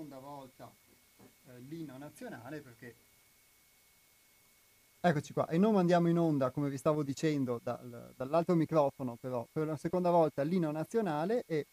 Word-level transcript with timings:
seconda 0.00 0.18
volta 0.18 0.72
eh, 1.18 1.58
l'inno 1.68 1.98
nazionale 1.98 2.60
perché 2.60 2.94
Eccoci 5.02 5.32
qua, 5.32 5.48
e 5.48 5.56
non 5.56 5.72
mandiamo 5.72 6.10
in 6.10 6.18
onda, 6.18 6.50
come 6.50 6.68
vi 6.68 6.76
stavo 6.76 7.02
dicendo, 7.02 7.58
dal, 7.62 8.12
dall'altro 8.14 8.54
microfono, 8.54 9.16
però, 9.18 9.46
per 9.50 9.66
la 9.66 9.76
seconda 9.78 10.10
volta 10.10 10.42
l'inno 10.42 10.70
nazionale 10.70 11.44
e 11.46 11.64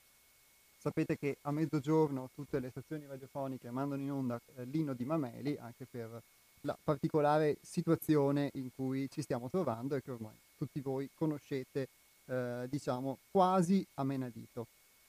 sapete 0.78 1.18
che 1.18 1.36
a 1.42 1.52
mezzogiorno 1.52 2.30
tutte 2.34 2.62
le 2.62 2.70
stazioni 2.70 3.06
radiofoniche 3.06 3.70
mandano 3.70 4.02
in 4.02 4.12
onda 4.12 4.40
eh, 4.56 4.64
l'inno 4.64 4.94
di 4.94 5.04
Mameli, 5.04 5.58
anche 5.60 5.86
per 5.92 6.22
la 6.62 6.78
particolare 6.82 7.58
situazione 7.62 8.50
in 8.54 8.70
cui 8.74 9.10
ci 9.12 9.22
stiamo 9.22 9.50
trovando 9.50 9.96
e 9.96 10.02
che 10.02 10.12
ormai 10.12 10.36
tutti 10.58 10.80
voi 10.80 11.10
conoscete, 11.14 11.90
eh, 12.28 12.66
diciamo, 12.70 13.18
quasi 13.30 13.86
a 13.96 14.06
menadito. 14.06 14.68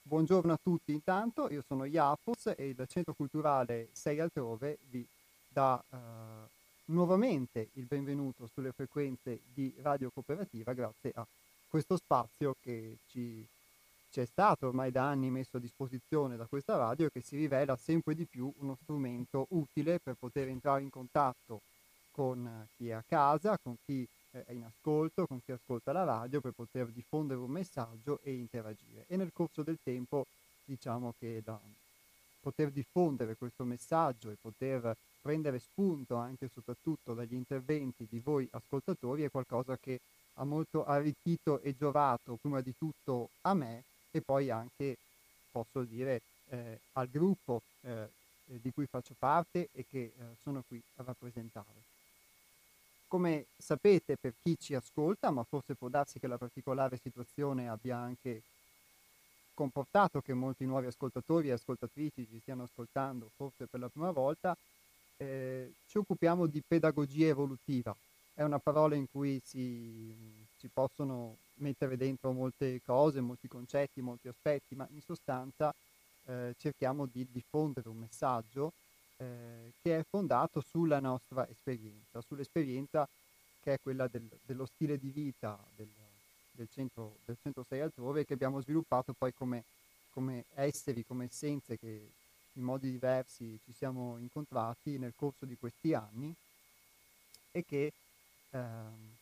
Buongiorno 0.09 0.53
a 0.53 0.59
tutti 0.59 0.91
intanto, 0.91 1.51
io 1.51 1.63
sono 1.67 1.85
Iapos 1.85 2.53
e 2.57 2.69
il 2.69 2.85
Centro 2.87 3.13
Culturale 3.13 3.89
Sei 3.91 4.19
Altrove 4.19 4.79
vi 4.89 5.05
dà... 5.47 5.79
Eh, 5.87 5.97
nuovamente 6.85 7.69
il 7.73 7.85
benvenuto 7.85 8.49
sulle 8.51 8.71
frequenze 8.71 9.41
di 9.53 9.71
Radio 9.83 10.09
Cooperativa 10.09 10.73
grazie 10.73 11.11
a 11.13 11.23
questo 11.67 11.95
spazio 11.95 12.55
che 12.59 12.97
ci, 13.11 13.45
ci, 14.09 14.19
è 14.19 14.25
stato 14.25 14.65
ormai 14.65 14.89
da 14.89 15.07
anni 15.07 15.29
messo 15.29 15.57
a 15.57 15.59
disposizione 15.59 16.37
da 16.37 16.47
questa 16.47 16.75
radio 16.75 17.05
e 17.05 17.11
che 17.11 17.21
si 17.21 17.35
rivela 17.35 17.75
sempre 17.75 18.15
di 18.15 18.25
più 18.25 18.51
uno 18.61 18.75
strumento 18.81 19.45
utile 19.49 19.99
per 19.99 20.15
poter 20.17 20.47
entrare 20.47 20.81
in 20.81 20.89
contatto 20.89 21.61
con 22.09 22.67
chi 22.75 22.89
è 22.89 22.93
a 22.93 23.03
casa, 23.07 23.59
con 23.61 23.75
chi 23.85 24.07
è 24.31 24.51
in 24.51 24.63
ascolto, 24.63 25.25
con 25.25 25.41
chi 25.43 25.51
ascolta 25.51 25.91
la 25.91 26.03
radio 26.03 26.41
per 26.41 26.51
poter 26.51 26.87
diffondere 26.87 27.39
un 27.39 27.51
messaggio 27.51 28.19
e 28.23 28.33
interagire. 28.33 29.05
E 29.07 29.15
nel 29.17 29.31
corso 29.33 29.63
del 29.63 29.79
tempo 29.83 30.25
diciamo 30.65 31.13
che 31.17 31.41
da 31.43 31.59
poter 32.41 32.69
diffondere 32.69 33.35
questo 33.35 33.63
messaggio 33.63 34.29
e 34.29 34.37
poter 34.39 34.95
prendere 35.21 35.59
spunto 35.59 36.15
anche 36.15 36.45
e 36.45 36.49
soprattutto 36.53 37.13
dagli 37.13 37.33
interventi 37.33 38.07
di 38.09 38.19
voi 38.23 38.47
ascoltatori 38.51 39.23
è 39.23 39.29
qualcosa 39.29 39.77
che 39.77 39.99
ha 40.35 40.45
molto 40.45 40.85
arricchito 40.85 41.59
e 41.61 41.75
giovato 41.77 42.37
prima 42.39 42.61
di 42.61 42.73
tutto 42.77 43.29
a 43.41 43.53
me 43.53 43.83
e 44.11 44.21
poi 44.21 44.49
anche, 44.49 44.97
posso 45.51 45.83
dire, 45.83 46.21
eh, 46.49 46.79
al 46.93 47.09
gruppo 47.09 47.61
eh, 47.81 48.07
di 48.45 48.71
cui 48.71 48.85
faccio 48.85 49.13
parte 49.19 49.69
e 49.73 49.85
che 49.89 49.99
eh, 49.99 50.11
sono 50.41 50.63
qui 50.67 50.81
a 50.95 51.03
rappresentare. 51.03 51.98
Come 53.09 53.47
sapete 53.57 54.17
per 54.17 54.35
chi 54.39 54.55
ci 54.59 54.75
ascolta, 54.75 55.31
ma 55.31 55.43
forse 55.43 55.73
può 55.73 55.89
darsi 55.89 56.19
che 56.19 56.27
la 56.27 56.37
particolare 56.37 56.95
situazione 57.01 57.67
abbia 57.67 57.97
anche 57.97 58.43
comportato 59.55 60.21
che 60.21 60.35
molti 60.35 60.63
nuovi 60.65 60.85
ascoltatori 60.85 61.49
e 61.49 61.53
ascoltatrici 61.53 62.27
ci 62.27 62.39
stiano 62.39 62.63
ascoltando 62.63 63.31
forse 63.35 63.65
per 63.65 63.79
la 63.79 63.89
prima 63.89 64.11
volta, 64.11 64.55
eh, 65.17 65.73
ci 65.87 65.97
occupiamo 65.97 66.45
di 66.45 66.61
pedagogia 66.65 67.25
evolutiva. 67.25 67.95
È 68.35 68.43
una 68.43 68.59
parola 68.59 68.93
in 68.93 69.07
cui 69.11 69.41
si, 69.43 70.15
si, 70.55 70.69
possono 70.71 71.37
mettere 71.55 71.97
dentro 71.97 72.31
molte 72.31 72.79
cose, 72.85 73.21
molti 73.21 73.47
concetti, 73.47 74.01
molti 74.01 74.27
aspetti, 74.27 74.75
ma 74.75 74.87
in 74.91 75.01
sostanza 75.01 75.73
eh, 76.25 76.53
cerchiamo 76.59 77.07
di 77.07 77.27
diffondere 77.31 77.89
un 77.89 77.97
messaggio 77.97 78.71
eh, 79.19 79.73
che 79.81 79.99
è 79.99 80.05
fondato 80.09 80.61
sulla 80.61 80.99
nostra 80.99 81.47
esperienza, 81.47 82.21
sull'esperienza 82.21 83.07
che 83.61 83.73
è 83.73 83.79
quella 83.81 84.07
del, 84.07 84.27
dello 84.45 84.65
stile 84.65 84.97
di 84.97 85.09
vita 85.09 85.59
del, 85.75 85.89
del, 86.51 86.67
centro, 86.73 87.17
del 87.25 87.35
centro 87.41 87.65
6 87.67 87.79
altrove 87.81 88.25
che 88.25 88.33
abbiamo 88.33 88.61
sviluppato 88.61 89.13
poi 89.13 89.33
come, 89.33 89.63
come 90.13 90.45
esseri, 90.53 91.05
come 91.05 91.25
essenze 91.25 91.77
che 91.77 92.11
in 92.53 92.63
modi 92.63 92.89
diversi 92.89 93.59
ci 93.65 93.73
siamo 93.73 94.17
incontrati 94.19 94.97
nel 94.97 95.13
corso 95.15 95.45
di 95.45 95.57
questi 95.57 95.93
anni 95.93 96.33
e 97.51 97.65
che 97.65 97.91
ehm, 98.51 99.15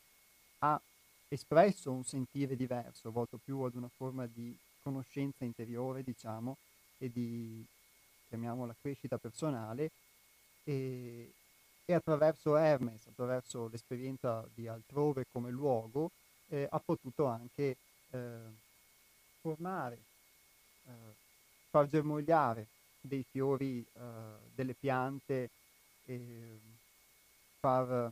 ha 0.60 0.80
espresso 1.28 1.92
un 1.92 2.04
sentire 2.04 2.56
diverso, 2.56 3.12
volto 3.12 3.40
più 3.44 3.62
ad 3.62 3.76
una 3.76 3.90
forma 3.96 4.28
di 4.28 4.56
conoscenza 4.82 5.44
interiore, 5.44 6.04
diciamo, 6.04 6.56
e 7.00 7.12
di, 7.12 7.66
chiamiamola, 8.28 8.76
crescita 8.82 9.18
personale, 9.18 9.92
e, 10.64 11.32
e 11.86 11.94
attraverso 11.94 12.56
Hermes, 12.58 13.08
attraverso 13.08 13.70
l'esperienza 13.72 14.46
di 14.54 14.68
altrove 14.68 15.26
come 15.32 15.50
luogo, 15.50 16.12
eh, 16.50 16.68
ha 16.70 16.80
potuto 16.80 17.26
anche 17.26 17.78
eh, 18.12 18.38
formare, 19.42 19.98
eh, 20.86 20.92
far 21.70 21.88
germogliare 21.88 22.68
dei 23.08 23.24
fiori, 23.30 23.86
uh, 23.94 24.02
delle 24.54 24.74
piante, 24.74 25.50
far, 27.60 28.12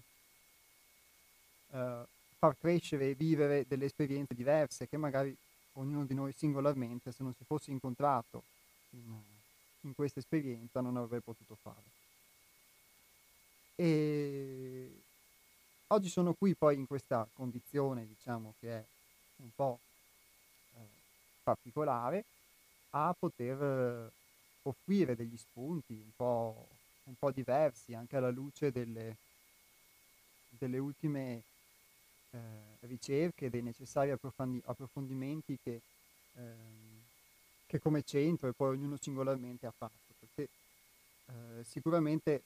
uh, 1.68 2.06
far 2.38 2.58
crescere 2.58 3.10
e 3.10 3.14
vivere 3.14 3.66
delle 3.68 3.86
esperienze 3.86 4.34
diverse 4.34 4.88
che 4.88 4.98
magari 4.98 5.36
ognuno 5.74 6.06
di 6.06 6.14
noi 6.14 6.34
singolarmente, 6.34 7.12
se 7.12 7.24
non 7.24 7.34
si 7.34 7.44
fosse 7.46 7.72
incontrato 7.72 8.44
in, 8.92 9.22
in 9.86 9.94
questa 9.94 10.20
esperienza, 10.20 10.82
non 10.82 10.98
avrebbe 10.98 11.22
potuto 11.22 11.56
fare. 11.62 11.94
E 13.76 14.90
oggi 15.88 16.10
sono 16.10 16.34
qui 16.34 16.56
poi 16.56 16.76
in 16.76 16.88
questa 16.88 17.28
condizione, 17.34 18.08
diciamo, 18.08 18.56
che 18.60 18.72
è 18.72 18.84
un 19.38 19.50
po' 19.56 19.80
eh, 20.76 20.88
particolare, 21.44 22.24
a 22.92 23.16
poter 23.18 24.12
offrire 24.64 25.16
degli 25.16 25.38
spunti 25.38 25.94
un 25.94 26.16
po', 26.16 26.68
un 27.04 27.16
po 27.20 27.32
diversi, 27.32 27.94
anche 27.94 28.16
alla 28.18 28.32
luce 28.32 28.72
delle, 28.72 29.18
delle 30.50 30.78
ultime 30.78 31.44
eh, 32.32 32.38
ricerche, 32.82 33.50
dei 33.50 33.62
necessari 33.62 34.12
approfondi- 34.12 34.62
approfondimenti 34.66 35.60
che, 35.62 35.82
ehm, 37.76 37.80
che, 37.80 37.80
come 37.80 38.04
centro 38.04 38.48
e 38.48 38.54
poi 38.54 38.76
ognuno 38.76 38.98
singolarmente 38.98 39.66
ha 39.66 39.74
fatto, 39.76 40.14
perché 40.20 40.50
eh, 41.28 41.64
sicuramente 41.64 42.42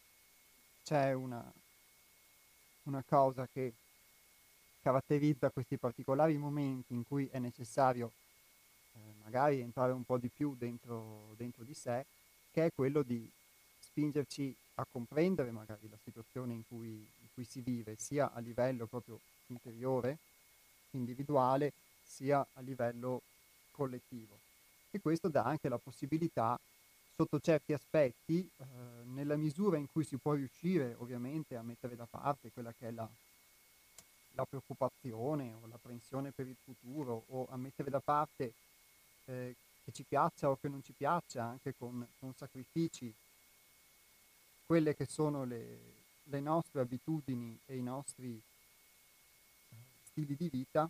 c'è 0.84 1.14
una, 1.14 1.44
una 2.84 3.04
cosa 3.08 3.48
che 3.52 3.74
caratterizza 4.82 5.50
questi 5.50 5.78
particolari 5.78 6.38
momenti 6.38 6.94
in 6.94 7.06
cui 7.06 7.28
è 7.32 7.40
necessario 7.40 8.12
eh, 8.94 9.00
magari 9.24 9.60
entrare 9.60 9.92
un 9.92 10.04
po' 10.04 10.18
di 10.18 10.30
più 10.30 10.56
dentro, 10.58 11.34
dentro 11.38 11.64
di 11.64 11.74
sé, 11.74 12.06
che 12.52 12.66
è 12.66 12.72
quello 12.74 13.04
di 13.04 13.30
spingerci 13.80 14.56
a 14.76 14.86
comprendere 14.90 15.52
magari 15.52 15.90
la 15.90 15.98
situazione 16.02 16.54
in 16.54 16.64
cui, 16.68 16.88
in 16.88 17.28
cui 17.34 17.44
si 17.44 17.60
vive, 17.60 17.96
sia 17.98 18.32
a 18.34 18.40
livello 18.40 18.86
proprio 18.86 19.20
interiore, 19.48 20.18
individuale, 20.92 21.74
sia 22.04 22.46
a 22.54 22.62
livello 22.62 23.22
collettivo. 23.72 24.49
E 24.92 25.00
questo 25.00 25.28
dà 25.28 25.44
anche 25.44 25.70
la 25.70 25.78
possibilità, 25.78 26.60
sotto 27.16 27.40
certi 27.40 27.74
aspetti, 27.74 28.50
eh, 28.58 28.64
nella 29.14 29.36
misura 29.36 29.78
in 29.78 29.88
cui 29.92 30.04
si 30.04 30.18
può 30.18 30.34
riuscire 30.34 30.96
ovviamente 31.00 31.56
a 31.56 31.62
mettere 31.62 31.96
da 31.96 32.08
parte 32.10 32.50
quella 32.52 32.74
che 32.78 32.88
è 32.88 32.92
la, 32.92 33.08
la 34.34 34.46
preoccupazione 34.46 35.54
o 35.62 35.68
l'apprensione 35.68 36.32
per 36.32 36.48
il 36.48 36.56
futuro 36.64 37.24
o 37.28 37.48
a 37.50 37.58
mettere 37.58 37.90
da 37.90 38.00
parte 38.00 38.54
eh, 39.26 39.56
che 39.84 39.92
ci 39.92 40.04
piaccia 40.04 40.50
o 40.50 40.58
che 40.60 40.70
non 40.70 40.84
ci 40.84 40.94
piaccia, 40.96 41.44
anche 41.44 41.74
con, 41.78 42.06
con 42.20 42.34
sacrifici, 42.36 43.14
quelle 44.66 44.96
che 44.96 45.06
sono 45.06 45.46
le, 45.46 45.78
le, 46.24 46.40
nostre 46.40 46.82
abitudini 46.82 47.58
e 47.66 47.76
i 47.76 47.82
nostri 47.82 48.30
eh, 48.32 49.76
stili 50.10 50.36
di 50.36 50.48
vita. 50.48 50.90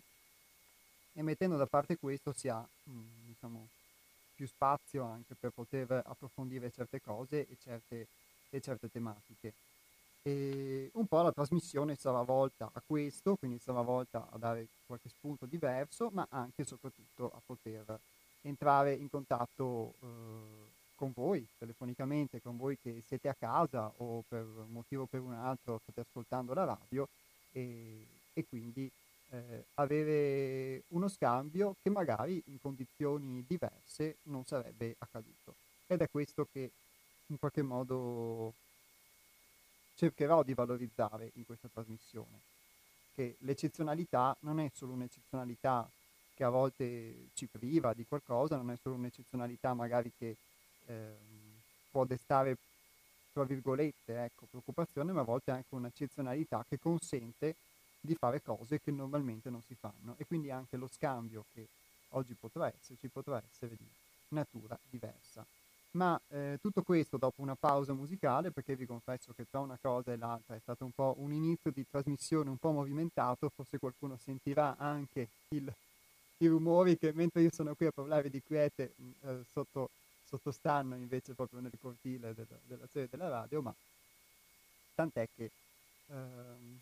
E 1.12 1.22
mettendo 1.22 1.56
da 1.56 1.66
parte 1.66 1.96
questo 1.96 2.32
si 2.32 2.48
ha 2.48 2.60
mh, 2.60 2.92
mm, 2.92 3.06
diciamo, 3.26 3.68
più 4.40 4.48
spazio 4.48 5.04
anche 5.04 5.34
per 5.38 5.50
poter 5.50 6.02
approfondire 6.02 6.70
certe 6.70 6.98
cose 7.02 7.46
e 7.46 7.58
certe, 7.62 8.06
e 8.48 8.60
certe 8.62 8.90
tematiche. 8.90 9.52
E 10.22 10.88
un 10.94 11.06
po' 11.06 11.20
la 11.20 11.30
trasmissione 11.30 11.94
sarà 11.94 12.22
volta 12.22 12.70
a 12.72 12.80
questo, 12.86 13.36
quindi 13.36 13.58
sarà 13.58 13.82
volta 13.82 14.28
a 14.30 14.38
dare 14.38 14.68
qualche 14.86 15.10
spunto 15.10 15.44
diverso, 15.44 16.08
ma 16.14 16.26
anche 16.30 16.62
e 16.62 16.64
soprattutto 16.64 17.30
a 17.34 17.40
poter 17.44 17.98
entrare 18.40 18.94
in 18.94 19.10
contatto 19.10 19.92
eh, 20.00 20.06
con 20.94 21.12
voi 21.14 21.46
telefonicamente, 21.58 22.40
con 22.40 22.56
voi 22.56 22.78
che 22.82 23.02
siete 23.06 23.28
a 23.28 23.36
casa 23.38 23.92
o 23.98 24.24
per 24.26 24.42
un 24.42 24.70
motivo 24.70 25.02
o 25.02 25.06
per 25.06 25.20
un 25.20 25.34
altro 25.34 25.80
state 25.82 26.00
ascoltando 26.00 26.54
la 26.54 26.64
radio 26.64 27.06
e, 27.52 28.06
e 28.32 28.46
quindi 28.48 28.90
eh, 29.30 29.64
avere 29.74 30.82
uno 30.88 31.08
scambio 31.08 31.76
che 31.82 31.90
magari 31.90 32.42
in 32.46 32.60
condizioni 32.60 33.44
diverse 33.46 34.16
non 34.24 34.44
sarebbe 34.44 34.96
accaduto. 34.98 35.54
Ed 35.86 36.00
è 36.00 36.08
questo 36.10 36.46
che 36.52 36.70
in 37.26 37.38
qualche 37.38 37.62
modo 37.62 38.52
cercherò 39.96 40.42
di 40.42 40.54
valorizzare 40.54 41.30
in 41.34 41.44
questa 41.44 41.68
trasmissione, 41.72 42.40
che 43.14 43.36
l'eccezionalità 43.40 44.36
non 44.40 44.60
è 44.60 44.70
solo 44.74 44.92
un'eccezionalità 44.92 45.88
che 46.34 46.44
a 46.44 46.48
volte 46.48 47.28
ci 47.34 47.46
priva 47.46 47.92
di 47.92 48.06
qualcosa, 48.08 48.56
non 48.56 48.70
è 48.70 48.78
solo 48.80 48.94
un'eccezionalità 48.94 49.74
magari 49.74 50.10
che 50.16 50.36
eh, 50.86 51.16
può 51.90 52.04
destare, 52.04 52.56
tra 53.32 53.44
virgolette, 53.44 54.24
ecco, 54.24 54.46
preoccupazione, 54.48 55.12
ma 55.12 55.20
a 55.20 55.24
volte 55.24 55.50
anche 55.50 55.74
un'eccezionalità 55.74 56.64
che 56.66 56.78
consente 56.78 57.56
di 58.00 58.14
fare 58.14 58.42
cose 58.42 58.80
che 58.80 58.90
normalmente 58.90 59.50
non 59.50 59.62
si 59.62 59.74
fanno 59.74 60.14
e 60.16 60.24
quindi 60.26 60.50
anche 60.50 60.76
lo 60.76 60.88
scambio 60.88 61.44
che 61.52 61.66
oggi 62.10 62.34
potrà 62.34 62.66
esserci 62.66 63.08
potrà 63.08 63.42
essere 63.50 63.76
di 63.76 63.86
natura 64.28 64.78
diversa. 64.88 65.44
Ma 65.92 66.20
eh, 66.28 66.58
tutto 66.60 66.82
questo 66.82 67.16
dopo 67.16 67.42
una 67.42 67.56
pausa 67.56 67.92
musicale, 67.92 68.52
perché 68.52 68.76
vi 68.76 68.86
confesso 68.86 69.32
che 69.34 69.44
tra 69.50 69.58
una 69.58 69.76
cosa 69.80 70.12
e 70.12 70.16
l'altra 70.16 70.54
è 70.54 70.60
stato 70.60 70.84
un 70.84 70.92
po' 70.92 71.16
un 71.18 71.32
inizio 71.32 71.72
di 71.72 71.84
trasmissione 71.88 72.48
un 72.48 72.58
po' 72.58 72.70
movimentato, 72.70 73.48
forse 73.48 73.78
qualcuno 73.78 74.16
sentirà 74.22 74.76
anche 74.78 75.28
il, 75.48 75.72
i 76.38 76.46
rumori 76.46 76.96
che 76.96 77.12
mentre 77.12 77.42
io 77.42 77.50
sono 77.52 77.74
qui 77.74 77.86
a 77.86 77.92
parlare 77.92 78.30
di 78.30 78.40
quiete 78.40 78.92
eh, 79.22 79.42
sotto, 79.50 79.90
sottostanno 80.28 80.94
invece 80.94 81.34
proprio 81.34 81.58
nel 81.58 81.72
cortile 81.80 82.34
del, 82.34 82.46
della 82.66 82.86
sede 82.92 83.08
della 83.10 83.28
radio, 83.28 83.60
ma 83.60 83.74
tant'è 84.94 85.26
che 85.34 85.50
ehm, 86.06 86.80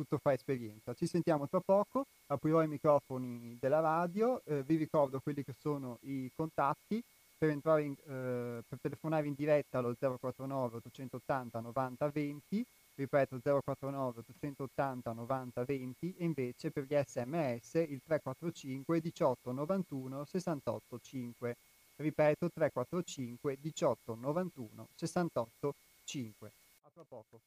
tutto 0.00 0.18
fa 0.18 0.32
esperienza. 0.32 0.94
Ci 0.94 1.06
sentiamo 1.06 1.46
tra 1.46 1.60
poco, 1.60 2.06
aprirò 2.28 2.62
i 2.62 2.68
microfoni 2.68 3.56
della 3.60 3.80
radio, 3.80 4.40
eh, 4.44 4.62
vi 4.62 4.76
ricordo 4.76 5.20
quelli 5.20 5.44
che 5.44 5.54
sono 5.58 5.98
i 6.02 6.30
contatti 6.34 7.02
per, 7.36 7.50
in, 7.50 7.94
eh, 8.06 8.62
per 8.66 8.78
telefonare 8.80 9.26
in 9.26 9.34
diretta 9.34 9.78
allo 9.78 9.94
049 9.98 10.76
880 10.76 11.60
90 11.60 12.08
20, 12.08 12.66
ripeto 12.94 13.40
049 13.42 14.20
880 14.20 15.12
90 15.12 15.64
20 15.64 16.14
e 16.18 16.24
invece 16.24 16.70
per 16.70 16.84
gli 16.84 16.94
sms 16.94 17.74
il 17.74 18.00
345 18.04 19.00
18 19.00 19.52
91 19.52 20.24
68 20.24 20.98
5. 21.00 21.56
Ripeto 21.96 22.50
345 22.50 23.58
18 23.60 24.16
91 24.18 24.88
68 24.94 25.74
5. 26.04 26.50
A 26.84 26.90
tra 26.94 27.04
poco. 27.06 27.40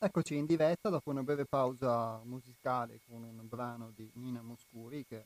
Eccoci 0.00 0.36
in 0.36 0.46
diretta 0.46 0.90
dopo 0.90 1.10
una 1.10 1.24
breve 1.24 1.44
pausa 1.44 2.20
musicale 2.22 3.00
con 3.08 3.20
un 3.20 3.48
brano 3.48 3.90
di 3.96 4.08
Nina 4.12 4.40
Moscuri, 4.40 5.04
che 5.04 5.16
è 5.16 5.24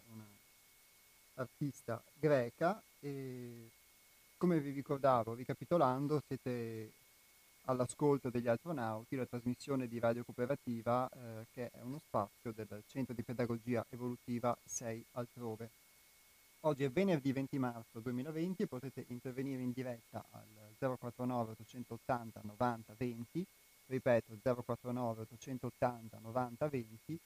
un'artista 1.35 2.03
greca. 2.15 2.83
E 2.99 3.69
come 4.39 4.61
vi 4.61 4.71
ricordavo, 4.71 5.35
ricapitolando, 5.35 6.23
siete 6.27 6.91
all'ascolto 7.67 8.31
degli 8.31 8.49
astronauti, 8.49 9.15
la 9.15 9.27
trasmissione 9.27 9.87
di 9.89 9.99
Radio 9.99 10.25
Cooperativa, 10.25 11.07
eh, 11.07 11.47
che 11.53 11.71
è 11.71 11.83
uno 11.83 12.01
spazio 12.07 12.51
del 12.53 12.83
Centro 12.87 13.13
di 13.13 13.23
Pedagogia 13.23 13.85
Evolutiva 13.91 14.57
6 14.65 15.05
altrove. 15.13 15.69
Oggi 16.61 16.85
è 16.85 16.91
venerdì 16.91 17.31
20 17.31 17.59
marzo 17.59 18.01
2020 18.01 18.63
e 18.63 18.67
potete 18.67 19.05
intervenire 19.09 19.61
in 19.61 19.73
diretta 19.73 20.25
al 20.31 20.47
049 20.79 21.51
880 21.59 22.41
90 22.43 22.95
20 22.97 23.47
ripeto 23.93 24.39
049 24.43 25.27
880 25.31 26.19
90 26.23 26.69
20 26.69 27.19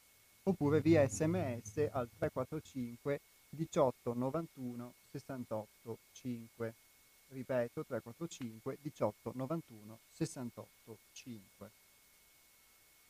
oppure 0.45 0.81
via 0.81 1.07
sms 1.09 1.89
al 1.93 2.09
345 2.19 3.21
18 3.51 4.15
91 4.15 4.93
68 5.13 5.99
5 6.13 6.75
ripeto 7.29 7.85
345 7.85 8.79
18 8.81 9.33
91 9.35 9.99
68 10.13 10.99
5 11.13 11.71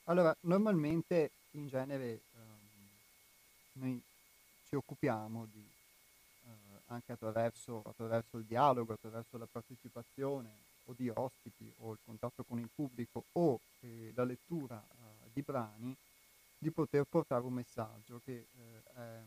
allora 0.04 0.36
normalmente 0.40 1.30
in 1.52 1.68
genere 1.68 2.20
um, 2.34 3.80
noi 3.80 4.02
ci 4.68 4.74
occupiamo 4.74 5.46
di 5.50 5.66
uh, 6.44 6.48
anche 6.88 7.12
attraverso, 7.12 7.82
attraverso 7.86 8.36
il 8.36 8.44
dialogo 8.44 8.92
attraverso 8.92 9.38
la 9.38 9.48
partecipazione 9.50 10.65
o 10.86 10.94
di 10.96 11.08
ospiti 11.08 11.72
o 11.78 11.92
il 11.92 11.98
contatto 12.04 12.42
con 12.44 12.58
il 12.58 12.68
pubblico 12.74 13.24
o 13.32 13.60
eh, 13.80 14.12
la 14.14 14.24
lettura 14.24 14.82
eh, 14.82 15.30
di 15.32 15.42
brani 15.42 15.96
di 16.58 16.70
poter 16.70 17.04
portare 17.04 17.44
un 17.44 17.52
messaggio 17.52 18.20
che 18.24 18.32
eh, 18.32 18.92
è 18.94 19.22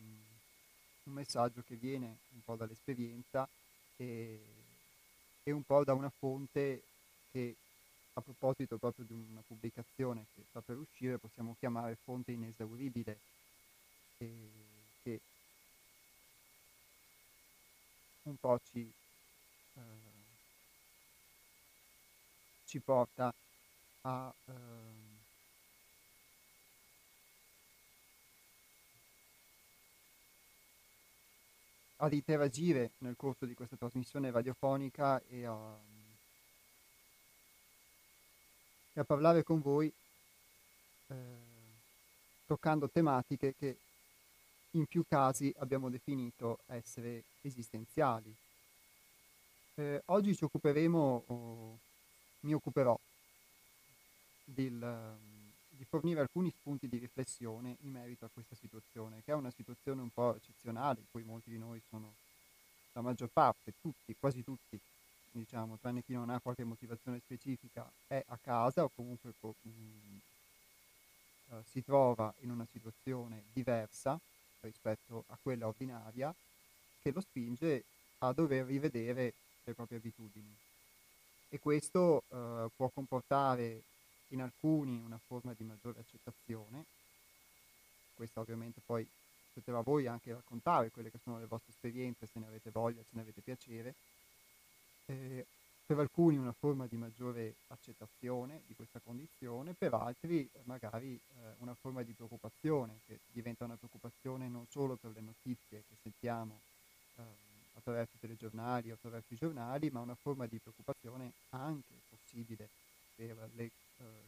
un 1.04 1.14
messaggio 1.14 1.64
che 1.66 1.76
viene 1.76 2.18
un 2.34 2.42
po' 2.44 2.56
dall'esperienza 2.56 3.48
e, 3.96 4.40
e 5.44 5.52
un 5.52 5.64
po' 5.64 5.84
da 5.84 5.94
una 5.94 6.10
fonte 6.10 6.82
che 7.32 7.56
a 8.14 8.22
proposito 8.22 8.78
proprio 8.78 9.06
di 9.06 9.14
una 9.14 9.44
pubblicazione 9.46 10.26
che 10.34 10.44
sta 10.50 10.62
per 10.62 10.78
uscire 10.78 11.18
possiamo 11.18 11.56
chiamare 11.60 11.98
fonte 12.04 12.32
inesauribile 12.32 13.20
e 14.18 14.50
che 15.04 15.20
un 18.24 18.36
po' 18.38 18.60
ci 18.72 18.80
eh, 18.82 20.09
ci 22.70 22.80
porta 22.80 23.34
a 24.02 24.32
ehm, 24.46 25.18
ad 32.02 32.14
interagire 32.14 32.92
nel 33.00 33.16
corso 33.18 33.48
di 33.48 33.56
questa 33.56 33.76
trasmissione 33.76 34.30
radiofonica 34.30 35.20
e 35.28 35.46
a, 35.46 35.58
e 38.94 39.00
a 39.00 39.04
parlare 39.04 39.42
con 39.44 39.62
voi 39.62 39.92
eh, 41.08 41.16
toccando 42.46 42.88
tematiche 42.88 43.56
che 43.58 43.78
in 44.72 44.86
più 44.86 45.04
casi 45.10 45.52
abbiamo 45.58 45.90
definito 45.90 46.60
essere 46.68 47.24
esistenziali. 47.42 48.32
Eh, 49.74 50.04
oggi 50.06 50.36
ci 50.36 50.44
occuperemo 50.44 51.24
oh, 51.26 51.80
mi 52.42 52.54
occuperò 52.54 52.98
del, 54.44 55.18
di 55.70 55.86
fornire 55.86 56.22
alcuni 56.22 56.52
spunti 56.52 56.88
di 56.88 56.98
riflessione 56.98 57.78
in 57.82 57.92
merito 57.92 58.26
a 58.26 58.30
questa 58.34 58.56
situazione, 58.56 59.22
che 59.24 59.32
è 59.32 59.36
una 59.36 59.52
situazione 59.52 60.02
un 60.02 60.10
po' 60.10 60.36
eccezionale, 60.36 61.00
in 61.00 61.06
cui 61.12 61.24
molti 61.24 61.50
di 61.50 61.58
noi 61.58 61.82
sono, 61.90 62.14
la 62.94 63.02
maggior 63.02 63.30
parte, 63.30 63.74
tutti, 63.82 64.16
quasi 64.20 64.44
tutti, 64.44 64.80
diciamo, 65.32 65.78
tranne 65.78 66.04
chi 66.04 66.14
non 66.14 66.30
ha 66.30 66.40
qualche 66.40 66.64
motivazione 66.64 67.20
specifica, 67.20 67.90
è 68.08 68.24
a 68.28 68.38
casa 68.42 68.84
o 68.84 68.92
comunque 68.94 69.32
mh, 69.42 69.70
mm, 69.70 70.18
uh, 71.50 71.64
si 71.70 71.84
trova 71.84 72.34
in 72.42 72.52
una 72.52 72.68
situazione 72.72 73.44
diversa 73.54 74.20
rispetto 74.62 75.24
a 75.28 75.38
quella 75.42 75.68
ordinaria, 75.68 76.34
che 77.02 77.12
lo 77.12 77.22
spinge 77.22 77.84
a 78.20 78.34
dover 78.34 78.66
rivedere 78.66 79.34
le 79.64 79.74
proprie 79.74 80.00
abitudini 80.00 80.68
e 81.50 81.60
questo 81.60 82.24
eh, 82.30 82.70
può 82.76 82.90
comportare 82.90 83.82
in 84.30 84.42
alcuni 84.42 85.02
una 85.04 85.20
forma 85.28 85.54
di 85.58 85.64
maggiore 85.64 86.00
accettazione. 86.00 86.86
Questo 88.14 88.40
ovviamente 88.40 88.82
poi 88.86 89.08
spetterà 89.50 89.80
a 89.80 89.84
voi 89.84 90.08
anche 90.08 90.34
raccontare 90.34 90.92
quelle 90.92 91.10
che 91.10 91.20
sono 91.24 91.40
le 91.40 91.46
vostre 91.46 91.74
esperienze, 91.74 92.28
se 92.32 92.40
ne 92.40 92.48
avete 92.48 92.70
voglia, 92.70 93.02
se 93.02 93.10
ne 93.12 93.22
avete 93.22 93.42
piacere. 93.42 93.94
Eh, 95.06 95.46
per 95.90 95.98
alcuni 95.98 96.38
una 96.38 96.52
forma 96.52 96.86
di 96.86 96.98
maggiore 96.98 97.56
accettazione 97.70 98.62
di 98.68 98.76
questa 98.76 99.00
condizione, 99.04 99.74
per 99.74 99.96
altri 99.96 100.48
magari 100.66 101.16
eh, 101.16 101.54
una 101.60 101.74
forma 101.74 102.04
di 102.04 102.14
preoccupazione, 102.14 103.00
che 103.08 103.18
diventa 103.32 103.66
una 103.66 103.76
preoccupazione 103.76 104.48
non 104.48 104.68
solo 104.70 104.98
per 104.98 105.12
le 105.16 105.22
notizie 105.22 105.84
che 105.88 105.96
sentiamo 106.04 106.60
eh, 107.16 107.49
attraverso 107.80 108.16
i 108.16 108.20
telegiornali 108.20 108.92
attraverso 108.92 109.34
i 109.34 109.38
giornali, 109.38 109.90
ma 109.90 110.02
una 110.02 110.16
forma 110.16 110.46
di 110.46 110.60
preoccupazione 110.60 111.32
anche 111.50 111.94
possibile 112.10 112.70
per 113.16 113.50
le 113.56 113.64
eh, 113.64 113.72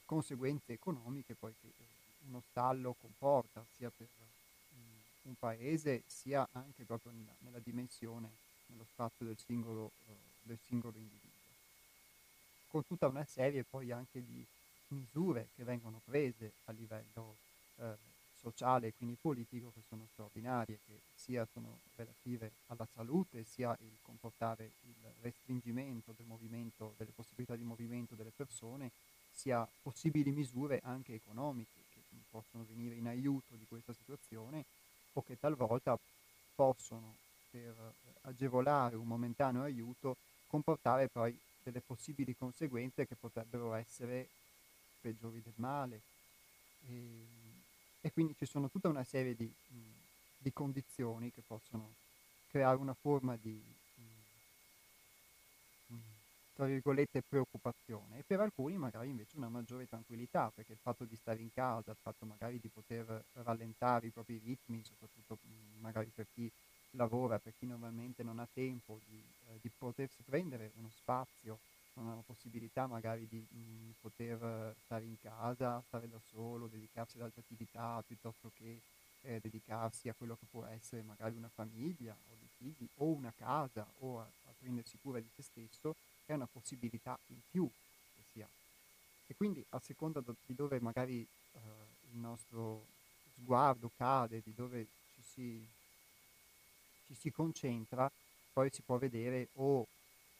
conseguenze 0.05 0.73
economiche 0.73 1.35
poi 1.35 1.53
che 1.61 1.67
eh, 1.67 1.85
uno 2.27 2.41
stallo 2.49 2.95
comporta 2.99 3.63
sia 3.75 3.89
per 3.89 4.07
um, 4.17 5.29
un 5.29 5.35
paese 5.37 6.03
sia 6.05 6.47
anche 6.51 6.83
proprio 6.83 7.11
nella, 7.11 7.33
nella 7.39 7.59
dimensione, 7.59 8.29
nello 8.67 8.85
spazio 8.91 9.25
del 9.25 9.37
singolo, 9.37 9.91
uh, 10.07 10.11
del 10.41 10.59
singolo 10.67 10.97
individuo. 10.97 11.29
Con 12.67 12.85
tutta 12.85 13.07
una 13.07 13.25
serie 13.25 13.63
poi 13.63 13.91
anche 13.91 14.23
di 14.23 14.45
misure 14.89 15.49
che 15.55 15.63
vengono 15.63 16.01
prese 16.03 16.51
a 16.65 16.71
livello 16.71 17.35
eh, 17.77 18.10
sociale 18.41 18.87
e 18.87 18.93
quindi 18.97 19.15
politico 19.19 19.71
che 19.73 19.81
sono 19.87 20.07
straordinarie, 20.11 20.79
che 20.85 20.99
sia 21.15 21.47
sono 21.53 21.79
relative 21.95 22.51
alla 22.67 22.87
salute, 22.93 23.43
sia 23.43 23.75
il 23.81 23.97
comportare 24.01 24.71
il 24.85 25.13
restringimento 25.21 26.13
del 26.17 26.25
movimento, 26.25 26.93
delle 26.97 27.11
possibilità 27.15 27.55
di 27.55 27.63
movimento 27.63 28.15
delle 28.15 28.31
persone, 28.35 28.91
sia 29.31 29.67
possibili 29.81 30.31
misure 30.31 30.81
anche 30.83 31.13
economiche 31.13 31.69
che 31.93 32.01
possono 32.29 32.65
venire 32.67 32.95
in 32.95 33.07
aiuto 33.07 33.55
di 33.55 33.65
questa 33.67 33.93
situazione 33.93 34.65
o 35.13 35.23
che 35.23 35.39
talvolta 35.39 35.97
possono, 36.55 37.15
per 37.49 37.73
agevolare 38.21 38.95
un 38.95 39.07
momentaneo 39.07 39.63
aiuto, 39.63 40.15
comportare 40.47 41.07
poi 41.07 41.37
delle 41.63 41.81
possibili 41.81 42.35
conseguenze 42.35 43.07
che 43.07 43.15
potrebbero 43.15 43.73
essere 43.73 44.27
peggiori 45.01 45.41
del 45.41 45.53
male. 45.55 46.01
E 46.87 47.39
e 48.01 48.11
quindi 48.11 48.35
ci 48.37 48.45
sono 48.45 48.69
tutta 48.69 48.89
una 48.89 49.03
serie 49.03 49.35
di, 49.35 49.51
di 50.37 50.51
condizioni 50.51 51.31
che 51.31 51.41
possono 51.45 51.93
creare 52.49 52.77
una 52.77 52.95
forma 52.99 53.37
di, 53.39 53.61
tra 56.53 56.65
virgolette, 56.65 57.23
preoccupazione. 57.27 58.19
E 58.19 58.23
per 58.25 58.39
alcuni 58.39 58.77
magari 58.77 59.09
invece 59.09 59.37
una 59.37 59.49
maggiore 59.49 59.87
tranquillità, 59.87 60.51
perché 60.53 60.73
il 60.73 60.77
fatto 60.81 61.05
di 61.05 61.15
stare 61.15 61.39
in 61.39 61.51
casa, 61.53 61.91
il 61.91 61.97
fatto 62.01 62.25
magari 62.25 62.59
di 62.59 62.69
poter 62.69 63.23
rallentare 63.43 64.07
i 64.07 64.11
propri 64.11 64.39
ritmi, 64.43 64.83
soprattutto 64.83 65.37
magari 65.79 66.11
per 66.13 66.27
chi 66.33 66.51
lavora, 66.91 67.39
per 67.39 67.53
chi 67.57 67.65
normalmente 67.65 68.21
non 68.21 68.39
ha 68.39 68.47
tempo 68.53 68.99
di, 69.07 69.23
eh, 69.47 69.59
di 69.61 69.71
potersi 69.75 70.21
prendere 70.23 70.71
uno 70.75 70.89
spazio 70.89 71.59
non 71.93 72.09
ha 72.09 72.15
la 72.15 72.23
possibilità 72.25 72.87
magari 72.87 73.27
di 73.27 73.37
mh, 73.37 73.93
poter 74.01 74.75
stare 74.85 75.05
in 75.05 75.17
casa, 75.19 75.81
stare 75.87 76.09
da 76.09 76.19
solo, 76.31 76.67
dedicarsi 76.67 77.17
ad 77.17 77.23
altre 77.23 77.41
attività 77.41 78.03
piuttosto 78.05 78.51
che 78.57 78.79
eh, 79.23 79.39
dedicarsi 79.41 80.09
a 80.09 80.13
quello 80.13 80.35
che 80.35 80.45
può 80.49 80.65
essere 80.65 81.03
magari 81.03 81.35
una 81.35 81.49
famiglia 81.53 82.13
o 82.13 82.35
dei 82.39 82.49
figli 82.57 82.87
o 82.97 83.05
una 83.05 83.33
casa 83.37 83.85
o 83.99 84.19
a, 84.19 84.23
a 84.23 84.53
prendersi 84.59 84.97
cura 85.01 85.19
di 85.19 85.29
se 85.35 85.43
stesso, 85.43 85.95
è 86.25 86.33
una 86.33 86.47
possibilità 86.51 87.17
in 87.27 87.39
più 87.49 87.69
che 88.15 88.21
si 88.31 88.41
ha. 88.41 88.47
E 89.27 89.35
quindi 89.35 89.63
a 89.69 89.79
seconda 89.79 90.21
di 90.45 90.55
dove 90.55 90.79
magari 90.79 91.21
eh, 91.21 91.59
il 92.11 92.17
nostro 92.17 92.85
sguardo 93.35 93.91
cade, 93.95 94.41
di 94.43 94.53
dove 94.53 94.87
ci 95.15 95.21
si, 95.21 95.67
ci 97.07 97.15
si 97.15 97.31
concentra, 97.31 98.11
poi 98.53 98.69
si 98.71 98.81
può 98.81 98.97
vedere 98.97 99.47
o 99.55 99.87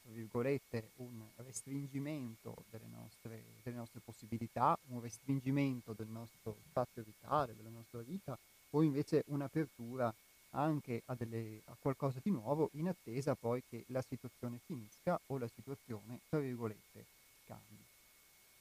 virgolette, 0.04 0.90
un 0.96 1.22
restringimento 1.36 2.64
delle 2.70 2.86
nostre, 2.90 3.42
delle 3.62 3.76
nostre 3.76 4.00
possibilità, 4.04 4.78
un 4.88 5.00
restringimento 5.00 5.92
del 5.92 6.08
nostro 6.08 6.56
spazio 6.68 7.02
vitale, 7.02 7.54
della 7.56 7.70
nostra 7.70 8.00
vita, 8.00 8.36
o 8.70 8.82
invece 8.82 9.24
un'apertura 9.26 10.12
anche 10.50 11.02
a, 11.06 11.14
delle, 11.14 11.62
a, 11.66 11.76
qualcosa 11.78 12.18
di 12.22 12.30
nuovo 12.30 12.70
in 12.74 12.88
attesa 12.88 13.34
poi 13.34 13.62
che 13.68 13.84
la 13.88 14.02
situazione 14.02 14.60
finisca 14.66 15.18
o 15.26 15.38
la 15.38 15.48
situazione, 15.54 16.20
tra 16.28 16.38
virgolette, 16.38 17.04
cambi. 17.46 17.84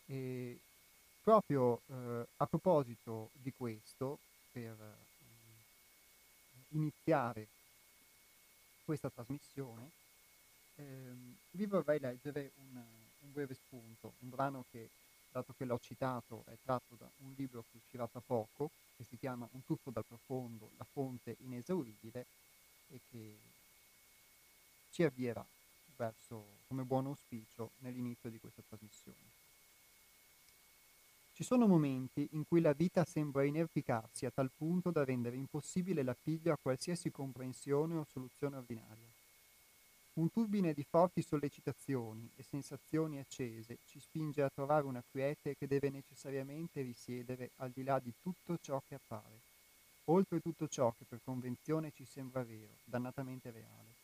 E 0.06 0.60
proprio 1.24 1.82
eh, 1.88 2.26
a 2.38 2.46
proposito 2.46 3.30
di 3.34 3.54
questo, 3.56 4.20
per 4.52 4.76
eh, 4.80 5.10
iniziare 6.70 7.48
questa 8.86 9.10
trasmissione, 9.10 10.00
ehm, 10.76 11.36
vi 11.52 11.66
vorrei 11.66 12.00
leggere 12.00 12.52
un, 12.56 12.82
un 13.22 13.32
breve 13.32 13.54
spunto, 13.54 14.14
un 14.20 14.30
brano 14.30 14.66
che 14.72 14.90
dato 15.32 15.54
che 15.58 15.66
l'ho 15.66 15.80
citato, 15.80 16.44
è 16.48 16.58
tratto 16.64 16.96
da 16.98 17.10
un 17.20 17.34
libro 17.38 17.64
che 17.72 17.78
uscirà 17.78 18.08
tra 18.08 18.20
poco, 18.20 18.70
che 18.98 19.04
si 19.04 19.18
chiama 19.18 19.48
Un 19.52 19.64
tuffo 19.66 19.90
dal 19.90 20.06
profondo, 20.06 20.70
la 20.78 20.86
fonte 20.92 21.36
inesauribile, 21.40 22.26
e 22.90 23.00
che 23.10 23.38
ci 24.92 25.04
avvierà 25.04 25.46
verso, 25.96 26.44
come 26.68 26.84
buon 26.84 27.06
auspicio, 27.06 27.72
nell'inizio 27.80 28.30
di 28.30 28.40
questa 28.40 28.62
trasmissione. 28.68 29.40
Ci 31.34 31.44
sono 31.44 31.66
momenti 31.66 32.28
in 32.34 32.46
cui 32.48 32.62
la 32.62 32.74
vita 32.74 33.04
sembra 33.06 33.44
inerpicarsi 33.44 34.26
a 34.26 34.32
tal 34.32 34.52
punto 34.56 34.92
da 34.92 35.04
rendere 35.04 35.38
impossibile 35.38 36.04
l'appiglio 36.04 36.52
a 36.52 36.58
qualsiasi 36.62 37.10
comprensione 37.10 37.96
o 37.96 38.06
soluzione 38.12 38.58
ordinaria. 38.58 39.11
Un 40.22 40.30
turbine 40.30 40.72
di 40.74 40.86
forti 40.88 41.24
sollecitazioni 41.24 42.30
e 42.36 42.44
sensazioni 42.44 43.18
accese 43.18 43.80
ci 43.88 44.00
spinge 44.00 44.44
a 44.44 44.52
trovare 44.54 44.86
una 44.86 45.04
quiete 45.10 45.56
che 45.58 45.66
deve 45.66 45.90
necessariamente 45.90 46.84
risiedere 46.84 47.50
al 47.56 47.72
di 47.72 47.82
là 47.82 47.98
di 47.98 48.14
tutto 48.22 48.56
ciò 48.62 48.80
che 48.88 48.94
appare, 48.94 49.40
oltre 50.06 50.40
tutto 50.40 50.68
ciò 50.68 50.94
che 50.96 51.06
per 51.10 51.22
convenzione 51.24 51.92
ci 51.92 52.06
sembra 52.06 52.44
vero, 52.44 52.76
dannatamente 52.84 53.50
reale. 53.50 53.96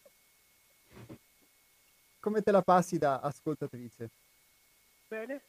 Come 2.20 2.42
te 2.42 2.52
la 2.52 2.62
passi 2.62 2.96
da 2.96 3.18
ascoltatrice? 3.18 4.08
Bene. 5.08 5.42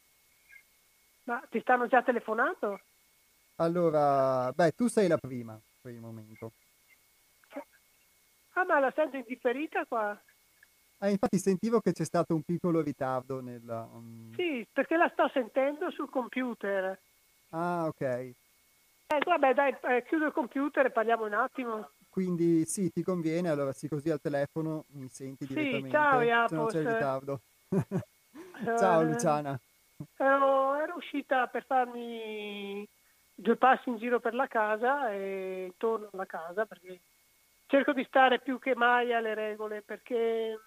Ma 1.26 1.40
ti 1.52 1.60
stanno 1.60 1.86
già 1.86 2.02
telefonando? 2.02 2.80
Allora, 3.58 4.52
beh, 4.52 4.72
tu 4.72 4.88
sei 4.88 5.08
la 5.08 5.20
prima 5.20 5.62
per 5.80 5.92
il 5.94 6.00
momento. 6.00 6.54
Ah, 8.54 8.66
ma 8.66 8.80
la 8.80 8.92
sento 8.96 9.18
indifferita 9.18 9.86
qua? 9.86 10.20
Ah, 11.00 11.10
infatti 11.10 11.38
sentivo 11.38 11.80
che 11.80 11.92
c'è 11.92 12.06
stato 12.06 12.34
un 12.34 12.44
piccolo 12.44 12.82
ritardo 12.82 13.42
nel... 13.42 13.62
Um... 13.68 14.34
Sì, 14.36 14.66
perché 14.72 14.96
la 14.96 15.10
sto 15.14 15.30
sentendo 15.34 15.92
sul 15.92 16.10
computer. 16.10 16.98
Ah, 17.50 17.86
ok. 17.86 18.02
Eh, 18.02 19.20
vabbè, 19.24 19.54
dai, 19.54 19.76
eh, 19.84 20.04
chiudo 20.08 20.28
il 20.28 20.32
computer 20.32 20.86
e 20.86 20.92
parliamo 20.92 21.26
un 21.26 21.34
attimo. 21.34 21.90
Quindi 22.10 22.66
sì, 22.66 22.92
ti 22.92 23.04
conviene, 23.04 23.50
allora 23.50 23.74
sì, 23.74 23.88
così 23.88 24.10
al 24.10 24.22
telefono 24.22 24.86
mi 24.94 25.08
senti 25.10 25.46
direttamente. 25.46 25.88
Sì, 25.88 25.94
ciao 25.94 26.22
Iapos. 26.22 26.50
Se 26.50 26.56
non 26.56 26.68
c'è 26.68 26.94
ritardo. 26.94 27.40
ciao 28.78 29.02
eh, 29.02 29.06
Luciana. 29.06 29.60
Ero, 30.18 30.76
ero 30.76 30.96
uscita 30.96 31.48
per 31.48 31.66
farmi 31.66 32.88
due 33.34 33.56
passi 33.58 33.90
in 33.90 33.98
giro 33.98 34.20
per 34.20 34.34
la 34.34 34.48
casa 34.48 35.12
e 35.12 35.74
torno 35.78 36.10
alla 36.14 36.26
casa 36.26 36.66
perché 36.66 37.02
cerco 37.68 37.92
di 37.92 38.04
stare 38.06 38.40
più 38.40 38.60
che 38.60 38.76
mai 38.76 39.14
alle 39.14 39.34
regole 39.34 39.82
perché 39.82 40.58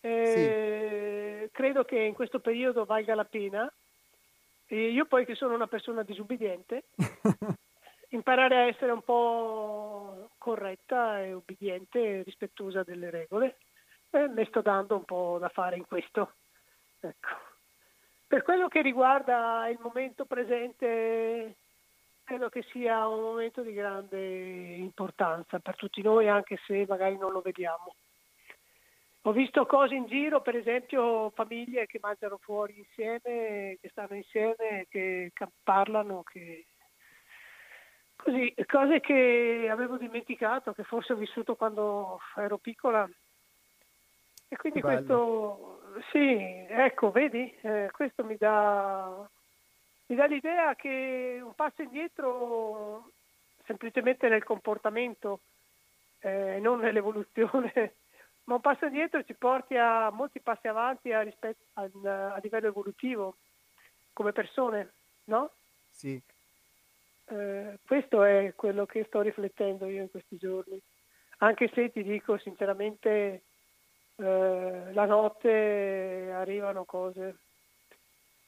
eh, 0.00 1.42
sì. 1.44 1.50
credo 1.52 1.84
che 1.84 1.98
in 1.98 2.14
questo 2.14 2.40
periodo 2.40 2.84
valga 2.84 3.14
la 3.14 3.24
pena. 3.24 3.72
E 4.70 4.90
io 4.90 5.06
poi 5.06 5.24
che 5.24 5.34
sono 5.34 5.54
una 5.54 5.66
persona 5.66 6.02
disubbidiente, 6.02 6.84
imparare 8.10 8.56
a 8.56 8.66
essere 8.66 8.92
un 8.92 9.02
po' 9.02 10.28
corretta 10.36 11.22
e 11.22 11.32
ubbidiente 11.32 12.18
e 12.18 12.22
rispettosa 12.22 12.82
delle 12.82 13.08
regole. 13.08 13.56
Eh, 14.10 14.28
mi 14.28 14.44
sto 14.46 14.60
dando 14.60 14.96
un 14.96 15.04
po' 15.04 15.38
da 15.40 15.48
fare 15.48 15.76
in 15.76 15.86
questo. 15.86 16.34
Ecco. 17.00 17.28
Per 18.26 18.42
quello 18.42 18.68
che 18.68 18.82
riguarda 18.82 19.68
il 19.68 19.78
momento 19.80 20.26
presente, 20.26 21.56
credo 22.24 22.50
che 22.50 22.62
sia 22.70 23.08
un 23.08 23.22
momento 23.22 23.62
di 23.62 23.72
grande 23.72 24.18
importanza 24.76 25.58
per 25.60 25.76
tutti 25.76 26.02
noi, 26.02 26.28
anche 26.28 26.58
se 26.66 26.84
magari 26.86 27.16
non 27.16 27.32
lo 27.32 27.40
vediamo. 27.40 27.94
Ho 29.28 29.32
visto 29.32 29.66
cose 29.66 29.94
in 29.94 30.06
giro, 30.06 30.40
per 30.40 30.56
esempio 30.56 31.28
famiglie 31.34 31.84
che 31.84 31.98
mangiano 32.00 32.38
fuori 32.38 32.78
insieme, 32.78 33.76
che 33.78 33.88
stanno 33.90 34.14
insieme, 34.14 34.86
che 34.88 35.30
parlano, 35.62 36.22
che... 36.22 36.64
Così, 38.16 38.54
cose 38.66 39.00
che 39.00 39.68
avevo 39.70 39.98
dimenticato, 39.98 40.72
che 40.72 40.82
forse 40.82 41.12
ho 41.12 41.16
vissuto 41.16 41.56
quando 41.56 42.18
ero 42.36 42.56
piccola. 42.56 43.06
E 44.48 44.56
quindi 44.56 44.80
questo, 44.80 45.82
sì, 46.10 46.64
ecco, 46.66 47.10
vedi, 47.10 47.54
eh, 47.60 47.90
questo 47.92 48.24
mi 48.24 48.36
dà, 48.36 49.28
mi 50.06 50.16
dà 50.16 50.24
l'idea 50.24 50.74
che 50.74 51.38
un 51.42 51.54
passo 51.54 51.82
indietro 51.82 53.10
semplicemente 53.66 54.26
nel 54.30 54.42
comportamento, 54.42 55.40
eh, 56.20 56.60
non 56.60 56.80
nell'evoluzione, 56.80 57.92
ma 58.48 58.54
un 58.54 58.60
passo 58.62 58.86
indietro 58.86 59.22
ci 59.24 59.34
porti 59.34 59.76
a 59.76 60.10
molti 60.10 60.40
passi 60.40 60.68
avanti 60.68 61.12
a, 61.12 61.20
rispetto, 61.20 61.64
a, 61.74 61.82
a 61.82 62.40
livello 62.42 62.68
evolutivo 62.68 63.36
come 64.14 64.32
persone, 64.32 64.94
no? 65.24 65.52
Sì. 65.90 66.20
Eh, 67.26 67.78
questo 67.86 68.22
è 68.24 68.54
quello 68.56 68.86
che 68.86 69.04
sto 69.04 69.20
riflettendo 69.20 69.86
io 69.86 70.00
in 70.00 70.10
questi 70.10 70.38
giorni, 70.38 70.80
anche 71.38 71.70
se 71.74 71.92
ti 71.92 72.02
dico 72.02 72.38
sinceramente 72.38 73.42
eh, 74.16 74.92
la 74.92 75.04
notte 75.04 76.30
arrivano 76.32 76.86
cose, 76.86 77.36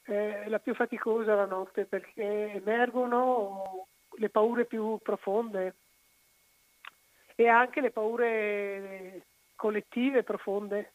è 0.01 0.45
la 0.47 0.57
più 0.57 0.73
faticosa 0.73 1.35
la 1.35 1.45
notte 1.45 1.85
perché 1.85 2.53
emergono 2.53 3.85
le 4.17 4.29
paure 4.29 4.65
più 4.65 4.97
profonde 5.03 5.75
e 7.35 7.47
anche 7.47 7.81
le 7.81 7.91
paure 7.91 9.25
collettive 9.61 10.23
profonde. 10.23 10.93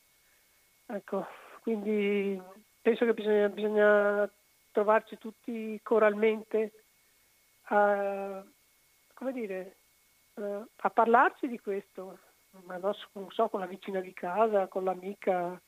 Ecco, 0.87 1.25
quindi 1.63 2.41
penso 2.83 3.05
che 3.05 3.15
bisogna, 3.15 3.49
bisogna 3.49 4.29
trovarci 4.73 5.19
tutti 5.19 5.79
coralmente 5.85 6.73
a, 7.69 8.45
dire, 9.33 9.77
a 10.35 10.91
parlarci 10.91 11.47
di 11.47 11.61
questo, 11.61 12.19
ma 12.65 12.77
non 12.79 13.31
so, 13.31 13.49
con 13.49 13.61
la 13.61 13.67
vicina 13.67 14.01
di 14.01 14.13
casa, 14.13 14.67
con 14.67 14.83
l'amica, 14.83 15.61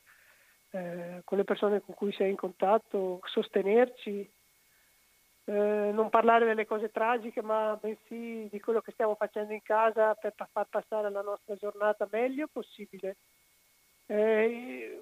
eh, 0.71 1.21
con 1.23 1.37
le 1.37 1.45
persone 1.45 1.79
con 1.79 1.95
cui 1.95 2.11
sei 2.11 2.31
in 2.31 2.35
contatto, 2.35 3.21
sostenerci, 3.23 4.29
eh, 5.49 5.91
non 5.91 6.09
parlare 6.09 6.45
delle 6.45 6.67
cose 6.67 6.91
tragiche, 6.91 7.41
ma 7.41 7.75
bensì 7.81 8.47
di 8.51 8.59
quello 8.59 8.81
che 8.81 8.91
stiamo 8.91 9.15
facendo 9.15 9.51
in 9.51 9.63
casa 9.63 10.13
per 10.13 10.35
far 10.35 10.67
passare 10.69 11.09
la 11.09 11.23
nostra 11.23 11.55
giornata 11.55 12.07
meglio 12.11 12.47
possibile. 12.51 13.15
Eh, 14.05 15.01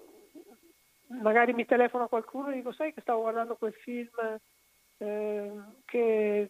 magari 1.07 1.51
mi 1.51 1.65
telefono 1.65 2.07
qualcuno 2.07 2.49
e 2.49 2.53
dico, 2.53 2.71
sai 2.71 2.93
che 2.93 3.01
stavo 3.01 3.23
guardando 3.23 3.57
quel 3.57 3.73
film 3.73 4.39
eh, 4.99 5.51
che, 5.83 6.49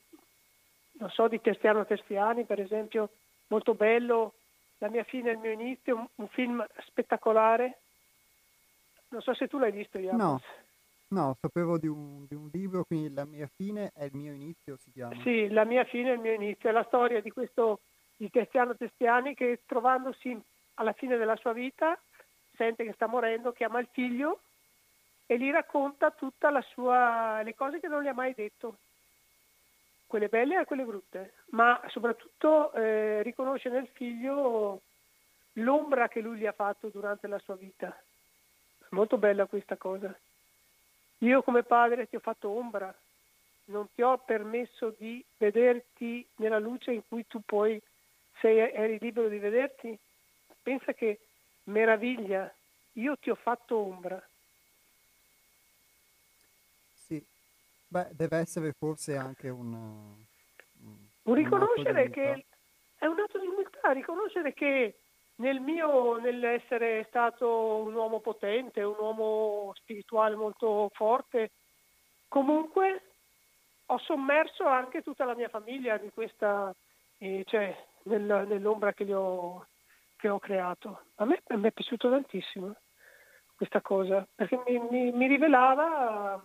non 0.99 1.09
so, 1.09 1.27
di 1.27 1.41
Terziano 1.41 1.83
Terziani, 1.83 2.43
per 2.43 2.59
esempio, 2.59 3.09
molto 3.47 3.73
bello, 3.73 4.33
La 4.77 4.89
mia 4.89 5.03
fine 5.05 5.29
e 5.29 5.33
il 5.33 5.39
mio 5.39 5.51
inizio, 5.51 5.95
un, 5.95 6.07
un 6.13 6.27
film 6.27 6.63
spettacolare. 6.85 7.79
Non 9.07 9.21
so 9.21 9.33
se 9.33 9.47
tu 9.47 9.57
l'hai 9.57 9.71
visto, 9.71 9.97
Jacopo. 9.97 10.23
No. 10.23 10.41
No, 11.09 11.37
sapevo 11.39 11.77
di 11.77 11.87
un, 11.87 12.25
di 12.27 12.35
un, 12.35 12.49
libro, 12.51 12.83
quindi 12.83 13.13
La 13.13 13.25
mia 13.25 13.49
fine 13.55 13.91
è 13.93 14.03
il 14.03 14.11
mio 14.13 14.33
inizio, 14.33 14.77
si 14.77 14.91
chiama. 14.91 15.15
Sì, 15.21 15.47
La 15.49 15.63
mia 15.63 15.85
fine 15.85 16.11
è 16.11 16.13
il 16.13 16.19
mio 16.19 16.33
inizio, 16.33 16.69
è 16.69 16.71
la 16.71 16.83
storia 16.83 17.21
di 17.21 17.31
questo 17.31 17.79
di 18.17 18.29
Tiziano 18.29 18.75
Testiani 18.75 19.35
che 19.35 19.61
trovandosi 19.65 20.37
alla 20.75 20.93
fine 20.93 21.17
della 21.17 21.35
sua 21.35 21.53
vita 21.53 21.97
sente 22.57 22.83
che 22.83 22.93
sta 22.93 23.07
morendo, 23.07 23.53
chiama 23.53 23.79
il 23.79 23.87
figlio 23.91 24.41
e 25.27 25.37
gli 25.37 25.49
racconta 25.51 26.11
tutte 26.11 26.49
le 26.51 27.55
cose 27.55 27.79
che 27.79 27.87
non 27.87 28.01
gli 28.01 28.07
ha 28.07 28.13
mai 28.13 28.33
detto, 28.33 28.77
quelle 30.07 30.27
belle 30.27 30.59
e 30.59 30.65
quelle 30.65 30.83
brutte, 30.83 31.33
ma 31.51 31.79
soprattutto 31.87 32.73
eh, 32.73 33.21
riconosce 33.21 33.69
nel 33.69 33.87
figlio 33.87 34.81
l'ombra 35.53 36.07
che 36.07 36.21
lui 36.21 36.37
gli 36.37 36.45
ha 36.45 36.53
fatto 36.53 36.87
durante 36.87 37.27
la 37.27 37.39
sua 37.39 37.55
vita. 37.55 37.95
Molto 38.89 39.17
bella 39.17 39.45
questa 39.45 39.75
cosa. 39.75 40.17
Io 41.19 41.41
come 41.41 41.63
padre 41.63 42.07
ti 42.07 42.15
ho 42.15 42.19
fatto 42.19 42.49
ombra, 42.49 42.93
non 43.65 43.87
ti 43.93 44.01
ho 44.01 44.17
permesso 44.19 44.93
di 44.97 45.23
vederti 45.37 46.25
nella 46.35 46.59
luce 46.59 46.91
in 46.91 47.01
cui 47.07 47.25
tu 47.27 47.41
poi 47.43 47.81
sei, 48.39 48.57
eri 48.57 48.97
libero 48.99 49.27
di 49.27 49.39
vederti. 49.39 49.97
Pensa 50.61 50.93
che 50.93 51.19
meraviglia, 51.63 52.53
io 52.93 53.17
ti 53.17 53.29
ho 53.29 53.35
fatto 53.35 53.77
ombra. 53.77 54.21
Sì, 56.93 57.23
beh, 57.87 58.09
deve 58.11 58.37
essere 58.37 58.73
forse 58.73 59.15
anche 59.15 59.49
un... 59.49 59.73
Un, 60.79 60.95
un 61.23 61.33
riconoscere 61.33 62.09
che 62.11 62.45
è 62.97 63.05
un 63.07 63.19
atto 63.19 63.39
di 63.39 63.47
umiltà, 63.47 63.91
riconoscere 63.91 64.53
che 64.53 64.99
nel 65.37 65.59
mio, 65.59 66.17
nell'essere 66.17 67.05
stato 67.07 67.77
un 67.77 67.93
uomo 67.93 68.19
potente, 68.19 68.81
un 68.81 68.95
uomo 68.97 69.71
spirituale 69.75 70.35
molto 70.35 70.89
forte, 70.93 71.51
comunque 72.27 73.01
ho 73.85 73.97
sommerso 73.99 74.65
anche 74.65 75.01
tutta 75.01 75.25
la 75.25 75.35
mia 75.35 75.49
famiglia 75.49 75.97
di 75.97 76.09
questa, 76.11 76.73
eh, 77.19 77.43
cioè 77.45 77.75
nel, 78.03 78.45
nell'ombra 78.47 78.93
che, 78.93 79.13
ho, 79.13 79.65
che 80.15 80.29
ho 80.29 80.39
creato. 80.39 81.03
A 81.15 81.25
me, 81.25 81.41
a 81.47 81.57
me, 81.57 81.69
è 81.69 81.71
piaciuto 81.71 82.09
tantissimo 82.09 82.75
questa 83.55 83.81
cosa, 83.81 84.27
perché 84.35 84.61
mi, 84.65 84.79
mi, 84.89 85.11
mi 85.11 85.27
rivelava 85.27 86.41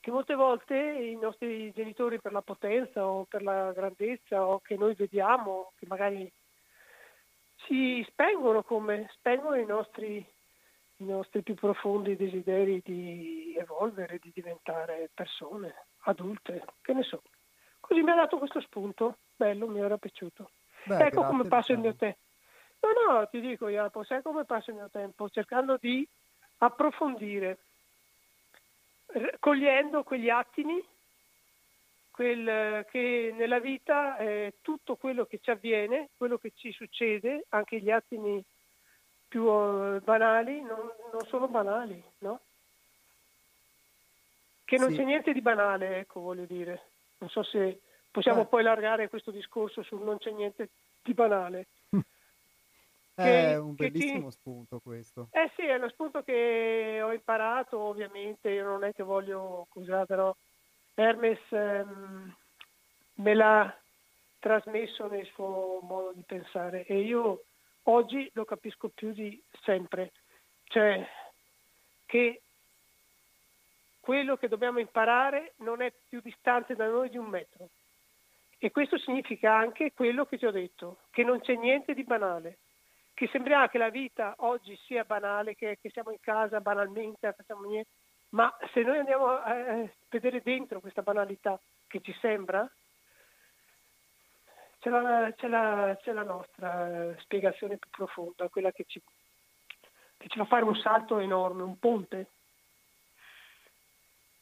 che 0.00 0.10
molte 0.10 0.34
volte 0.34 0.76
i 0.76 1.16
nostri 1.16 1.72
genitori 1.72 2.20
per 2.20 2.32
la 2.32 2.42
potenza 2.42 3.06
o 3.06 3.24
per 3.24 3.42
la 3.42 3.72
grandezza 3.72 4.46
o 4.46 4.60
che 4.60 4.76
noi 4.76 4.94
vediamo, 4.94 5.72
che 5.76 5.86
magari 5.86 6.30
si 7.66 8.04
spengono 8.08 8.62
come 8.62 9.08
spengono 9.12 9.56
i 9.56 9.66
nostri, 9.66 10.24
i 10.96 11.04
nostri 11.04 11.42
più 11.42 11.54
profondi 11.54 12.16
desideri 12.16 12.80
di 12.84 13.54
evolvere, 13.58 14.18
di 14.18 14.30
diventare 14.34 15.10
persone 15.12 15.86
adulte, 16.04 16.64
che 16.80 16.92
ne 16.92 17.02
so. 17.02 17.22
Così 17.80 18.02
mi 18.02 18.10
ha 18.10 18.14
dato 18.14 18.38
questo 18.38 18.60
spunto, 18.60 19.18
bello, 19.36 19.66
mi 19.68 19.80
era 19.80 19.98
piaciuto. 19.98 20.50
Beh, 20.84 20.94
ecco 20.94 21.20
grazie, 21.20 21.26
come 21.26 21.48
passa 21.48 21.72
il 21.72 21.78
mio 21.78 21.94
tempo. 21.94 22.18
No, 22.80 23.12
no, 23.12 23.28
ti 23.28 23.40
dico 23.40 23.68
Jacopo, 23.68 24.04
sai 24.04 24.22
come 24.22 24.44
passa 24.44 24.70
il 24.70 24.76
mio 24.76 24.90
tempo? 24.90 25.28
Cercando 25.30 25.78
di 25.78 26.06
approfondire, 26.58 27.58
cogliendo 29.38 30.02
quegli 30.02 30.28
attimi 30.28 30.82
quel, 32.14 32.86
che 32.92 33.34
nella 33.36 33.58
vita 33.58 34.16
eh, 34.18 34.54
tutto 34.62 34.94
quello 34.94 35.24
che 35.24 35.40
ci 35.42 35.50
avviene, 35.50 36.10
quello 36.16 36.38
che 36.38 36.52
ci 36.54 36.70
succede, 36.70 37.46
anche 37.48 37.80
gli 37.80 37.90
attimi 37.90 38.40
più 39.26 39.42
uh, 39.42 40.00
banali, 40.00 40.60
non, 40.60 40.92
non, 41.10 41.26
sono 41.26 41.48
banali, 41.48 42.00
no? 42.18 42.40
Che 44.64 44.76
non 44.78 44.90
sì. 44.90 44.96
c'è 44.96 45.02
niente 45.02 45.32
di 45.32 45.40
banale, 45.40 45.98
ecco, 45.98 46.20
voglio 46.20 46.44
dire. 46.44 46.82
Non 47.18 47.28
so 47.30 47.42
se 47.42 47.80
possiamo 48.12 48.42
eh. 48.42 48.46
poi 48.46 48.60
allargare 48.60 49.08
questo 49.08 49.32
discorso 49.32 49.82
sul 49.82 50.04
non 50.04 50.18
c'è 50.18 50.30
niente 50.30 50.68
di 51.02 51.14
banale. 51.14 51.66
È 53.16 53.56
un 53.56 53.74
bellissimo 53.74 54.28
ti... 54.28 54.36
spunto 54.36 54.78
questo. 54.78 55.28
Eh 55.32 55.50
sì, 55.56 55.62
è 55.62 55.78
lo 55.78 55.88
spunto 55.88 56.22
che 56.22 57.00
ho 57.02 57.12
imparato, 57.12 57.78
ovviamente, 57.78 58.50
io 58.50 58.64
non 58.64 58.82
è 58.82 58.92
che 58.92 59.04
voglio, 59.04 59.66
scusate, 59.70 60.06
però 60.06 60.34
Hermes 60.94 61.40
ehm, 61.50 62.36
me 63.14 63.34
l'ha 63.34 63.78
trasmesso 64.38 65.08
nel 65.08 65.26
suo 65.26 65.80
modo 65.82 66.12
di 66.12 66.22
pensare 66.26 66.84
e 66.84 67.00
io 67.00 67.44
oggi 67.84 68.30
lo 68.34 68.44
capisco 68.44 68.88
più 68.88 69.12
di 69.12 69.42
sempre, 69.62 70.12
cioè 70.64 71.06
che 72.06 72.42
quello 74.00 74.36
che 74.36 74.48
dobbiamo 74.48 74.78
imparare 74.78 75.54
non 75.56 75.80
è 75.80 75.92
più 76.08 76.20
distante 76.20 76.74
da 76.74 76.86
noi 76.86 77.08
di 77.08 77.16
un 77.16 77.26
metro. 77.26 77.70
E 78.58 78.70
questo 78.70 78.98
significa 78.98 79.54
anche 79.54 79.92
quello 79.92 80.26
che 80.26 80.38
ti 80.38 80.46
ho 80.46 80.50
detto, 80.50 80.98
che 81.10 81.24
non 81.24 81.40
c'è 81.40 81.54
niente 81.54 81.94
di 81.94 82.04
banale, 82.04 82.58
che 83.14 83.28
sembrerà 83.28 83.68
che 83.68 83.78
la 83.78 83.88
vita 83.88 84.34
oggi 84.38 84.76
sia 84.84 85.04
banale, 85.04 85.54
che, 85.54 85.78
che 85.80 85.90
siamo 85.90 86.10
in 86.10 86.20
casa 86.20 86.60
banalmente, 86.60 87.32
facciamo 87.32 87.64
niente, 87.64 87.90
ma 88.34 88.54
se 88.72 88.82
noi 88.82 88.98
andiamo 88.98 89.28
a 89.28 89.88
vedere 90.08 90.42
dentro 90.42 90.80
questa 90.80 91.02
banalità 91.02 91.58
che 91.86 92.00
ci 92.00 92.12
sembra, 92.20 92.68
c'è 94.80 94.90
la, 94.90 95.32
c'è 95.36 95.48
la, 95.48 95.96
c'è 96.02 96.12
la 96.12 96.24
nostra 96.24 97.14
spiegazione 97.20 97.78
più 97.78 97.90
profonda, 97.90 98.48
quella 98.48 98.72
che 98.72 98.84
ci, 98.86 99.00
che 100.16 100.28
ci, 100.28 100.36
fa 100.36 100.44
fare 100.46 100.64
un 100.64 100.74
salto 100.76 101.18
enorme, 101.18 101.62
un 101.62 101.78
ponte 101.78 102.30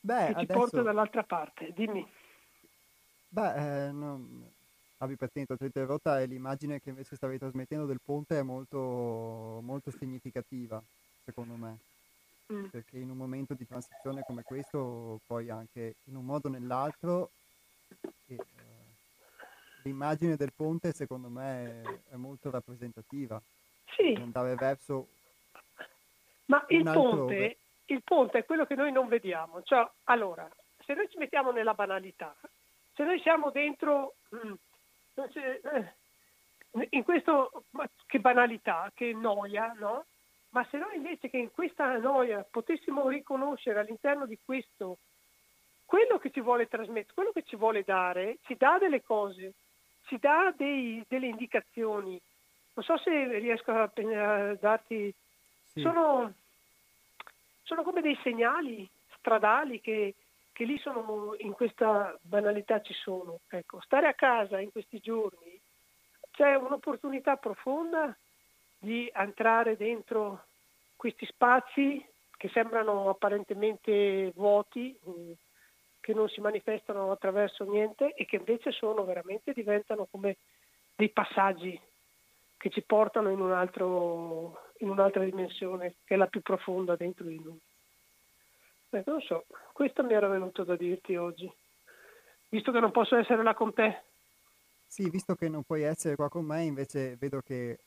Beh, 0.01 0.27
che 0.27 0.35
ci 0.35 0.41
adesso... 0.41 0.59
porta 0.59 0.83
dall'altra 0.83 1.23
parte. 1.23 1.73
Dimmi. 1.73 2.11
Beh, 3.29 3.87
eh, 3.87 3.93
non... 3.93 4.51
Abbi 4.99 5.17
pazienza, 5.17 5.57
ti 5.57 5.65
interrotta 5.65 6.21
e 6.21 6.27
l'immagine 6.27 6.81
che 6.81 6.91
invece 6.91 7.17
stavi 7.17 7.37
trasmettendo 7.37 7.87
del 7.87 8.01
ponte 8.01 8.39
è 8.39 8.43
molto, 8.43 9.59
molto 9.61 9.91
significativa, 9.91 10.81
secondo 11.25 11.55
me. 11.57 11.79
Mm. 12.53 12.65
perché 12.67 12.99
in 12.99 13.11
un 13.11 13.17
momento 13.17 13.55
di 13.55 13.67
transizione 13.67 14.23
come 14.27 14.43
questo, 14.43 15.21
poi 15.27 15.49
anche 15.49 15.95
in 16.05 16.17
un 16.17 16.25
modo 16.25 16.49
o 16.49 16.51
nell'altro, 16.51 17.31
eh, 18.27 18.37
l'immagine 19.85 20.37
del 20.37 20.53
ponte 20.55 20.93
secondo 20.93 21.29
me 21.29 21.83
è, 21.83 22.15
è 22.15 22.17
molto 22.17 22.51
rappresentativa. 22.51 23.41
Sì. 23.97 24.15
Andare 24.21 24.55
verso... 24.55 25.09
Ma 26.47 26.65
il 26.69 26.83
ponte, 26.83 27.57
il 27.87 28.03
ponte 28.03 28.39
è 28.39 28.45
quello 28.45 28.67
che 28.67 28.75
noi 28.75 28.93
non 28.93 29.09
vediamo. 29.09 29.63
Cioè, 29.63 29.89
allora, 30.05 30.49
se 30.85 30.93
noi 30.93 31.09
ci 31.09 31.17
mettiamo 31.17 31.51
nella 31.51 31.73
banalità, 31.73 32.37
se 32.95 33.05
noi 33.05 33.19
siamo 33.21 33.51
dentro 33.51 34.17
Mm. 34.35 34.55
Eh, 35.15 35.93
in 36.91 37.05
questo, 37.05 37.65
che 38.07 38.19
banalità, 38.19 38.91
che 38.95 39.13
noia, 39.13 39.75
no? 39.79 40.07
Ma 40.53 40.67
se 40.71 40.77
noi 40.77 40.97
invece 40.97 41.31
che 41.31 41.39
in 41.39 41.51
questa 41.51 41.97
noia 41.99 42.47
potessimo 42.49 43.09
riconoscere 43.09 43.81
all'interno 43.81 44.27
di 44.27 44.39
questo 44.45 44.99
quello 45.85 46.19
che 46.19 46.31
ci 46.31 46.41
vuole 46.41 46.69
trasmettere, 46.69 47.15
quello 47.15 47.33
che 47.33 47.43
ci 47.43 47.57
vuole 47.57 47.83
dare, 47.85 48.39
ci 48.43 48.57
dà 48.57 48.79
delle 48.79 49.03
cose, 49.03 49.53
ci 50.07 50.19
dà 50.19 50.53
dei, 50.57 51.05
delle 51.09 51.27
indicazioni. 51.27 52.21
Non 52.75 52.85
so 52.85 52.97
se 52.99 53.39
riesco 53.39 53.73
a, 53.73 53.83
a 53.83 54.55
darti... 54.55 55.15
Sì. 55.73 55.81
Sono, 55.81 56.33
sono 57.63 57.83
come 57.83 58.03
dei 58.03 58.19
segnali 58.23 58.89
stradali 59.17 59.81
che, 59.81 60.15
che 60.53 60.65
lì 60.65 60.79
sono, 60.79 61.35
in 61.39 61.53
questa 61.53 62.15
banalità 62.21 62.81
ci 62.83 62.93
sono. 62.93 63.41
Ecco, 63.49 63.81
stare 63.81 64.07
a 64.07 64.15
casa 64.15 64.61
in 64.61 64.71
questi 64.71 64.99
giorni 64.99 65.59
c'è 66.31 66.55
un'opportunità 66.55 67.37
profonda 67.37 68.15
di 68.83 69.09
entrare 69.15 69.77
dentro 69.77 70.47
questi 70.97 71.25
spazi 71.27 72.05
che 72.37 72.49
sembrano 72.49 73.09
apparentemente 73.09 74.33
vuoti, 74.35 74.99
mm, 75.09 75.31
che 76.01 76.13
non 76.13 76.29
si 76.29 76.41
manifestano 76.41 77.13
attraverso 77.13 77.63
niente 77.63 78.13
e 78.15 78.25
che 78.25 78.37
invece 78.37 78.73
sono 78.73 79.05
veramente, 79.05 79.53
diventano 79.53 80.09
come 80.11 80.39
dei 80.97 81.11
passaggi 81.11 81.81
che 82.57 82.71
ci 82.71 82.83
portano 82.83 83.31
in, 83.31 83.41
un 83.41 83.53
altro, 83.53 84.71
in 84.79 84.89
un'altra 84.89 85.23
dimensione, 85.23 85.95
che 86.05 86.15
è 86.15 86.17
la 86.17 86.27
più 86.27 86.41
profonda 86.41 86.97
dentro 86.97 87.25
di 87.25 87.41
noi. 87.41 87.61
Ecco, 88.91 89.11
non 89.13 89.21
so, 89.21 89.45
questo 89.73 90.03
mi 90.03 90.15
era 90.15 90.27
venuto 90.27 90.65
da 90.65 90.75
dirti 90.75 91.15
oggi, 91.15 91.51
visto 92.49 92.73
che 92.73 92.81
non 92.81 92.91
posso 92.91 93.15
essere 93.15 93.45
là 93.45 93.55
con 93.55 93.73
te. 93.73 94.03
Sì, 94.89 95.09
visto 95.09 95.37
che 95.37 95.49
non 95.49 95.63
puoi 95.63 95.83
essere 95.83 96.17
qua 96.17 96.29
con 96.29 96.45
me, 96.45 96.63
invece 96.63 97.17
vedo 97.17 97.41
che 97.41 97.79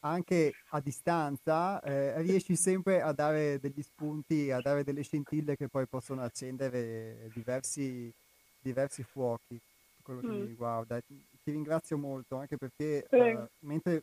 anche 0.00 0.54
a 0.70 0.80
distanza 0.80 1.80
eh, 1.82 2.20
riesci 2.22 2.56
sempre 2.56 3.02
a 3.02 3.12
dare 3.12 3.58
degli 3.60 3.82
spunti, 3.82 4.50
a 4.50 4.60
dare 4.60 4.84
delle 4.84 5.02
scintille 5.02 5.56
che 5.56 5.68
poi 5.68 5.86
possono 5.86 6.22
accendere 6.22 7.30
diversi, 7.32 8.12
diversi 8.60 9.02
fuochi, 9.02 9.58
quello 10.02 10.20
che 10.20 10.26
mm. 10.28 10.40
mi 10.40 10.46
riguarda. 10.46 11.00
Ti 11.00 11.50
ringrazio 11.50 11.98
molto 11.98 12.36
anche 12.36 12.56
perché 12.56 13.06
eh, 13.08 13.38
mentre 13.60 14.02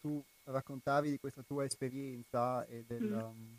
tu 0.00 0.22
raccontavi 0.44 1.10
di 1.10 1.18
questa 1.18 1.42
tua 1.46 1.64
esperienza 1.64 2.64
e 2.66 2.84
del, 2.86 3.02
mm. 3.02 3.18
um, 3.18 3.58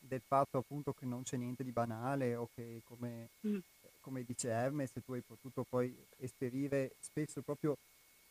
del, 0.00 0.20
fatto 0.20 0.58
appunto 0.58 0.92
che 0.92 1.06
non 1.06 1.22
c'è 1.22 1.36
niente 1.36 1.64
di 1.64 1.72
banale 1.72 2.34
o 2.36 2.48
che 2.54 2.80
come 2.84 3.28
mm 3.46 3.58
come 4.06 4.22
dice 4.22 4.50
Hermes, 4.50 4.92
tu 5.04 5.14
hai 5.14 5.20
potuto 5.20 5.66
poi 5.68 5.92
esperire 6.18 6.92
spesso 7.00 7.42
proprio 7.42 7.76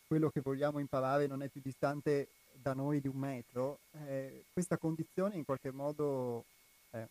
quello 0.07 0.29
che 0.29 0.39
vogliamo 0.39 0.79
imparare 0.79 1.27
non 1.27 1.43
è 1.43 1.49
più 1.49 1.59
distante 1.61 2.29
da 2.61 2.73
noi 2.73 3.01
di 3.01 3.07
un 3.07 3.17
metro, 3.17 3.79
eh, 4.07 4.45
questa 4.51 4.77
condizione 4.77 5.35
in 5.35 5.45
qualche 5.45 5.71
modo, 5.71 6.45
eh, 6.91 7.07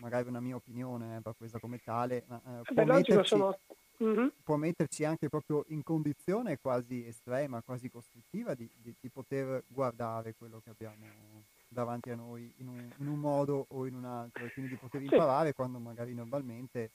magari 0.00 0.28
una 0.28 0.40
mia 0.40 0.56
opinione, 0.56 1.20
va 1.22 1.32
presa 1.32 1.58
come 1.58 1.80
tale, 1.82 2.24
ma 2.26 2.40
eh, 2.60 2.72
può, 2.72 2.84
metterci, 2.84 3.26
sono... 3.26 3.58
mm-hmm. 4.02 4.26
può, 4.42 4.56
metterci, 4.56 5.04
anche 5.04 5.28
proprio 5.28 5.64
in 5.68 5.82
condizione 5.82 6.58
quasi 6.58 7.06
estrema, 7.06 7.62
quasi 7.62 7.90
costruttiva 7.90 8.54
di, 8.54 8.68
di, 8.76 8.94
di 9.00 9.08
poter 9.08 9.64
guardare 9.66 10.34
quello 10.34 10.60
che 10.62 10.70
abbiamo 10.70 11.44
davanti 11.68 12.10
a 12.10 12.16
noi 12.16 12.52
in 12.58 12.68
un, 12.68 12.92
in 12.98 13.06
un, 13.08 13.18
modo 13.18 13.66
o 13.68 13.86
in 13.86 13.94
un 13.94 14.04
altro, 14.04 14.44
e 14.44 14.52
quindi 14.52 14.72
di 14.72 14.78
poter 14.78 15.02
imparare 15.02 15.48
sì. 15.48 15.54
quando 15.54 15.78
magari 15.78 16.14
normalmente 16.14 16.90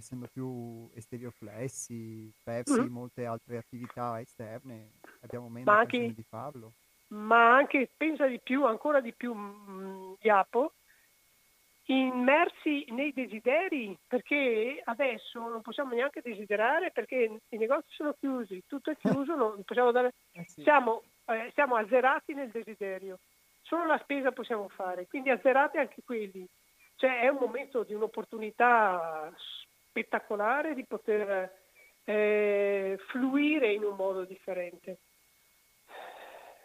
essendo 0.00 0.26
più 0.30 0.90
esterioflessi, 0.94 2.32
persi 2.42 2.80
mm. 2.80 2.92
molte 2.92 3.24
altre 3.24 3.56
attività 3.56 4.20
esterne, 4.20 4.90
abbiamo 5.20 5.48
meno 5.48 5.70
occasione 5.70 6.12
di 6.12 6.24
farlo. 6.28 6.72
Ma 7.08 7.54
anche, 7.54 7.88
pensa 7.96 8.26
di 8.26 8.40
più, 8.42 8.64
ancora 8.64 9.00
di 9.00 9.12
più, 9.12 9.32
mh, 9.32 10.16
Iapo, 10.20 10.72
immersi 11.86 12.84
nei 12.90 13.12
desideri, 13.12 13.96
perché 14.06 14.80
adesso 14.84 15.40
non 15.40 15.60
possiamo 15.60 15.94
neanche 15.94 16.20
desiderare 16.22 16.92
perché 16.92 17.40
i 17.48 17.56
negozi 17.56 17.88
sono 17.90 18.14
chiusi, 18.18 18.62
tutto 18.66 18.90
è 18.90 18.96
chiuso, 19.00 19.34
non 19.34 19.62
possiamo 19.64 19.90
dare... 19.90 20.14
Eh 20.32 20.44
sì. 20.46 20.62
siamo, 20.62 21.02
eh, 21.26 21.50
siamo 21.54 21.76
azzerati 21.76 22.32
nel 22.32 22.50
desiderio, 22.50 23.18
solo 23.62 23.86
la 23.86 23.98
spesa 23.98 24.30
possiamo 24.30 24.68
fare, 24.68 25.06
quindi 25.08 25.30
azzerate 25.30 25.78
anche 25.78 26.02
quelli. 26.04 26.46
Cioè 26.94 27.20
è 27.20 27.28
un 27.28 27.38
momento 27.40 27.82
di 27.82 27.94
un'opportunità 27.94 29.32
spettacolare 29.90 30.74
di 30.74 30.84
poter 30.84 31.52
eh, 32.04 32.98
fluire 33.08 33.72
in 33.72 33.84
un 33.84 33.96
modo 33.96 34.24
differente, 34.24 34.98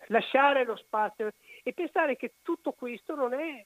lasciare 0.08 0.64
lo 0.64 0.76
spazio 0.76 1.32
e 1.64 1.74
pensare 1.74 2.16
che 2.16 2.34
tutto 2.42 2.72
questo 2.72 3.16
non 3.16 3.34
è, 3.34 3.66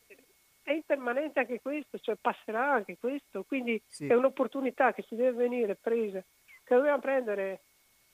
è 0.63 0.71
impermanente 0.71 1.39
anche 1.39 1.61
questo, 1.61 1.99
cioè 1.99 2.15
passerà 2.15 2.71
anche 2.71 2.97
questo, 2.97 3.43
quindi 3.43 3.81
sì. 3.85 4.07
è 4.07 4.13
un'opportunità 4.13 4.93
che 4.93 5.03
ci 5.03 5.15
deve 5.15 5.37
venire 5.37 5.75
presa, 5.75 6.23
che 6.63 6.75
dobbiamo 6.75 6.99
prendere, 6.99 7.59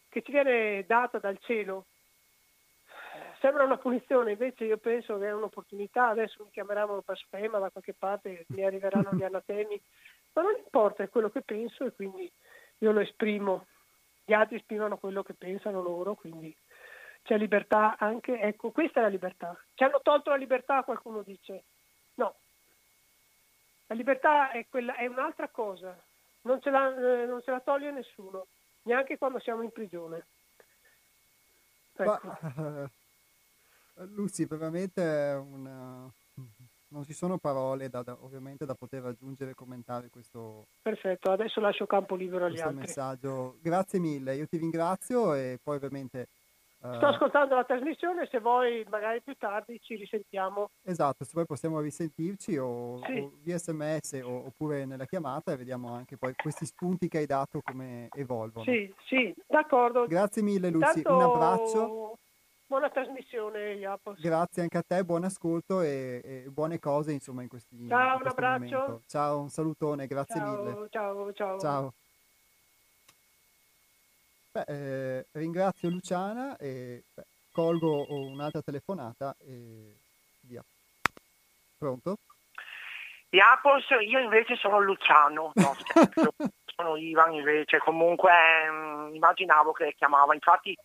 che 0.10 0.22
ci 0.24 0.32
viene 0.32 0.84
data 0.86 1.20
dal 1.20 1.38
cielo. 1.40 1.86
Sembra 3.40 3.64
una 3.64 3.78
punizione, 3.78 4.32
invece 4.32 4.66
io 4.66 4.78
penso 4.78 5.20
che 5.20 5.28
è 5.28 5.34
un'opportunità, 5.34 6.08
adesso 6.08 6.44
mi 6.44 6.50
chiameranno 6.50 7.04
blasfema 7.06 7.60
da 7.60 7.70
qualche 7.70 7.94
parte, 7.94 8.46
mi 8.48 8.64
arriveranno 8.64 9.12
gli 9.14 9.22
anatemi, 9.24 9.80
ma 10.36 10.42
non 10.42 10.56
importa, 10.58 11.04
è 11.04 11.10
quello 11.10 11.30
che 11.30 11.42
penso 11.42 11.86
e 11.86 11.94
quindi 11.94 12.30
io 12.80 12.92
lo 12.92 13.00
esprimo, 13.00 13.68
gli 14.26 14.34
altri 14.34 14.58
esprimono 14.58 14.98
quello 14.98 15.24
che 15.24 15.34
pensano 15.34 15.82
loro, 15.82 16.16
quindi 16.16 16.56
c'è 17.24 17.38
libertà 17.38 17.96
anche, 17.98 18.40
ecco, 18.40 18.72
questa 18.72 19.00
è 19.00 19.04
la 19.04 19.10
libertà. 19.10 19.58
Ci 19.74 19.84
hanno 19.84 20.02
tolto 20.04 20.30
la 20.30 20.36
libertà, 20.36 20.84
qualcuno 20.84 21.22
dice. 21.22 21.64
No, 22.16 22.36
la 23.88 23.96
libertà 23.96 24.52
è, 24.52 24.66
quella, 24.68 24.96
è 24.96 25.06
un'altra 25.08 25.48
cosa, 25.48 25.98
non 26.42 26.62
ce, 26.62 26.70
la, 26.70 26.90
eh, 26.90 27.26
non 27.26 27.42
ce, 27.42 27.52
la, 27.52 27.62
toglie 27.62 27.92
nessuno, 27.92 28.48
neanche 28.84 29.18
quando 29.18 29.40
siamo 29.40 29.62
in 29.62 29.72
prigione. 29.72 30.26
Ecco. 31.96 32.38
Ma, 33.96 34.04
Lucy, 34.04 34.46
veramente 34.46 35.02
una, 35.02 36.12
non 36.96 37.04
ci 37.04 37.14
sono 37.14 37.38
parole 37.38 37.90
da, 37.90 38.02
da, 38.02 38.18
ovviamente 38.22 38.66
da 38.66 38.74
poter 38.74 39.06
aggiungere 39.06 39.52
e 39.52 39.54
commentare 39.54 40.10
questo, 40.10 40.68
Perfetto, 40.82 41.30
adesso 41.30 41.60
lascio 41.60 41.86
campo 41.86 42.16
libero 42.16 42.46
agli 42.46 42.60
altri. 42.60 42.78
messaggio. 42.78 43.58
Grazie 43.62 44.00
mille, 44.00 44.36
io 44.36 44.48
ti 44.48 44.58
ringrazio 44.58 45.34
e 45.34 45.60
poi 45.62 45.76
ovviamente... 45.76 46.28
Uh, 46.86 46.96
Sto 46.96 47.08
ascoltando 47.08 47.56
la 47.56 47.64
trasmissione, 47.64 48.28
se 48.30 48.40
vuoi 48.40 48.86
magari 48.90 49.22
più 49.22 49.34
tardi 49.36 49.80
ci 49.82 49.96
risentiamo. 49.96 50.70
Esatto, 50.84 51.24
se 51.24 51.32
poi 51.34 51.46
possiamo 51.46 51.80
risentirci 51.80 52.58
o, 52.58 53.02
sì. 53.06 53.18
o 53.20 53.32
via 53.42 53.58
sms 53.58 54.22
o, 54.24 54.46
oppure 54.46 54.86
nella 54.86 55.06
chiamata 55.06 55.52
e 55.52 55.58
vediamo 55.58 55.94
anche 55.94 56.16
poi 56.16 56.34
questi 56.36 56.66
spunti 56.66 57.08
che 57.08 57.20
hai 57.20 57.26
dato 57.26 57.62
come 57.64 58.08
evolvono. 58.12 58.66
Sì, 58.66 58.94
sì, 59.08 59.34
d'accordo. 59.48 60.06
Grazie 60.06 60.44
mille 60.44 60.70
Lucy, 60.70 61.00
Intanto... 61.00 61.16
un 61.16 61.22
abbraccio. 61.22 62.18
Buona 62.68 62.90
trasmissione, 62.90 63.74
Iapos. 63.74 64.20
Grazie 64.20 64.64
anche 64.64 64.80
a 64.80 64.82
te, 64.82 65.04
buon 65.04 65.24
ascolto 65.24 65.82
e, 65.82 66.22
e 66.24 66.50
buone 66.50 66.80
cose 66.80 67.12
insomma 67.12 67.44
in 67.44 67.48
questi 67.48 67.88
Ciao, 67.88 68.16
in 68.16 68.22
un 68.22 68.28
abbraccio. 68.28 68.78
Momento. 68.78 69.02
Ciao, 69.08 69.40
un 69.40 69.50
salutone, 69.50 70.08
grazie 70.08 70.40
ciao, 70.40 70.64
mille. 70.64 70.88
Ciao, 70.90 71.34
ciao. 71.34 71.60
Ciao. 71.60 71.94
Beh, 74.52 74.64
eh, 74.68 75.26
ringrazio 75.34 75.90
Luciana 75.90 76.58
e 76.58 77.04
beh, 77.14 77.26
colgo 77.52 78.06
un'altra 78.10 78.64
telefonata 78.64 79.36
e 79.40 79.98
via. 80.42 80.64
Pronto? 81.78 82.18
Iapos, 83.30 83.90
io 84.08 84.20
invece 84.20 84.56
sono 84.56 84.80
Luciano, 84.80 85.52
no, 85.54 85.76
sono 86.66 86.96
Ivan 86.96 87.34
invece, 87.34 87.78
comunque 87.78 88.32
mh, 88.32 88.74
mm, 89.10 89.16
immaginavo 89.16 89.72
che 89.72 89.94
chiamava, 89.96 90.34
infatti 90.34 90.76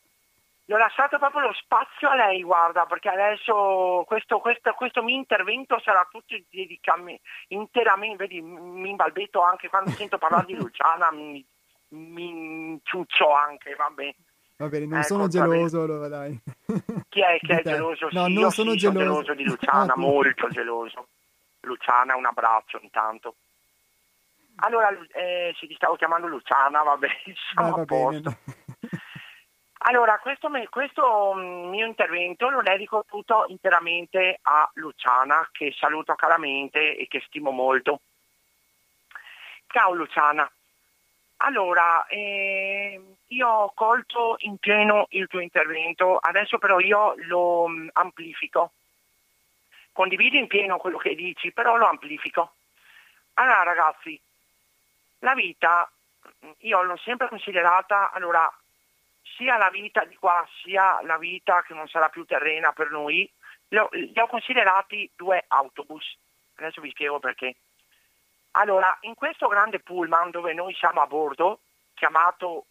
gli 0.71 0.73
ho 0.73 0.79
lasciato 0.79 1.19
proprio 1.19 1.49
lo 1.49 1.53
spazio 1.55 2.11
a 2.11 2.15
lei, 2.15 2.45
guarda, 2.45 2.87
perché 2.87 3.09
adesso 3.09 4.05
questo, 4.07 4.39
questo, 4.39 4.73
questo 4.75 5.03
mio 5.03 5.17
intervento 5.17 5.81
sarà 5.83 6.07
tutto 6.09 6.37
dedicato 6.49 7.03
interamente, 7.49 8.29
vedi, 8.29 8.41
mi 8.41 8.91
imbalbetto 8.91 9.43
anche 9.43 9.69
quando 9.69 9.91
sento 9.91 10.17
parlare 10.17 10.47
di 10.47 10.55
Luciana, 10.55 11.11
mi, 11.11 11.45
mi 11.89 12.79
ciuccio 12.85 13.35
anche, 13.35 13.75
vabbè. 13.75 14.15
Va 14.59 14.69
bene, 14.69 14.87
non 14.87 14.99
ecco, 14.99 15.07
sono 15.09 15.27
geloso 15.27 15.83
allora 15.83 16.07
dai. 16.07 16.41
Chi 17.09 17.21
è 17.21 17.37
che 17.41 17.59
è 17.59 17.63
geloso? 17.65 18.09
No, 18.13 18.27
sì, 18.27 18.33
non 18.33 18.51
sono, 18.53 18.71
sì, 18.71 18.77
geloso. 18.77 18.77
sono 18.77 19.23
geloso 19.23 19.35
di 19.35 19.45
Luciana, 19.45 19.95
molto 19.99 20.49
geloso. 20.51 21.09
Luciana, 21.63 22.15
un 22.15 22.27
abbraccio 22.27 22.79
intanto. 22.81 23.35
Allora, 24.63 24.91
eh, 25.15 25.53
sì, 25.59 25.67
ti 25.67 25.75
stavo 25.75 25.97
chiamando 25.97 26.29
Luciana, 26.29 26.83
vabbè, 26.83 27.09
siamo 27.53 27.75
ah, 27.75 27.81
a 27.81 27.85
posto. 27.85 28.21
Bene. 28.21 28.60
Allora, 29.83 30.19
questo, 30.19 30.51
questo, 30.69 31.33
mm, 31.35 31.69
mio 31.71 31.87
intervento 31.87 32.51
lo 32.51 32.61
dedico 32.61 33.05
tutto 33.09 33.47
interamente 33.49 34.39
a 34.43 34.69
Luciana, 34.75 35.49
che 35.51 35.73
saluto 35.79 36.15
caramente 36.15 36.97
e 36.97 37.07
che 37.09 37.23
stimo 37.27 37.51
molto. 37.51 38.01
Ciao 39.69 39.95
Luciana, 39.95 40.51
Allora, 41.43 42.07
eh, 42.09 43.01
io 43.29 43.49
ho 43.49 43.73
colto 43.73 44.37
in 44.41 44.59
pieno 44.59 45.07
il 45.11 45.27
tuo 45.29 45.41
intervento, 45.41 46.19
adesso 46.19 46.59
però 46.59 46.79
io 46.81 47.15
lo 47.29 47.63
um, 47.63 47.89
amplifico. 47.95 48.73
Condivido 49.93 50.37
in 50.37 50.47
pieno 50.49 50.77
quello 50.77 50.99
che 50.99 51.15
dici, 51.15 51.53
però 51.53 51.77
lo 51.77 51.87
amplifico. 51.87 52.55
Allora 53.35 53.63
ragazzi, 53.63 54.21
la 55.21 55.35
vita 55.35 55.91
io 56.59 56.83
l'ho 56.83 56.97
sempre 56.99 57.29
considerata, 57.29 58.11
allora, 58.13 58.53
sia 59.23 59.57
la 59.57 59.71
vita 59.71 60.05
di 60.05 60.17
qua, 60.17 60.47
sia 60.63 61.01
la 61.03 61.19
vita 61.19 61.63
che 61.63 61.75
non 61.75 61.89
sarà 61.89 62.09
più 62.09 62.25
terrena 62.25 62.73
per 62.73 62.91
noi, 62.91 63.31
li 63.69 63.79
ho 63.79 64.27
considerati 64.27 65.11
due 65.15 65.45
autobus. 65.49 66.17
Adesso 66.57 66.81
vi 66.81 66.91
spiego 66.91 67.19
perché. 67.19 67.57
Allora, 68.53 68.97
in 69.03 69.15
questo 69.15 69.49
grande 69.49 69.79
pullman 69.81 70.31
dove 70.31 70.53
noi 70.53 70.75
siamo 70.75 71.01
a 71.01 71.07
bordo, 71.07 71.61
chiamato 71.95 72.67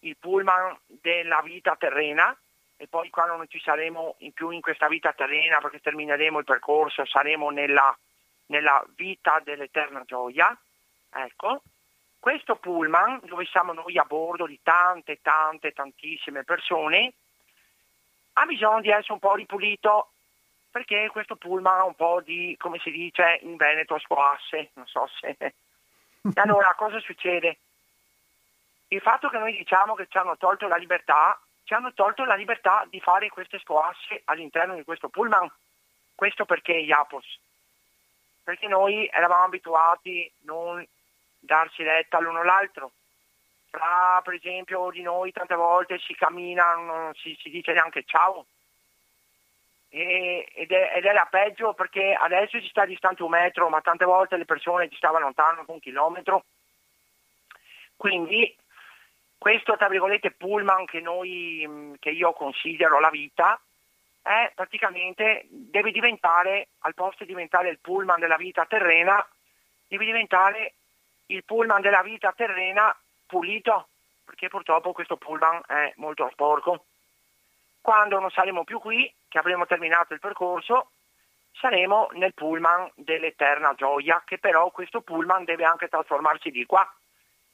il 0.00 0.16
pullman 0.16 0.76
della 0.86 1.40
vita 1.42 1.76
terrena, 1.76 2.36
e 2.76 2.86
poi 2.86 3.10
quando 3.10 3.36
non 3.36 3.48
ci 3.48 3.60
saremo 3.60 4.16
in 4.18 4.32
più 4.32 4.50
in 4.50 4.60
questa 4.60 4.88
vita 4.88 5.12
terrena 5.12 5.60
perché 5.60 5.80
termineremo 5.80 6.38
il 6.38 6.44
percorso, 6.44 7.04
saremo 7.06 7.50
nella, 7.50 7.96
nella 8.46 8.84
vita 8.94 9.40
dell'eterna 9.42 10.02
gioia, 10.04 10.56
ecco, 11.10 11.62
questo 12.18 12.56
pullman, 12.56 13.20
dove 13.24 13.44
siamo 13.46 13.72
noi 13.72 13.96
a 13.96 14.04
bordo 14.04 14.46
di 14.46 14.58
tante, 14.62 15.20
tante, 15.22 15.72
tantissime 15.72 16.44
persone, 16.44 17.12
ha 18.34 18.44
bisogno 18.44 18.80
di 18.80 18.90
essere 18.90 19.12
un 19.12 19.18
po' 19.18 19.34
ripulito 19.34 20.12
perché 20.70 21.08
questo 21.10 21.36
pullman 21.36 21.80
ha 21.80 21.84
un 21.84 21.94
po' 21.94 22.20
di, 22.20 22.54
come 22.58 22.78
si 22.78 22.90
dice 22.90 23.40
in 23.42 23.56
Veneto, 23.56 23.98
squasse, 23.98 24.70
non 24.74 24.86
so 24.86 25.08
se... 25.20 25.36
E 26.20 26.40
allora 26.40 26.74
cosa 26.76 26.98
succede? 27.00 27.58
Il 28.88 29.00
fatto 29.00 29.28
che 29.28 29.38
noi 29.38 29.56
diciamo 29.56 29.94
che 29.94 30.06
ci 30.08 30.18
hanno 30.18 30.36
tolto 30.36 30.66
la 30.66 30.76
libertà, 30.76 31.40
ci 31.62 31.72
hanno 31.72 31.92
tolto 31.94 32.24
la 32.24 32.34
libertà 32.34 32.84
di 32.90 33.00
fare 33.00 33.28
queste 33.28 33.58
squasse 33.60 34.22
all'interno 34.24 34.74
di 34.74 34.82
questo 34.82 35.08
pullman. 35.08 35.50
Questo 36.14 36.44
perché 36.44 36.72
Iapos? 36.72 37.38
Perché 38.42 38.66
noi 38.66 39.08
eravamo 39.10 39.44
abituati 39.44 40.30
non 40.40 40.84
darsi 41.48 41.82
retta 41.82 42.20
l'uno 42.20 42.44
l'altro. 42.44 42.92
Tra 43.70 44.20
per 44.22 44.34
esempio 44.34 44.90
di 44.90 45.02
noi 45.02 45.32
tante 45.32 45.54
volte 45.54 45.98
si 45.98 46.14
cammina, 46.14 46.74
non 46.74 47.12
si, 47.14 47.36
si 47.40 47.48
dice 47.50 47.72
neanche 47.72 48.04
ciao. 48.04 48.46
E, 49.90 50.46
ed, 50.54 50.70
è, 50.70 50.92
ed, 50.96 51.04
è, 51.06 51.26
peggio 51.30 51.72
perché 51.72 52.12
adesso 52.12 52.60
si 52.60 52.68
sta 52.68 52.84
distante 52.84 53.22
un 53.22 53.30
metro, 53.30 53.68
ma 53.70 53.80
tante 53.80 54.04
volte 54.04 54.36
le 54.36 54.44
persone 54.44 54.88
ci 54.90 54.96
stavano 54.96 55.24
lontano 55.24 55.64
un 55.66 55.80
chilometro. 55.80 56.44
Quindi 57.96 58.54
questo 59.38 59.76
tra 59.76 59.88
virgolette 59.88 60.32
pullman 60.32 60.84
che, 60.84 61.00
noi, 61.00 61.96
che 61.98 62.10
io 62.10 62.32
considero 62.32 63.00
la 63.00 63.10
vita 63.10 63.58
è 64.20 64.52
praticamente 64.54 65.46
deve 65.48 65.90
diventare, 65.90 66.68
al 66.80 66.94
posto 66.94 67.24
di 67.24 67.30
diventare 67.30 67.70
il 67.70 67.78
pullman 67.78 68.20
della 68.20 68.36
vita 68.36 68.66
terrena, 68.66 69.26
deve 69.88 70.04
diventare 70.04 70.74
il 71.30 71.44
pullman 71.44 71.80
della 71.80 72.02
vita 72.02 72.32
terrena 72.32 72.94
pulito, 73.26 73.88
perché 74.24 74.48
purtroppo 74.48 74.92
questo 74.92 75.16
pullman 75.16 75.62
è 75.66 75.92
molto 75.96 76.28
sporco. 76.32 76.84
Quando 77.80 78.18
non 78.18 78.30
saremo 78.30 78.64
più 78.64 78.78
qui, 78.78 79.12
che 79.28 79.38
avremo 79.38 79.66
terminato 79.66 80.14
il 80.14 80.20
percorso, 80.20 80.90
saremo 81.52 82.08
nel 82.12 82.34
pullman 82.34 82.90
dell'eterna 82.94 83.74
gioia, 83.74 84.22
che 84.24 84.38
però 84.38 84.70
questo 84.70 85.00
pullman 85.00 85.44
deve 85.44 85.64
anche 85.64 85.88
trasformarsi 85.88 86.50
di 86.50 86.64
qua. 86.66 86.90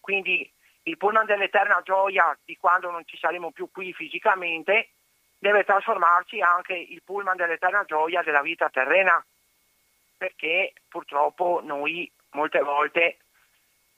Quindi 0.01 0.51
il 0.85 0.97
pullman 0.97 1.27
dell'eterna 1.27 1.81
gioia 1.83 2.37
di 2.45 2.57
quando 2.57 2.91
non 2.91 3.05
ci 3.07 3.17
saremo 3.17 3.51
più 3.51 3.71
qui 3.71 3.93
fisicamente 3.93 4.91
deve 5.39 5.65
trasformarsi 5.65 6.41
anche 6.41 6.75
il 6.75 7.03
pullman 7.03 7.37
dell'eterna 7.37 7.85
gioia 7.85 8.23
della 8.23 8.43
vita 8.43 8.69
terrena, 8.71 9.25
perché 10.17 10.73
purtroppo 10.89 11.61
noi 11.63 12.11
molte 12.31 12.61
volte 12.61 13.19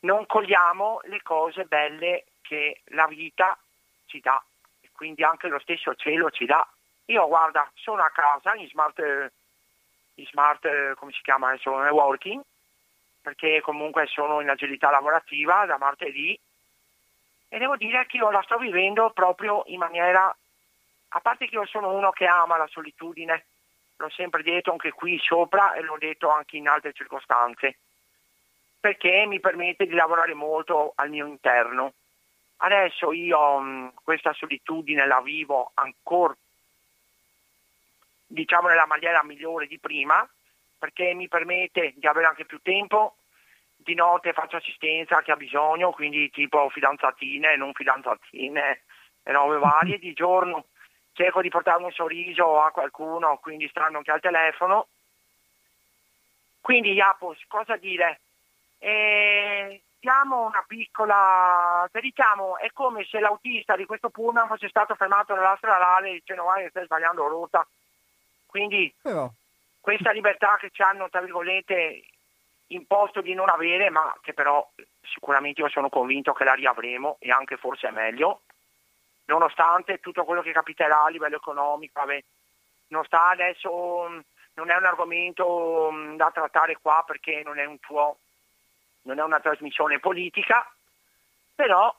non 0.00 0.26
cogliamo 0.26 1.00
le 1.04 1.22
cose 1.22 1.64
belle 1.64 2.24
che 2.42 2.80
la 2.86 3.06
vita 3.06 3.58
ci 4.06 4.20
dà 4.20 4.42
e 4.80 4.90
quindi 4.92 5.24
anche 5.24 5.48
lo 5.48 5.58
stesso 5.58 5.94
cielo 5.94 6.30
ci 6.30 6.44
dà. 6.44 6.66
Io 7.06 7.26
guarda, 7.26 7.70
sono 7.74 8.02
a 8.02 8.10
casa 8.10 8.54
in 8.54 8.68
smart, 8.68 8.98
in 10.14 10.26
smart 10.26 10.94
come 10.94 11.12
si 11.12 11.22
chiama 11.22 11.48
adesso, 11.48 11.70
working, 11.70 12.42
perché 13.22 13.60
comunque 13.60 14.06
sono 14.06 14.40
in 14.40 14.50
agilità 14.50 14.90
lavorativa 14.90 15.66
da 15.66 15.78
martedì 15.78 16.38
e 17.48 17.58
devo 17.58 17.76
dire 17.76 18.06
che 18.06 18.16
io 18.16 18.30
la 18.30 18.42
sto 18.42 18.58
vivendo 18.58 19.10
proprio 19.10 19.62
in 19.66 19.78
maniera, 19.78 20.34
a 21.08 21.20
parte 21.20 21.46
che 21.46 21.54
io 21.54 21.66
sono 21.66 21.92
uno 21.92 22.10
che 22.10 22.26
ama 22.26 22.56
la 22.56 22.66
solitudine, 22.66 23.46
l'ho 23.96 24.10
sempre 24.10 24.42
detto 24.42 24.72
anche 24.72 24.92
qui 24.92 25.18
sopra 25.18 25.74
e 25.74 25.80
l'ho 25.80 25.96
detto 25.96 26.28
anche 26.28 26.56
in 26.56 26.68
altre 26.68 26.92
circostanze 26.92 27.78
perché 28.86 29.26
mi 29.26 29.40
permette 29.40 29.84
di 29.84 29.94
lavorare 29.94 30.32
molto 30.32 30.92
al 30.94 31.10
mio 31.10 31.26
interno. 31.26 31.94
Adesso 32.58 33.10
io 33.10 33.58
mh, 33.58 33.68
mm, 33.68 33.88
questa 34.04 34.32
solitudine 34.32 35.04
la 35.08 35.20
vivo 35.20 35.72
ancora, 35.74 36.36
diciamo 38.28 38.68
nella 38.68 38.86
maniera 38.86 39.24
migliore 39.24 39.66
di 39.66 39.80
prima, 39.80 40.24
perché 40.78 41.14
mi 41.14 41.26
permette 41.26 41.94
di 41.96 42.06
avere 42.06 42.28
anche 42.28 42.44
più 42.44 42.60
tempo, 42.62 43.16
di 43.74 43.94
notte 43.94 44.32
faccio 44.32 44.58
assistenza 44.58 45.16
a 45.16 45.22
chi 45.22 45.32
ha 45.32 45.36
bisogno, 45.36 45.90
quindi 45.90 46.30
tipo 46.30 46.68
fidanzatine, 46.68 47.56
non 47.56 47.72
fidanzatine 47.72 48.82
e 49.24 49.32
robe 49.32 49.58
varie, 49.58 49.98
di 49.98 50.12
giorno 50.12 50.66
cerco 51.12 51.42
di 51.42 51.48
portare 51.48 51.82
un 51.82 51.90
sorriso 51.90 52.62
a 52.62 52.70
qualcuno, 52.70 53.38
quindi 53.38 53.66
stanno 53.66 53.96
anche 53.96 54.12
al 54.12 54.20
telefono. 54.20 54.86
Quindi 56.60 56.92
Iapos, 56.92 57.42
cosa 57.48 57.76
dire? 57.76 58.20
E 58.78 59.82
diamo 59.98 60.46
una 60.46 60.64
piccola, 60.66 61.88
se 61.90 62.00
diciamo 62.00 62.58
è 62.58 62.70
come 62.72 63.04
se 63.04 63.18
l'autista 63.18 63.74
di 63.74 63.86
questo 63.86 64.10
pullman 64.10 64.46
fosse 64.46 64.68
stato 64.68 64.94
fermato 64.94 65.34
nella 65.34 65.56
stradale 65.56 66.12
dicendo 66.12 66.44
guarda 66.44 66.68
stai 66.68 66.84
sbagliando 66.84 67.26
rotta. 67.26 67.66
Quindi 68.46 68.94
Però. 69.02 69.28
questa 69.80 70.12
libertà 70.12 70.56
che 70.60 70.70
ci 70.70 70.82
hanno, 70.82 71.08
tra 71.10 71.20
virgolette, 71.20 72.04
imposto 72.68 73.20
di 73.20 73.34
non 73.34 73.48
avere, 73.48 73.90
ma 73.90 74.16
che 74.22 74.32
però 74.32 74.66
sicuramente 75.02 75.60
io 75.60 75.68
sono 75.68 75.88
convinto 75.88 76.32
che 76.32 76.44
la 76.44 76.54
riavremo 76.54 77.16
e 77.18 77.30
anche 77.30 77.56
forse 77.56 77.88
è 77.88 77.90
meglio, 77.90 78.42
nonostante 79.26 79.98
tutto 79.98 80.24
quello 80.24 80.42
che 80.42 80.52
capiterà 80.52 81.02
a 81.02 81.08
livello 81.08 81.36
economico, 81.36 82.00
vabbè, 82.00 82.22
non 82.88 83.04
sta 83.04 83.28
adesso, 83.28 84.22
non 84.54 84.70
è 84.70 84.76
un 84.76 84.84
argomento 84.84 85.90
da 86.14 86.30
trattare 86.30 86.78
qua 86.80 87.02
perché 87.06 87.42
non 87.44 87.58
è 87.58 87.64
un 87.64 87.78
tuo 87.80 88.18
non 89.06 89.18
è 89.18 89.22
una 89.22 89.40
trasmissione 89.40 89.98
politica, 89.98 90.68
però 91.54 91.94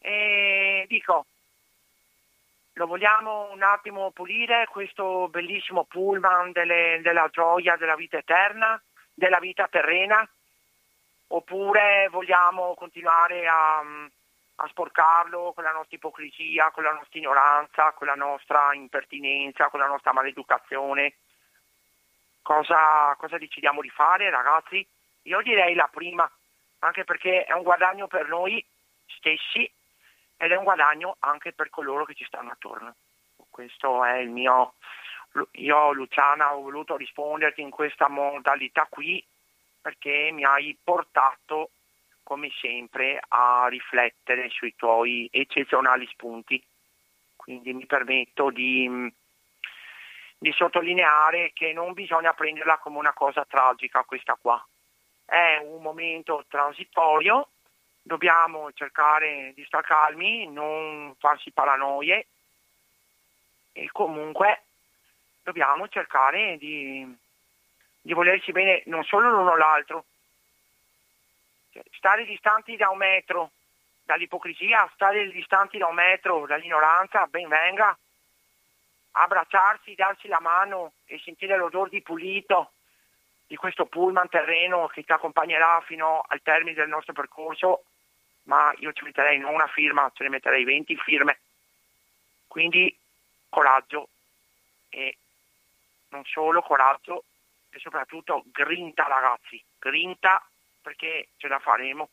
eh, 0.00 0.84
dico, 0.88 1.26
lo 2.74 2.86
vogliamo 2.86 3.50
un 3.50 3.62
attimo 3.62 4.10
pulire 4.10 4.68
questo 4.70 5.28
bellissimo 5.28 5.84
pullman 5.84 6.52
delle, 6.52 7.00
della 7.02 7.28
gioia 7.30 7.76
della 7.76 7.96
vita 7.96 8.18
eterna, 8.18 8.80
della 9.12 9.40
vita 9.40 9.66
terrena, 9.68 10.26
oppure 11.28 12.08
vogliamo 12.10 12.74
continuare 12.74 13.46
a, 13.48 13.78
a 13.80 14.68
sporcarlo 14.68 15.52
con 15.54 15.64
la 15.64 15.72
nostra 15.72 15.96
ipocrisia, 15.96 16.70
con 16.70 16.84
la 16.84 16.92
nostra 16.92 17.18
ignoranza, 17.18 17.92
con 17.92 18.06
la 18.06 18.14
nostra 18.14 18.72
impertinenza, 18.74 19.68
con 19.68 19.80
la 19.80 19.86
nostra 19.86 20.12
maleducazione. 20.12 21.14
Cosa, 22.42 23.14
cosa 23.18 23.38
decidiamo 23.38 23.80
di 23.80 23.90
fare 23.90 24.30
ragazzi? 24.30 24.86
Io 25.28 25.42
direi 25.42 25.74
la 25.74 25.88
prima, 25.92 26.30
anche 26.80 27.04
perché 27.04 27.44
è 27.44 27.52
un 27.52 27.62
guadagno 27.62 28.06
per 28.06 28.28
noi 28.28 28.64
stessi 29.06 29.70
ed 30.38 30.50
è 30.50 30.56
un 30.56 30.64
guadagno 30.64 31.16
anche 31.20 31.52
per 31.52 31.68
coloro 31.68 32.06
che 32.06 32.14
ci 32.14 32.24
stanno 32.24 32.50
attorno. 32.50 32.96
Questo 33.50 34.04
è 34.04 34.16
il 34.16 34.30
mio... 34.30 34.74
Io 35.52 35.92
Luciana 35.92 36.54
ho 36.54 36.62
voluto 36.62 36.96
risponderti 36.96 37.60
in 37.60 37.68
questa 37.68 38.08
modalità 38.08 38.86
qui 38.88 39.22
perché 39.82 40.30
mi 40.32 40.44
hai 40.44 40.76
portato 40.82 41.70
come 42.22 42.50
sempre 42.58 43.20
a 43.28 43.66
riflettere 43.68 44.48
sui 44.48 44.74
tuoi 44.74 45.28
eccezionali 45.30 46.06
spunti. 46.06 46.62
Quindi 47.36 47.74
mi 47.74 47.84
permetto 47.84 48.48
di, 48.48 49.12
di 50.38 50.52
sottolineare 50.52 51.52
che 51.52 51.74
non 51.74 51.92
bisogna 51.92 52.32
prenderla 52.32 52.78
come 52.78 52.96
una 52.96 53.12
cosa 53.12 53.44
tragica 53.44 54.04
questa 54.04 54.38
qua, 54.40 54.66
è 55.28 55.58
un 55.62 55.82
momento 55.82 56.46
transitorio, 56.48 57.48
dobbiamo 58.00 58.72
cercare 58.72 59.52
di 59.54 59.62
stare 59.66 59.86
calmi, 59.86 60.48
non 60.50 61.14
farsi 61.18 61.50
paranoie 61.50 62.26
e 63.72 63.90
comunque 63.92 64.62
dobbiamo 65.42 65.86
cercare 65.88 66.56
di, 66.56 67.14
di 68.00 68.12
volersi 68.14 68.52
bene 68.52 68.82
non 68.86 69.04
solo 69.04 69.28
l'uno 69.28 69.54
l'altro, 69.54 70.04
cioè, 71.72 71.82
stare 71.92 72.24
distanti 72.24 72.76
da 72.76 72.88
un 72.88 72.96
metro 72.96 73.50
dall'ipocrisia, 74.04 74.90
stare 74.94 75.30
distanti 75.30 75.76
da 75.76 75.88
un 75.88 75.94
metro 75.94 76.46
dall'ignoranza, 76.46 77.26
ben 77.26 77.48
venga, 77.48 77.94
abbracciarsi, 79.10 79.94
darsi 79.94 80.26
la 80.26 80.40
mano 80.40 80.92
e 81.04 81.20
sentire 81.22 81.58
l'odore 81.58 81.90
di 81.90 82.00
pulito 82.00 82.72
di 83.48 83.56
questo 83.56 83.86
pullman 83.86 84.28
terreno 84.28 84.86
che 84.88 85.02
ti 85.02 85.10
accompagnerà 85.10 85.82
fino 85.86 86.22
al 86.28 86.42
termine 86.42 86.74
del 86.74 86.88
nostro 86.88 87.14
percorso, 87.14 87.84
ma 88.44 88.72
io 88.76 88.92
ci 88.92 89.04
metterei 89.04 89.38
non 89.38 89.54
una 89.54 89.66
firma, 89.66 90.10
ce 90.14 90.24
ne 90.24 90.28
metterei 90.28 90.64
20 90.64 90.96
firme. 90.96 91.40
Quindi 92.46 92.94
coraggio 93.48 94.10
e 94.90 95.16
non 96.10 96.24
solo 96.26 96.60
coraggio 96.60 97.24
e 97.70 97.78
soprattutto 97.78 98.44
grinta 98.52 99.06
ragazzi, 99.06 99.62
grinta 99.78 100.46
perché 100.82 101.28
ce 101.38 101.48
la 101.48 101.58
faremo. 101.58 102.10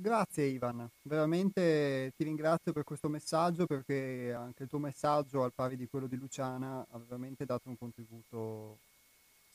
Grazie 0.00 0.44
Ivan, 0.44 0.88
veramente 1.02 2.12
ti 2.16 2.22
ringrazio 2.22 2.72
per 2.72 2.84
questo 2.84 3.08
messaggio 3.08 3.66
perché 3.66 4.32
anche 4.32 4.62
il 4.62 4.68
tuo 4.68 4.78
messaggio, 4.78 5.42
al 5.42 5.52
pari 5.52 5.76
di 5.76 5.88
quello 5.88 6.06
di 6.06 6.14
Luciana, 6.14 6.86
ha 6.88 6.98
veramente 7.04 7.44
dato 7.44 7.68
un 7.68 7.76
contributo, 7.76 8.78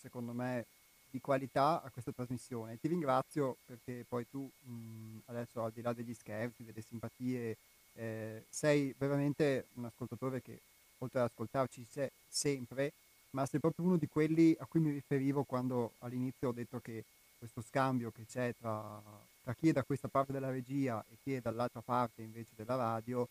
secondo 0.01 0.33
me, 0.33 0.65
di 1.09 1.21
qualità 1.21 1.81
a 1.81 1.89
questa 1.89 2.11
trasmissione. 2.11 2.77
Ti 2.77 2.89
ringrazio 2.89 3.55
perché 3.65 4.03
poi 4.05 4.25
tu 4.29 4.39
mh, 4.65 5.19
adesso 5.27 5.63
al 5.63 5.71
di 5.71 5.81
là 5.81 5.93
degli 5.93 6.13
scherzi, 6.13 6.65
delle 6.65 6.81
simpatie, 6.81 7.55
eh, 7.93 8.43
sei 8.49 8.93
veramente 8.97 9.67
un 9.75 9.85
ascoltatore 9.85 10.41
che 10.41 10.59
oltre 10.97 11.19
ad 11.19 11.29
ascoltarci 11.31 11.85
c'è 11.89 12.11
sempre, 12.27 12.91
ma 13.31 13.45
sei 13.45 13.61
proprio 13.61 13.85
uno 13.85 13.95
di 13.95 14.07
quelli 14.09 14.53
a 14.59 14.65
cui 14.65 14.81
mi 14.81 14.91
riferivo 14.91 15.43
quando 15.43 15.93
all'inizio 15.99 16.49
ho 16.49 16.51
detto 16.51 16.81
che 16.81 17.05
questo 17.39 17.61
scambio 17.61 18.11
che 18.11 18.25
c'è 18.29 18.53
tra, 18.59 19.01
tra 19.43 19.53
chi 19.53 19.69
è 19.69 19.73
da 19.73 19.83
questa 19.83 20.07
parte 20.07 20.31
della 20.31 20.49
regia 20.49 21.03
e 21.09 21.17
chi 21.21 21.33
è 21.33 21.41
dall'altra 21.41 21.81
parte 21.81 22.21
invece 22.21 22.51
della 22.55 22.75
radio 22.75 23.27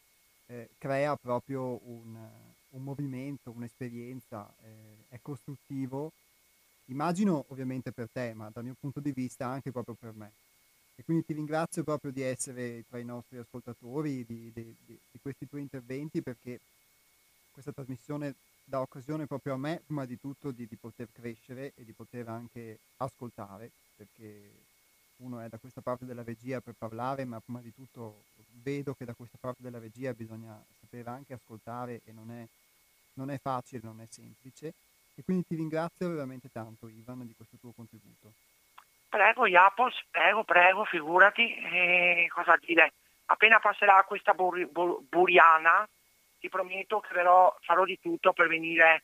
eh, 0.47 0.69
crea 0.77 1.17
proprio 1.17 1.81
un, 1.89 2.15
un, 2.71 2.83
movimento, 2.83 3.51
un'esperienza, 3.51 4.53
eh, 4.63 5.15
è 5.15 5.19
costruttivo. 5.23 6.13
Immagino 6.87 7.47
ovviamente 7.49 7.93
per 7.93 8.09
te, 8.13 8.35
ma 8.35 8.51
dal 8.53 8.65
mio 8.65 8.77
punto 8.79 9.01
di 9.01 9.13
vista 9.13 9.47
anche 9.47 9.73
proprio 9.73 9.97
per 9.99 10.13
me. 10.15 10.33
E 10.97 11.05
quindi 11.05 11.25
ti 11.25 11.33
ringrazio 11.33 11.83
proprio 11.85 12.13
di 12.13 12.21
essere 12.21 12.85
tra 12.89 12.99
i 12.99 13.05
nostri 13.05 13.39
ascoltatori, 13.39 14.27
di, 14.27 14.51
di, 14.53 14.75
di, 14.85 14.99
di 15.11 15.19
questi 15.23 15.49
tuoi 15.49 15.63
interventi, 15.63 16.21
perché 16.21 16.61
questa 17.51 17.73
trasmissione 17.73 18.35
dà 18.65 18.81
occasione 18.81 19.27
proprio 19.27 19.55
a 19.55 19.59
me, 19.59 19.81
prima 19.87 20.05
di 20.05 20.21
tutto, 20.21 20.51
di, 20.51 20.67
di, 20.69 20.77
poter 20.77 21.09
crescere 21.11 21.73
e 21.77 21.85
di 21.85 21.93
poter 21.93 22.29
anche 22.29 22.79
ascoltare, 22.99 23.71
perché 23.97 24.51
uno 25.17 25.41
è 25.41 25.49
da 25.49 25.59
questa 25.59 25.81
parte 25.81 26.05
della 26.05 26.23
regia 26.23 26.61
per 26.61 26.75
parlare, 26.77 27.25
ma 27.25 27.41
prima 27.41 27.61
di 27.61 27.73
tutto 27.73 28.25
vedo 28.63 28.95
che 28.95 29.05
da 29.05 29.15
questa 29.15 29.39
parte 29.41 29.63
della 29.63 29.79
regia 29.79 30.13
bisogna 30.13 30.61
sapere 30.81 31.09
anche 31.09 31.35
ascoltare 31.35 32.01
e 32.05 32.13
non 32.13 32.31
è, 32.31 32.47
non 33.15 33.31
è 33.31 33.39
facile, 33.39 33.81
non 33.85 34.01
è 34.01 34.07
semplice. 34.11 34.75
E 35.15 35.23
quindi 35.25 35.45
ti 35.47 35.57
ringrazio 35.57 36.09
veramente 36.09 36.51
tanto, 36.51 36.89
Ivan, 36.89 37.27
di 37.27 37.35
questo 37.37 37.57
tuo 37.59 37.73
contributo. 37.73 38.33
Prego, 39.09 39.47
Iapos, 39.47 40.05
prego, 40.11 40.43
prego, 40.43 40.85
figurati. 40.85 41.55
Eh, 41.55 42.29
cosa 42.33 42.57
dire? 42.65 42.93
Appena 43.27 43.61
passerà 43.61 44.03
questa 44.05 44.33
bur- 44.33 44.67
bur- 44.71 45.03
buriana, 45.09 45.87
ti 46.41 46.49
prometto 46.49 47.01
che 47.01 47.13
però 47.13 47.55
farò 47.61 47.85
di 47.85 47.99
tutto 48.01 48.33
per 48.33 48.49
venire 48.49 49.03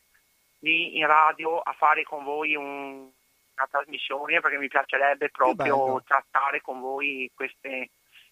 lì 0.60 0.96
in 0.96 1.06
radio 1.06 1.60
a 1.60 1.72
fare 1.72 2.02
con 2.04 2.24
voi 2.24 2.56
un, 2.56 3.10
una 3.58 3.68
trasmissione 3.70 4.40
perché 4.40 4.56
mi 4.56 4.68
piacerebbe 4.68 5.30
proprio 5.30 6.02
trattare 6.06 6.60
con 6.60 6.80
voi 6.80 7.30
queste 7.34 7.90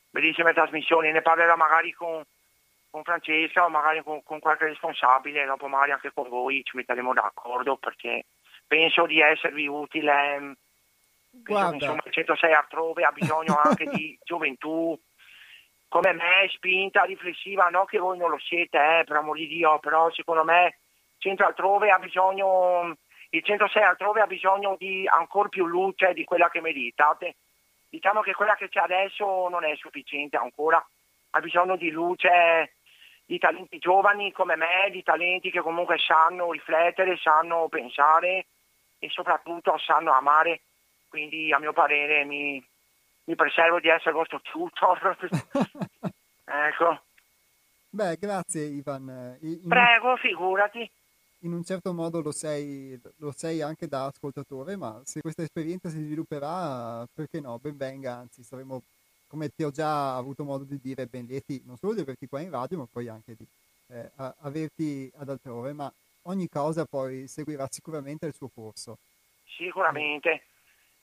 bellissime 0.08 0.52
trasmissioni. 0.52 1.10
Ne 1.10 1.22
parlerò 1.22 1.56
magari 1.56 1.92
con, 1.92 2.22
con 2.90 3.02
Francesca 3.02 3.64
o 3.64 3.68
magari 3.68 4.02
con, 4.02 4.22
con 4.22 4.38
qualche 4.38 4.66
responsabile, 4.66 5.44
dopo 5.44 5.66
magari 5.66 5.92
anche 5.92 6.12
con 6.14 6.28
voi 6.28 6.62
ci 6.62 6.76
metteremo 6.76 7.12
d'accordo 7.12 7.76
perché 7.76 8.24
penso 8.66 9.06
di 9.06 9.20
esservi 9.20 9.66
utile. 9.66 10.56
Penso 11.42 11.68
che, 11.68 11.74
insomma, 11.74 12.02
il 12.04 12.12
106 12.12 12.52
altrove 12.52 13.02
ha 13.02 13.12
bisogno 13.12 13.58
anche 13.62 13.84
di 13.86 14.18
gioventù, 14.22 14.98
come 15.88 16.12
me, 16.12 16.48
spinta, 16.50 17.04
riflessiva, 17.04 17.68
no 17.68 17.84
che 17.84 17.98
voi 17.98 18.18
non 18.18 18.30
lo 18.30 18.38
siete, 18.38 18.78
eh, 18.78 19.04
per 19.04 19.16
amor 19.16 19.36
di 19.36 19.46
Dio, 19.46 19.78
però 19.78 20.10
secondo 20.12 20.44
me 20.44 20.66
il 20.66 21.18
centro 21.18 21.46
altrove 21.46 21.90
ha 21.90 21.98
bisogno, 21.98 22.96
il 23.30 23.42
106 23.42 23.82
altrove 23.82 24.20
ha 24.20 24.26
bisogno 24.26 24.76
di 24.78 25.06
ancora 25.06 25.48
più 25.48 25.66
luce 25.66 26.12
di 26.14 26.24
quella 26.24 26.48
che 26.48 26.60
meritate. 26.60 27.36
Diciamo 27.88 28.20
che 28.20 28.34
quella 28.34 28.54
che 28.54 28.68
c'è 28.68 28.80
adesso 28.80 29.48
non 29.48 29.64
è 29.64 29.74
sufficiente 29.76 30.36
ancora, 30.36 30.84
ha 31.30 31.40
bisogno 31.40 31.76
di 31.76 31.90
luce, 31.90 32.72
di 33.24 33.38
talenti 33.38 33.78
giovani 33.78 34.32
come 34.32 34.56
me, 34.56 34.88
di 34.90 35.02
talenti 35.02 35.50
che 35.50 35.60
comunque 35.60 35.98
sanno 35.98 36.52
riflettere, 36.52 37.16
sanno 37.16 37.68
pensare 37.68 38.46
e 38.98 39.08
soprattutto 39.10 39.76
sanno 39.78 40.12
amare. 40.12 40.60
Quindi 41.08 41.52
a 41.52 41.58
mio 41.58 41.72
parere 41.72 42.24
mi, 42.24 42.64
mi 43.24 43.34
preservo 43.34 43.80
di 43.80 43.88
essere 43.88 44.12
vostro 44.12 44.40
tutor. 44.40 45.16
ecco. 46.44 47.00
Beh, 47.90 48.16
grazie 48.18 48.64
Ivan. 48.64 49.38
In, 49.40 49.68
Prego, 49.68 50.16
figurati. 50.16 50.88
In 51.46 51.52
un 51.52 51.62
certo 51.62 51.94
modo 51.94 52.20
lo 52.20 52.32
sei, 52.32 53.00
lo 53.18 53.30
sei, 53.30 53.62
anche 53.62 53.86
da 53.86 54.06
ascoltatore, 54.06 54.74
ma 54.74 55.00
se 55.04 55.20
questa 55.20 55.42
esperienza 55.42 55.88
si 55.88 56.02
svilupperà, 56.02 57.06
perché 57.14 57.40
no? 57.40 57.56
Ben 57.60 57.76
venga, 57.76 58.16
anzi 58.16 58.42
saremo, 58.42 58.82
come 59.28 59.54
ti 59.54 59.62
ho 59.62 59.70
già 59.70 60.16
avuto 60.16 60.42
modo 60.42 60.64
di 60.64 60.80
dire, 60.80 61.06
ben 61.06 61.24
lieti 61.24 61.62
non 61.64 61.76
solo 61.76 61.94
di 61.94 62.00
averti 62.00 62.26
qua 62.26 62.40
in 62.40 62.50
radio, 62.50 62.78
ma 62.78 62.88
poi 62.90 63.06
anche 63.06 63.36
di 63.36 63.46
eh, 63.90 64.10
averti 64.40 65.08
ad 65.18 65.28
altrove, 65.28 65.72
ma 65.72 65.92
ogni 66.22 66.48
cosa 66.48 66.84
poi 66.84 67.28
seguirà 67.28 67.68
sicuramente 67.70 68.26
il 68.26 68.34
suo 68.34 68.50
corso. 68.52 68.98
Sicuramente. 69.44 70.46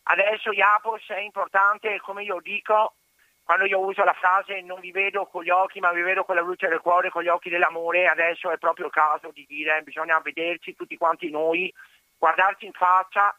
Adesso 0.04 0.52
Iapos 0.52 1.08
è 1.08 1.22
importante, 1.22 2.02
come 2.02 2.24
io 2.24 2.42
dico, 2.42 2.96
quando 3.44 3.66
io 3.66 3.80
uso 3.80 4.04
la 4.04 4.14
frase 4.14 4.62
non 4.62 4.80
vi 4.80 4.92
vedo 4.92 5.26
con 5.26 5.44
gli 5.44 5.50
occhi 5.50 5.80
ma 5.80 5.92
vi 5.92 6.02
vedo 6.02 6.24
con 6.24 6.36
la 6.36 6.42
luce 6.42 6.68
del 6.68 6.80
cuore, 6.80 7.10
con 7.10 7.24
gli 7.24 7.28
occhi 7.28 7.50
dell'amore, 7.50 8.08
adesso 8.08 8.50
è 8.50 8.58
proprio 8.58 8.86
il 8.86 8.92
caso 8.92 9.32
di 9.34 9.46
dire 9.48 9.82
bisogna 9.84 10.20
vederci 10.20 10.76
tutti 10.76 10.98
quanti 10.98 11.30
noi, 11.30 11.72
guardarci 12.18 12.66
in 12.66 12.72
faccia 12.72 13.38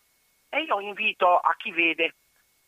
e 0.51 0.63
io 0.63 0.79
invito 0.81 1.39
a 1.39 1.55
chi 1.57 1.73
vede, 1.73 2.15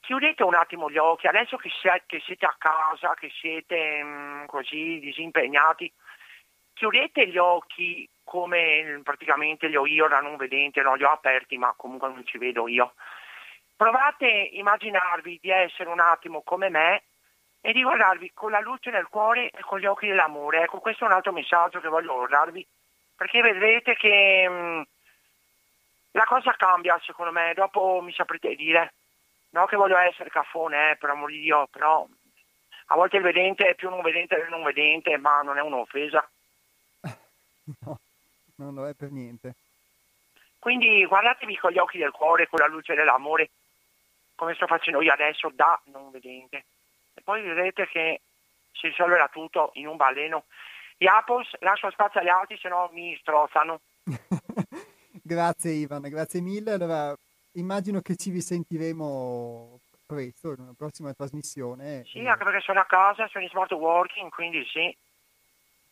chiudete 0.00 0.42
un 0.42 0.54
attimo 0.54 0.90
gli 0.90 0.98
occhi, 0.98 1.26
adesso 1.26 1.56
che 1.56 1.70
siete, 1.80 2.46
a 2.46 2.54
casa, 2.58 3.14
che 3.14 3.30
siete 3.38 4.02
mh, 4.02 4.06
mm, 4.06 4.44
così 4.46 4.98
disimpegnati, 4.98 5.92
chiudete 6.72 7.28
gli 7.28 7.38
occhi 7.38 8.08
come 8.24 9.00
praticamente 9.04 9.68
li 9.68 9.76
ho 9.76 9.86
io 9.86 10.08
da 10.08 10.20
non 10.20 10.36
vedente, 10.36 10.82
non 10.82 10.96
li 10.96 11.04
ho 11.04 11.10
aperti 11.10 11.58
ma 11.58 11.74
comunque 11.76 12.08
non 12.08 12.24
ci 12.24 12.38
vedo 12.38 12.66
io. 12.66 12.94
Provate 13.76 14.26
a 14.26 14.48
immaginarvi 14.58 15.38
di 15.40 15.50
essere 15.50 15.90
un 15.90 16.00
attimo 16.00 16.42
come 16.42 16.70
me 16.70 17.02
e 17.66 17.72
di 17.72 17.82
guardarvi 17.82 18.30
con 18.32 18.52
la 18.52 18.60
luce 18.60 18.92
del 18.92 19.08
cuore 19.08 19.50
e 19.50 19.60
con 19.62 19.80
gli 19.80 19.86
occhi 19.86 20.06
dell'amore. 20.06 20.62
Ecco, 20.62 20.78
questo 20.78 21.02
è 21.02 21.08
un 21.08 21.14
altro 21.14 21.32
messaggio 21.32 21.80
che 21.80 21.88
voglio 21.88 22.24
darvi, 22.28 22.64
perché 23.16 23.40
vedrete 23.40 23.96
che 23.96 24.48
mh, 24.48 24.52
mm, 24.52 24.82
la 26.12 26.24
cosa 26.26 26.52
cambia, 26.52 26.96
secondo 27.02 27.32
me, 27.32 27.54
dopo 27.56 28.00
mi 28.00 28.12
saprete 28.12 28.54
dire. 28.54 28.94
No 29.50 29.66
che 29.66 29.74
voglio 29.74 29.96
essere 29.96 30.30
caffone, 30.30 30.92
eh, 30.92 30.96
per 30.96 31.10
amor 31.10 31.28
di 31.28 31.40
Dio, 31.40 31.66
però 31.66 32.06
a 32.86 32.94
volte 32.94 33.16
il 33.16 33.24
vedente 33.24 33.66
è 33.66 33.74
più 33.74 33.90
non 33.90 34.00
vedente 34.00 34.36
del 34.36 34.48
non 34.48 34.62
vedente, 34.62 35.16
ma 35.16 35.40
non 35.42 35.58
è 35.58 35.60
un'offesa. 35.60 36.28
No, 37.82 37.98
non 38.58 38.74
lo 38.74 38.86
è 38.86 38.94
per 38.94 39.10
niente. 39.10 39.56
Quindi 40.60 41.04
guardatevi 41.04 41.56
con 41.56 41.72
gli 41.72 41.78
occhi 41.78 41.98
del 41.98 42.12
cuore, 42.12 42.46
con 42.46 42.60
la 42.60 42.68
luce 42.68 42.94
dell'amore 42.94 43.50
come 44.36 44.54
sto 44.54 44.68
facendo 44.68 45.00
io 45.00 45.12
adesso 45.12 45.50
da 45.52 45.80
non 45.86 46.12
vedente. 46.12 46.66
E 47.16 47.22
poi 47.24 47.42
vedrete 47.42 47.88
che 47.88 48.20
si 48.72 48.88
risolverà 48.88 49.28
tutto 49.28 49.70
in 49.74 49.86
un 49.86 49.96
baleno. 49.96 50.44
Gli 50.98 51.06
Apples 51.06 51.48
lascio 51.60 51.90
spazio 51.90 52.20
agli 52.20 52.28
altri, 52.28 52.58
se 52.58 52.68
no 52.68 52.88
mi 52.92 53.16
strozzano. 53.20 53.80
grazie 55.22 55.72
Ivan, 55.72 56.02
grazie 56.02 56.40
mille. 56.40 56.72
Allora, 56.72 57.16
immagino 57.52 58.00
che 58.00 58.16
ci 58.16 58.30
risentiremo 58.30 59.80
presto 60.06 60.52
in 60.52 60.60
una 60.60 60.74
prossima 60.76 61.12
trasmissione. 61.12 62.04
Sì, 62.06 62.26
anche 62.26 62.44
perché 62.44 62.60
sono 62.60 62.80
a 62.80 62.84
casa, 62.84 63.26
sono 63.28 63.44
in 63.44 63.50
smart 63.50 63.72
working, 63.72 64.30
quindi 64.30 64.64
sì. 64.66 64.94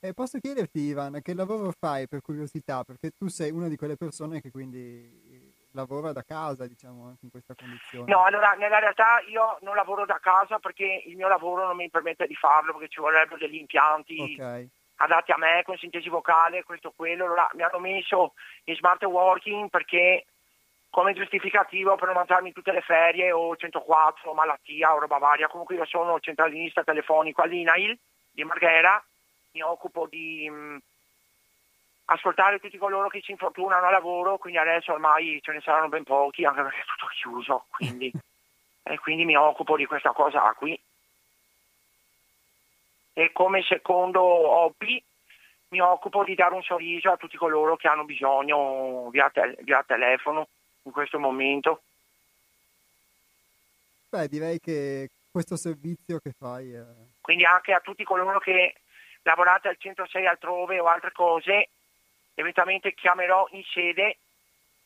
E 0.00 0.12
posso 0.12 0.38
chiederti, 0.38 0.80
Ivan, 0.80 1.20
che 1.22 1.32
lavoro 1.32 1.72
fai 1.78 2.06
per 2.06 2.20
curiosità? 2.20 2.84
Perché 2.84 3.12
tu 3.16 3.28
sei 3.28 3.50
una 3.50 3.68
di 3.68 3.76
quelle 3.76 3.96
persone 3.96 4.42
che 4.42 4.50
quindi 4.50 5.43
lavora 5.74 6.12
da 6.12 6.22
casa, 6.22 6.66
diciamo, 6.66 7.06
anche 7.06 7.24
in 7.24 7.30
questa 7.30 7.54
condizione? 7.54 8.10
No, 8.10 8.24
allora, 8.24 8.52
nella 8.52 8.78
realtà 8.78 9.20
io 9.28 9.58
non 9.62 9.74
lavoro 9.74 10.06
da 10.06 10.18
casa 10.20 10.58
perché 10.58 11.02
il 11.06 11.16
mio 11.16 11.28
lavoro 11.28 11.66
non 11.66 11.76
mi 11.76 11.90
permette 11.90 12.26
di 12.26 12.34
farlo, 12.34 12.72
perché 12.72 12.88
ci 12.88 13.00
vorrebbero 13.00 13.38
degli 13.38 13.56
impianti 13.56 14.34
okay. 14.34 14.68
adatti 14.96 15.32
a 15.32 15.36
me, 15.36 15.62
con 15.64 15.76
sintesi 15.76 16.08
vocale, 16.08 16.64
questo 16.64 16.92
quello. 16.94 17.24
Allora, 17.24 17.48
mi 17.54 17.62
hanno 17.62 17.78
messo 17.78 18.34
in 18.64 18.76
smart 18.76 19.02
working 19.04 19.68
perché 19.68 20.26
come 20.90 21.12
giustificativo 21.12 21.96
per 21.96 22.06
non 22.06 22.16
mangiarmi 22.16 22.52
tutte 22.52 22.70
le 22.70 22.80
ferie 22.80 23.32
o 23.32 23.56
104 23.56 24.32
malattia 24.32 24.94
o 24.94 25.00
roba 25.00 25.18
varia. 25.18 25.48
Comunque 25.48 25.74
io 25.74 25.84
sono 25.86 26.20
centralinista 26.20 26.84
telefonico 26.84 27.42
all'INAIL 27.42 27.98
di 28.30 28.44
Marghera, 28.44 29.04
mi 29.52 29.62
occupo 29.62 30.06
di 30.08 30.48
mm, 30.48 30.76
ascoltare 32.06 32.58
tutti 32.58 32.76
coloro 32.76 33.08
che 33.08 33.22
si 33.22 33.30
infortunano 33.30 33.86
a 33.86 33.90
lavoro, 33.90 34.38
quindi 34.38 34.58
adesso 34.58 34.92
ormai 34.92 35.40
ce 35.42 35.52
ne 35.52 35.60
saranno 35.60 35.88
ben 35.88 36.04
pochi, 36.04 36.44
anche 36.44 36.62
perché 36.62 36.80
è 36.80 36.84
tutto 36.84 37.06
chiuso, 37.14 37.66
quindi, 37.70 38.12
e 38.82 38.98
quindi 38.98 39.24
mi 39.24 39.36
occupo 39.36 39.76
di 39.76 39.86
questa 39.86 40.12
cosa 40.12 40.40
qui. 40.56 40.78
E 43.16 43.30
come 43.32 43.62
secondo 43.62 44.20
hobby 44.22 45.02
mi 45.68 45.80
occupo 45.80 46.24
di 46.24 46.34
dare 46.34 46.54
un 46.54 46.62
sorriso 46.62 47.10
a 47.10 47.16
tutti 47.16 47.36
coloro 47.36 47.76
che 47.76 47.88
hanno 47.88 48.04
bisogno 48.04 49.08
via, 49.10 49.30
te- 49.30 49.56
via 49.60 49.82
telefono 49.86 50.48
in 50.82 50.92
questo 50.92 51.18
momento. 51.18 51.82
Beh, 54.10 54.28
direi 54.28 54.60
che 54.60 55.10
questo 55.30 55.56
servizio 55.56 56.18
che 56.18 56.32
fai... 56.38 56.72
È... 56.72 56.84
Quindi 57.20 57.44
anche 57.44 57.72
a 57.72 57.80
tutti 57.80 58.04
coloro 58.04 58.38
che 58.38 58.74
lavorate 59.22 59.68
al 59.68 59.76
106 59.78 60.26
altrove 60.26 60.78
o 60.78 60.86
altre 60.86 61.10
cose, 61.12 61.70
eventualmente 62.34 62.94
chiamerò 62.94 63.46
in 63.52 63.62
sede 63.64 64.18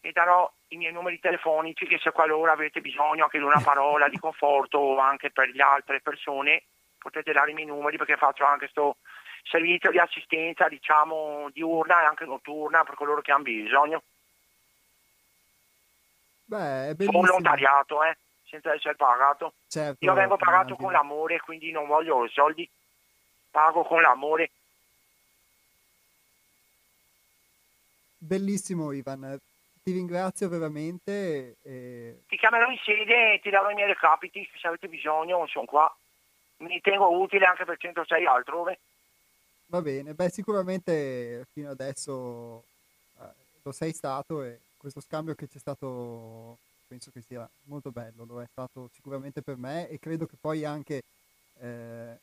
e 0.00 0.12
darò 0.12 0.50
i 0.68 0.76
miei 0.76 0.92
numeri 0.92 1.18
telefonici 1.18 1.86
che 1.86 1.98
se 1.98 2.12
qualora 2.12 2.52
avete 2.52 2.80
bisogno 2.80 3.24
anche 3.24 3.38
di 3.38 3.44
una 3.44 3.60
parola 3.64 4.08
di 4.08 4.18
conforto 4.18 4.98
anche 4.98 5.30
per 5.30 5.48
le 5.48 5.62
altre 5.62 6.00
persone 6.00 6.64
potete 6.98 7.32
dare 7.32 7.50
i 7.50 7.54
miei 7.54 7.66
numeri 7.66 7.96
perché 7.96 8.16
faccio 8.16 8.44
anche 8.44 8.70
questo 8.70 8.96
servizio 9.44 9.90
di 9.90 9.98
assistenza 9.98 10.68
diciamo 10.68 11.48
diurna 11.52 12.02
e 12.02 12.06
anche 12.06 12.24
notturna 12.24 12.84
per 12.84 12.94
coloro 12.94 13.20
che 13.20 13.32
hanno 13.32 13.44
bisogno. 13.44 14.02
Beh, 16.44 16.90
è 16.90 16.94
volontariato, 16.94 18.02
eh, 18.04 18.16
senza 18.46 18.72
essere 18.72 18.94
pagato. 18.94 19.52
Certo, 19.68 20.02
Io 20.04 20.14
vengo 20.14 20.36
pagato 20.36 20.76
con 20.76 20.92
l'amore, 20.92 21.40
quindi 21.40 21.70
non 21.70 21.86
voglio 21.86 22.26
soldi, 22.28 22.68
pago 23.50 23.84
con 23.84 24.00
l'amore. 24.00 24.50
Bellissimo 28.28 28.92
Ivan, 28.92 29.40
ti 29.82 29.90
ringrazio 29.90 30.50
veramente. 30.50 31.56
E... 31.62 32.20
Ti 32.28 32.36
chiamerò 32.36 32.70
in 32.70 32.76
sede 32.84 33.32
e 33.32 33.40
ti 33.40 33.48
darò 33.48 33.70
i 33.70 33.74
miei 33.74 33.88
recapiti, 33.88 34.46
se 34.60 34.66
avete 34.66 34.86
bisogno, 34.86 35.46
sono 35.46 35.64
qua. 35.64 35.96
Mi 36.58 36.68
ritengo 36.68 37.08
utile 37.08 37.46
anche 37.46 37.64
per 37.64 37.78
106 37.78 38.26
altrove. 38.26 38.78
Va 39.66 39.80
bene, 39.80 40.12
beh 40.12 40.28
sicuramente 40.28 41.46
fino 41.52 41.70
adesso 41.70 42.64
eh, 43.18 43.32
lo 43.62 43.72
sei 43.72 43.92
stato 43.92 44.42
e 44.42 44.60
questo 44.76 45.00
scambio 45.00 45.34
che 45.34 45.48
c'è 45.48 45.58
stato 45.58 46.58
penso 46.86 47.10
che 47.10 47.22
sia 47.22 47.48
molto 47.64 47.90
bello, 47.90 48.24
lo 48.24 48.42
è 48.42 48.46
stato 48.50 48.88
sicuramente 48.94 49.42
per 49.42 49.56
me 49.56 49.88
e 49.88 49.98
credo 49.98 50.26
che 50.26 50.36
poi 50.40 50.64
anche 50.64 51.02
eh, 51.60 52.16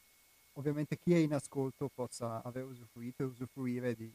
ovviamente 0.53 0.97
chi 0.97 1.13
è 1.13 1.17
in 1.17 1.33
ascolto 1.33 1.89
possa 1.93 2.41
aver 2.43 2.63
usufruito 2.63 3.21
e 3.21 3.25
usufruire 3.27 3.93
di, 3.95 4.11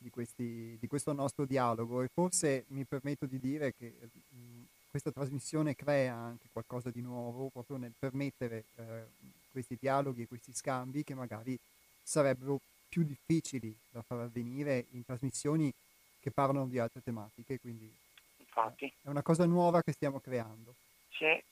di, 0.00 0.10
questi, 0.10 0.76
di, 0.80 0.86
questo 0.88 1.12
nostro 1.12 1.44
dialogo 1.44 2.02
e 2.02 2.08
forse 2.08 2.64
mi 2.68 2.84
permetto 2.84 3.26
di 3.26 3.38
dire 3.38 3.74
che 3.74 3.92
mh, 4.00 4.62
questa 4.90 5.10
trasmissione 5.10 5.76
crea 5.76 6.14
anche 6.14 6.48
qualcosa 6.52 6.90
di 6.90 7.02
nuovo 7.02 7.48
proprio 7.48 7.76
nel 7.76 7.92
permettere 7.96 8.64
eh, 8.76 9.04
questi 9.52 9.76
dialoghi 9.78 10.22
e 10.22 10.26
questi 10.26 10.52
scambi 10.52 11.04
che 11.04 11.14
magari 11.14 11.58
sarebbero 12.02 12.58
più 12.88 13.04
difficili 13.04 13.76
da 13.90 14.02
far 14.02 14.20
avvenire 14.20 14.86
in 14.92 15.04
trasmissioni 15.04 15.72
che 16.20 16.30
parlano 16.30 16.66
di 16.66 16.78
altre 16.78 17.02
tematiche, 17.02 17.60
quindi 17.60 17.90
Infatti. 18.38 18.92
è 19.02 19.08
una 19.08 19.22
cosa 19.22 19.44
nuova 19.46 19.82
che 19.82 19.92
stiamo 19.92 20.18
creando. 20.18 20.74
Sì. 21.10 21.42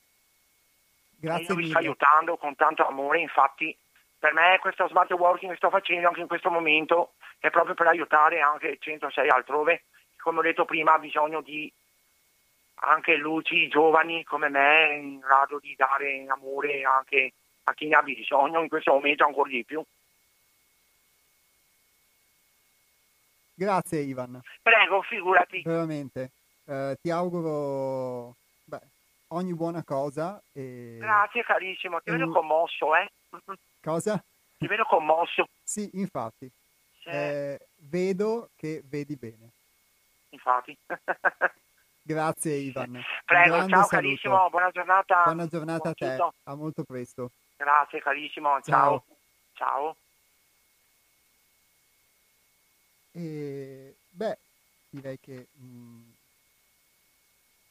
Grazie 1.20 1.46
io 1.46 1.54
vi 1.54 1.68
sto 1.68 1.78
aiutando 1.78 2.36
con 2.36 2.54
tanto 2.54 2.86
amore, 2.86 3.20
infatti 3.20 3.76
per 4.18 4.32
me 4.32 4.58
questo 4.60 4.88
smart 4.88 5.10
working 5.12 5.52
che 5.52 5.56
sto 5.56 5.70
facendo 5.70 6.08
anche 6.08 6.20
in 6.20 6.26
questo 6.26 6.50
momento 6.50 7.12
è 7.38 7.50
proprio 7.50 7.74
per 7.74 7.86
aiutare 7.86 8.40
anche 8.40 8.76
106 8.78 9.28
altrove, 9.28 9.84
come 10.18 10.40
ho 10.40 10.42
detto 10.42 10.64
prima 10.64 10.94
ha 10.94 10.98
bisogno 10.98 11.40
di 11.40 11.72
anche 12.80 13.16
luci 13.16 13.68
giovani 13.68 14.22
come 14.24 14.48
me 14.48 14.94
in 14.94 15.18
grado 15.18 15.58
di 15.58 15.74
dare 15.76 16.24
amore 16.28 16.84
anche 16.84 17.32
a 17.64 17.74
chi 17.74 17.88
ne 17.88 17.96
ha 17.96 18.02
bisogno 18.02 18.62
in 18.62 18.68
questo 18.68 18.92
momento 18.92 19.24
ancora 19.24 19.50
di 19.50 19.64
più. 19.64 19.82
Grazie 23.54 24.00
Ivan. 24.00 24.40
Prego, 24.62 25.02
figurati. 25.02 25.62
Veramente. 25.64 26.30
Eh, 26.64 26.96
ti 27.02 27.10
auguro 27.10 28.36
beh, 28.64 28.80
ogni 29.28 29.52
buona 29.54 29.82
cosa. 29.82 30.40
E... 30.52 30.96
Grazie 31.00 31.42
carissimo, 31.42 32.00
ti 32.00 32.10
e... 32.10 32.12
vedo 32.12 32.30
commosso, 32.30 32.94
eh? 32.94 33.10
Cosa? 33.80 34.22
Ti 34.58 34.66
vedo 34.66 34.84
commosso. 34.84 35.46
Sì, 35.62 35.88
infatti. 35.94 36.50
Eh, 37.04 37.58
vedo 37.76 38.50
che 38.56 38.82
vedi 38.84 39.16
bene. 39.16 39.52
Infatti. 40.30 40.76
Grazie 42.02 42.54
Ivan. 42.54 43.02
Prego, 43.24 43.56
ciao 43.56 43.66
saluto. 43.68 43.88
carissimo, 43.88 44.50
buona 44.50 44.70
giornata. 44.70 45.24
Buona 45.24 45.46
giornata 45.46 45.92
Buon 45.92 45.92
a 45.92 45.94
te, 45.94 46.16
tutto. 46.16 46.34
a 46.44 46.54
molto 46.54 46.82
presto. 46.84 47.30
Grazie 47.56 48.00
carissimo, 48.00 48.60
ciao. 48.62 49.04
Ciao. 49.52 49.94
ciao. 49.94 49.96
E, 53.12 53.96
beh, 54.08 54.38
direi 54.90 55.18
che 55.18 55.48
mh, 55.52 55.66
mm, 55.66 56.10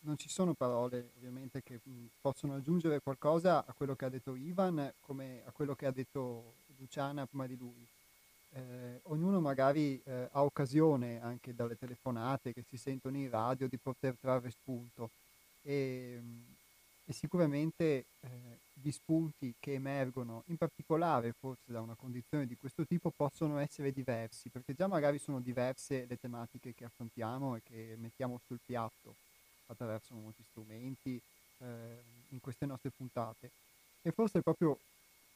non 0.08 0.18
ci 0.18 0.30
sono 0.30 0.54
parole 0.54 1.12
ovviamente 1.18 1.62
che 1.62 1.82
mh, 1.84 1.92
mm, 1.92 2.06
possono 2.22 2.56
aggiungere 2.56 3.02
qualcosa 3.02 3.66
a 3.66 3.74
quello 3.74 3.96
che 3.96 4.06
ha 4.06 4.10
detto 4.10 4.36
Ivan 4.36 4.94
come 5.02 5.42
a 5.46 5.52
quello 5.52 5.76
che 5.76 5.86
ha 5.86 5.92
detto 5.92 6.56
Luciana 6.78 7.26
prima 7.26 7.46
di 7.46 7.58
lui. 7.58 7.86
Eh, 8.54 9.02
ognuno 9.04 9.42
magari 9.42 10.02
eh, 10.06 10.30
ha 10.32 10.44
occasione 10.44 11.22
anche 11.22 11.54
dalle 11.54 11.78
telefonate 11.78 12.54
che 12.54 12.64
si 12.70 12.78
sentono 12.78 13.18
in 13.18 13.30
radio 13.30 13.68
di 13.68 13.78
poter 13.78 14.16
trarre 14.20 14.50
spunto 14.50 15.10
e, 15.62 16.18
mm, 16.22 16.42
e 17.06 17.14
sicuramente 17.14 18.06
eh, 18.22 18.30
gli 18.74 18.92
spunti 18.92 19.54
che 19.60 19.74
emergono, 19.74 20.44
in 20.48 20.58
particolare 20.58 21.34
forse 21.38 21.72
da 21.72 21.82
una 21.82 21.96
condizione 21.96 22.46
di 22.46 22.56
questo 22.56 22.86
tipo, 22.86 23.12
possono 23.16 23.58
essere 23.58 23.92
diversi, 23.92 24.50
perché 24.50 24.74
già 24.74 24.88
magari 24.88 25.18
sono 25.18 25.42
diverse 25.42 26.06
le 26.08 26.18
tematiche 26.18 26.74
che 26.74 26.86
affrontiamo 26.86 27.56
e 27.56 27.62
che 27.64 27.96
mettiamo 27.98 28.40
sul 28.46 28.60
piatto 28.66 29.27
attraverso 29.68 30.16
molti 30.16 30.44
strumenti 30.44 31.22
eh, 31.60 31.66
in 32.30 32.40
queste 32.40 32.66
nostre 32.66 32.90
puntate. 32.90 33.52
E 34.02 34.12
forse 34.12 34.42
proprio 34.42 34.80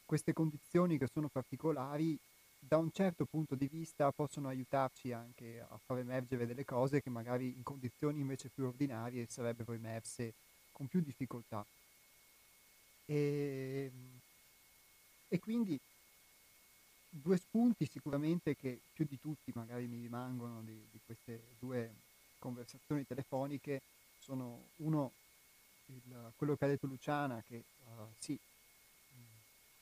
queste 0.05 0.33
condizioni 0.33 0.97
che 0.97 1.07
sono 1.07 1.29
particolari, 1.29 2.17
da 2.59 2.77
un 2.77 2.91
certo 2.91 3.25
punto 3.25 3.55
di 3.55 3.67
vista, 3.67 4.11
possono 4.11 4.47
aiutarci 4.47 5.11
anche 5.11 5.65
a 5.67 5.79
far 5.85 5.99
emergere 5.99 6.45
delle 6.45 6.65
cose 6.65 7.01
che 7.01 7.09
magari 7.09 7.47
in 7.47 7.63
condizioni 7.63 8.19
invece 8.19 8.49
più 8.49 8.65
ordinarie 8.65 9.25
sarebbero 9.27 9.73
emerse 9.73 10.33
con 10.71 10.87
più 10.87 11.01
difficoltà. 11.01 11.65
E, 13.05 13.91
e 15.27 15.39
quindi 15.39 15.79
due 17.09 17.37
spunti 17.37 17.85
sicuramente 17.85 18.55
che 18.55 18.79
più 18.93 19.05
di 19.09 19.19
tutti 19.19 19.51
magari 19.53 19.85
mi 19.85 19.99
rimangono 19.99 20.61
di, 20.61 20.79
di 20.91 20.99
queste 21.05 21.41
due 21.59 21.91
conversazioni 22.39 23.05
telefoniche 23.05 23.81
sono 24.21 24.63
uno 24.77 25.11
il, 25.87 26.31
quello 26.37 26.55
che 26.55 26.65
ha 26.65 26.67
detto 26.67 26.87
Luciana 26.87 27.43
che 27.47 27.63
uh, 27.85 28.07
sì 28.17 28.39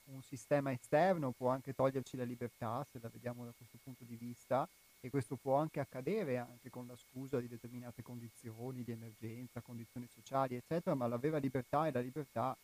un 0.05 0.23
sistema 0.23 0.71
esterno 0.71 1.31
può 1.31 1.49
anche 1.49 1.75
toglierci 1.75 2.17
la 2.17 2.23
libertà 2.23 2.85
se 2.91 2.99
la 3.01 3.09
vediamo 3.11 3.45
da 3.45 3.53
questo 3.55 3.77
punto 3.83 4.03
di 4.03 4.15
vista 4.15 4.67
e 5.01 5.09
questo 5.09 5.35
può 5.35 5.55
anche 5.55 5.79
accadere 5.79 6.37
anche 6.37 6.69
con 6.69 6.85
la 6.87 6.95
scusa 6.95 7.39
di 7.39 7.47
determinate 7.47 8.01
condizioni 8.01 8.83
di 8.83 8.91
emergenza, 8.91 9.61
condizioni 9.61 10.07
sociali, 10.13 10.55
eccetera, 10.55 10.95
ma 10.95 11.07
la 11.07 11.17
vera 11.17 11.37
libertà 11.37 11.87
è 11.87 11.91
la 11.91 12.01
libertà 12.01 12.55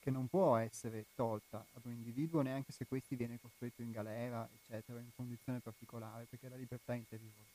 che 0.00 0.10
non 0.10 0.28
può 0.28 0.56
essere 0.56 1.04
tolta 1.14 1.64
ad 1.74 1.84
un 1.84 1.92
individuo 1.92 2.40
neanche 2.40 2.72
se 2.72 2.86
questi 2.86 3.16
viene 3.16 3.38
costretto 3.40 3.82
in 3.82 3.92
galera, 3.92 4.48
eccetera, 4.52 4.98
in 4.98 5.10
condizione 5.14 5.60
particolare, 5.60 6.26
perché 6.28 6.46
è 6.46 6.50
la 6.50 6.56
libertà 6.56 6.94
interiore. 6.94 7.50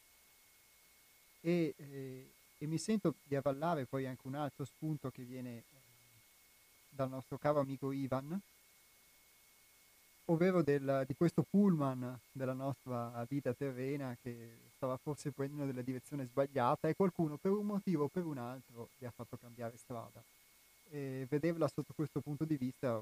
E, 1.42 1.74
eh, 1.76 2.32
e 2.58 2.66
mi 2.66 2.78
sento 2.78 3.16
di 3.24 3.36
avallare 3.36 3.86
poi 3.86 4.08
anche 4.08 4.26
un 4.26 4.36
altro 4.36 4.66
spunto 4.66 5.10
che 5.10 5.24
viene 5.24 5.58
eh, 5.58 5.64
dal 6.90 7.10
nostro 7.10 7.38
caro 7.38 7.60
amico 7.60 7.92
Ivan, 7.92 8.40
ovvero 10.26 10.62
del, 10.62 11.04
di 11.08 11.16
questo 11.16 11.46
pullman 11.48 12.20
della 12.32 12.54
nostra 12.54 13.26
vita 13.30 13.54
terrena 13.54 14.18
che 14.22 14.66
stava 14.76 14.98
forse 14.98 15.32
prendendo 15.32 15.66
della 15.66 15.82
direzione 15.82 16.26
sbagliata 16.26 16.88
e 16.88 16.96
qualcuno 16.96 17.38
per 17.38 17.52
un 17.52 17.66
motivo 17.66 18.06
o 18.06 18.08
per 18.08 18.26
un 18.26 18.38
altro 18.38 18.90
gli 18.98 19.06
ha 19.06 19.12
fatto 19.12 19.38
cambiare 19.38 19.78
strada. 19.78 20.22
E 20.90 21.26
vederla 21.30 21.68
sotto 21.68 21.94
questo 21.94 22.22
punto 22.22 22.46
di 22.46 22.56
vista 22.56 22.96
mh, 22.98 23.02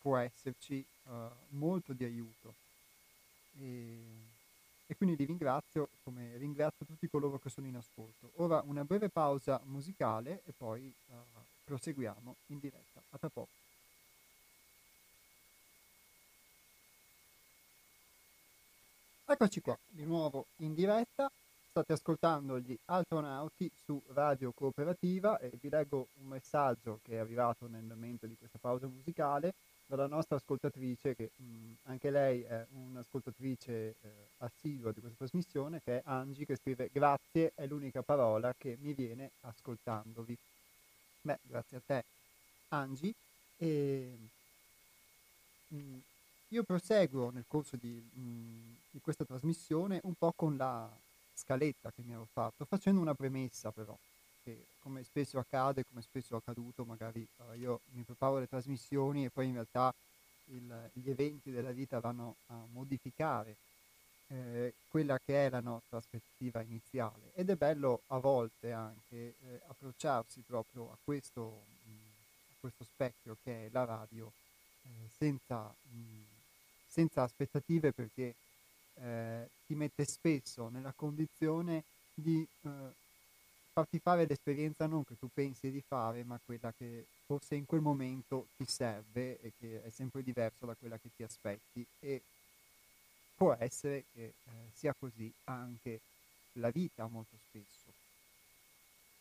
può 0.00 0.16
esserci 0.16 0.84
uh, 1.04 1.10
molto 1.50 1.92
di 1.92 2.04
aiuto. 2.04 2.54
E, 3.60 4.32
e 4.86 4.96
quindi 4.96 5.16
li 5.16 5.24
ringrazio 5.24 5.88
come 6.02 6.36
ringrazio 6.36 6.84
tutti 6.84 7.08
coloro 7.08 7.38
che 7.38 7.48
sono 7.48 7.66
in 7.66 7.76
ascolto. 7.76 8.32
Ora 8.36 8.62
una 8.64 8.84
breve 8.84 9.08
pausa 9.08 9.60
musicale 9.64 10.42
e 10.44 10.52
poi 10.52 10.92
uh, 11.06 11.14
proseguiamo 11.64 12.36
in 12.46 12.58
diretta. 12.58 13.02
A 13.10 13.18
tra 13.18 13.28
poco. 13.28 13.48
Eccoci 19.26 19.60
qua, 19.60 19.76
di 19.86 20.04
nuovo 20.04 20.46
in 20.56 20.74
diretta. 20.74 21.30
State 21.70 21.94
ascoltando 21.94 22.60
gli 22.60 22.78
Altonauti 22.84 23.68
su 23.74 24.00
Radio 24.08 24.52
Cooperativa 24.52 25.38
e 25.38 25.50
vi 25.60 25.68
leggo 25.68 26.08
un 26.20 26.28
messaggio 26.28 27.00
che 27.02 27.14
è 27.14 27.16
arrivato 27.16 27.66
nel 27.66 27.82
momento 27.82 28.26
di 28.26 28.36
questa 28.36 28.58
pausa 28.60 28.86
musicale 28.86 29.54
dalla 29.86 30.06
nostra 30.06 30.36
ascoltatrice, 30.36 31.14
che 31.14 31.30
mh, 31.36 31.72
anche 31.84 32.10
lei 32.10 32.42
è 32.42 32.64
un'ascoltatrice 32.72 33.72
eh, 33.72 33.94
assidua 34.38 34.92
di 34.92 35.00
questa 35.00 35.18
trasmissione, 35.18 35.80
che 35.82 35.98
è 35.98 36.02
Angie, 36.04 36.46
che 36.46 36.56
scrive 36.56 36.90
grazie 36.92 37.52
è 37.54 37.66
l'unica 37.66 38.02
parola 38.02 38.54
che 38.56 38.76
mi 38.80 38.92
viene 38.92 39.30
ascoltandovi. 39.42 40.36
Beh, 41.22 41.38
grazie 41.42 41.76
a 41.76 41.80
te 41.84 42.04
Angie. 42.68 43.14
E, 43.58 44.16
mh, 45.68 45.98
io 46.48 46.62
proseguo 46.62 47.30
nel 47.30 47.44
corso 47.46 47.76
di, 47.76 47.88
mh, 47.88 48.76
di 48.90 49.00
questa 49.00 49.24
trasmissione 49.24 50.00
un 50.04 50.14
po' 50.14 50.32
con 50.34 50.56
la 50.56 50.88
scaletta 51.34 51.90
che 51.90 52.02
mi 52.06 52.12
ero 52.12 52.26
fatto, 52.32 52.64
facendo 52.64 53.00
una 53.00 53.14
premessa 53.14 53.70
però 53.70 53.96
che 54.44 54.66
come 54.80 55.02
spesso 55.02 55.38
accade, 55.38 55.84
come 55.88 56.02
spesso 56.02 56.34
è 56.34 56.36
accaduto, 56.36 56.84
magari 56.84 57.26
uh, 57.38 57.54
io 57.54 57.80
mi 57.92 58.02
preparo 58.02 58.38
le 58.38 58.48
trasmissioni 58.48 59.24
e 59.24 59.30
poi 59.30 59.46
in 59.46 59.54
realtà 59.54 59.92
il, 60.46 60.90
gli 60.92 61.08
eventi 61.08 61.50
della 61.50 61.72
vita 61.72 62.00
vanno 62.00 62.36
a 62.48 62.54
modificare 62.72 63.56
eh, 64.28 64.74
quella 64.88 65.18
che 65.18 65.46
è 65.46 65.48
la 65.48 65.60
nostra 65.60 65.98
aspettativa 65.98 66.62
iniziale. 66.62 67.32
Ed 67.34 67.50
è 67.50 67.54
bello 67.54 68.02
a 68.08 68.18
volte 68.18 68.72
anche 68.72 69.16
eh, 69.16 69.60
approcciarsi 69.66 70.42
proprio 70.46 70.90
a 70.92 70.96
questo, 71.02 71.64
mh, 71.84 71.90
a 72.52 72.54
questo, 72.60 72.84
specchio 72.84 73.36
che 73.42 73.66
è 73.66 73.68
la 73.72 73.84
radio 73.84 74.30
eh, 74.82 74.88
senza, 75.16 75.74
mh, 75.82 76.24
senza, 76.88 77.22
aspettative 77.22 77.92
perché 77.92 78.34
eh, 78.94 79.48
ti 79.66 79.74
mette 79.74 80.04
spesso 80.04 80.68
nella 80.68 80.92
condizione 80.94 81.84
di 82.14 82.46
eh, 82.62 82.68
farti 83.74 83.98
fare 83.98 84.24
l'esperienza 84.24 84.86
non 84.86 85.04
che 85.04 85.18
tu 85.18 85.28
pensi 85.34 85.68
di 85.72 85.82
fare, 85.84 86.22
ma 86.22 86.38
quella 86.46 86.72
che 86.78 87.06
forse 87.26 87.56
in 87.56 87.66
quel 87.66 87.80
momento 87.80 88.46
ti 88.56 88.64
serve 88.66 89.40
e 89.40 89.52
che 89.58 89.82
è 89.82 89.90
sempre 89.90 90.22
diversa 90.22 90.64
da 90.64 90.76
quella 90.78 90.96
che 90.96 91.08
ti 91.16 91.24
aspetti 91.24 91.84
e 91.98 92.22
può 93.34 93.52
essere 93.58 94.04
che 94.14 94.22
eh, 94.26 94.50
sia 94.74 94.94
così 94.96 95.30
anche 95.44 95.98
la 96.52 96.70
vita 96.70 97.08
molto 97.08 97.36
spesso. 97.48 97.90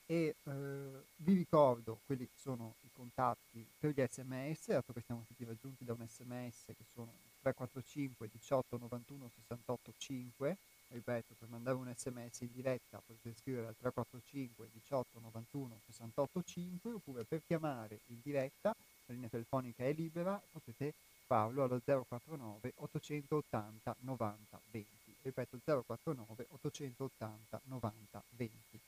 E 0.06 0.36
eh, 0.44 1.04
vi 1.16 1.34
ricordo 1.34 2.02
quelli 2.06 2.26
che 2.26 2.38
sono 2.40 2.76
i 2.82 2.90
contatti 2.94 3.66
per 3.80 3.90
gli 3.90 4.06
sms, 4.08 4.68
dato 4.68 4.94
che 4.94 5.02
siamo 5.04 5.24
stati 5.26 5.46
raggiunti 5.46 5.84
da 5.84 5.94
un 5.94 6.06
sms 6.08 6.66
che 6.68 6.86
sono 6.94 7.12
345 7.42 8.30
18 8.32 8.78
91 8.78 9.32
68 9.34 9.94
5 9.98 10.58
ripeto, 10.94 11.34
per 11.38 11.50
mandare 11.50 11.76
un 11.76 11.92
sms 11.94 12.42
in 12.42 12.52
diretta 12.54 13.02
potete 13.06 13.36
scrivere 13.40 13.68
al 13.68 13.76
345 13.76 14.70
18 14.72 15.20
91 15.20 15.80
68 15.86 16.44
5 16.44 16.92
oppure 16.94 17.24
per 17.24 17.42
chiamare 17.46 18.00
in 18.08 18.20
diretta, 18.22 18.76
la 19.06 19.14
linea 19.14 19.30
telefonica 19.30 19.84
è 19.84 19.92
libera, 19.94 20.42
potete 20.52 20.94
farlo 21.26 21.64
allo 21.64 21.82
049 21.84 22.74
880 22.76 23.96
90 24.00 24.62
20. 24.72 24.88
Ripeto, 25.24 25.58
049 25.64 26.48
880 26.50 27.62
90 27.64 28.24
20. 28.30 28.80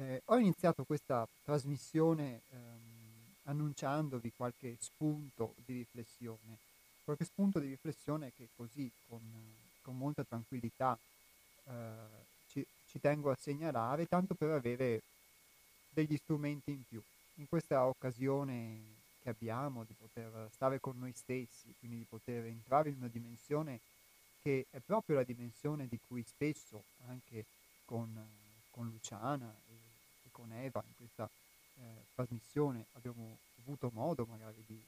Eh, 0.00 0.22
ho 0.26 0.36
iniziato 0.36 0.84
questa 0.84 1.26
trasmissione 1.42 2.42
ehm, 2.50 2.98
annunciandovi 3.44 4.32
qualche 4.36 4.76
spunto 4.78 5.54
di 5.64 5.72
riflessione, 5.72 6.58
qualche 7.02 7.24
spunto 7.24 7.58
di 7.58 7.68
riflessione 7.68 8.32
che 8.36 8.48
così 8.54 8.90
con 9.08 9.20
con 9.88 9.96
molta 9.96 10.22
tranquillità 10.22 10.98
eh, 11.64 11.72
ci, 12.50 12.66
ci 12.90 13.00
tengo 13.00 13.30
a 13.30 13.38
segnalare, 13.40 14.06
tanto 14.06 14.34
per 14.34 14.50
avere 14.50 15.00
degli 15.88 16.14
strumenti 16.18 16.72
in 16.72 16.82
più. 16.86 17.02
In 17.36 17.48
questa 17.48 17.86
occasione 17.86 18.96
che 19.22 19.30
abbiamo 19.30 19.84
di 19.84 19.94
poter 19.98 20.50
stare 20.52 20.78
con 20.78 20.98
noi 20.98 21.12
stessi, 21.12 21.74
quindi 21.78 21.96
di 21.96 22.06
poter 22.06 22.44
entrare 22.44 22.90
in 22.90 22.96
una 22.98 23.08
dimensione 23.08 23.80
che 24.42 24.66
è 24.70 24.78
proprio 24.84 25.16
la 25.16 25.22
dimensione 25.22 25.88
di 25.88 25.98
cui 26.06 26.22
spesso 26.22 26.84
anche 27.06 27.46
con, 27.86 28.14
con 28.70 28.90
Luciana 28.90 29.50
e, 29.70 29.72
e, 29.72 30.28
con 30.30 30.52
Eva 30.52 30.84
in 30.86 30.94
questa 30.96 31.26
eh, 31.76 31.80
trasmissione 32.14 32.84
abbiamo 32.92 33.38
avuto 33.62 33.90
modo 33.94 34.26
magari 34.28 34.62
di, 34.66 34.78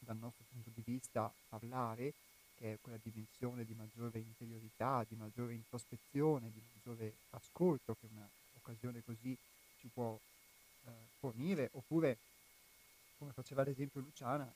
dal 0.00 0.16
nostro 0.16 0.44
punto 0.50 0.70
di 0.74 0.82
vista, 0.84 1.32
parlare, 1.48 2.14
che 2.60 2.74
è 2.74 2.78
quella 2.78 2.98
dimensione 3.02 3.64
di 3.64 3.74
maggiore 3.74 4.18
interiorità, 4.18 5.02
di 5.08 5.16
maggiore 5.16 5.54
introspezione, 5.54 6.50
di 6.52 6.60
maggiore 6.74 7.14
ascolto 7.30 7.96
che 7.98 8.06
un'occasione 8.12 9.02
così 9.02 9.34
ci 9.78 9.88
può 9.88 10.14
eh, 10.84 10.90
fornire, 11.18 11.70
oppure, 11.72 12.18
come 13.16 13.32
faceva 13.32 13.62
l'esempio 13.62 14.02
Luciana, 14.02 14.46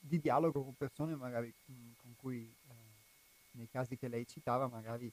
di 0.00 0.20
dialogo 0.20 0.64
con 0.64 0.76
persone 0.76 1.14
magari 1.14 1.54
mh, 1.66 1.72
mm, 1.72 1.90
con 2.02 2.16
cui, 2.16 2.38
eh, 2.42 2.74
nei 3.52 3.68
casi 3.70 3.96
che 3.96 4.08
lei 4.08 4.26
citava, 4.26 4.66
magari 4.66 5.10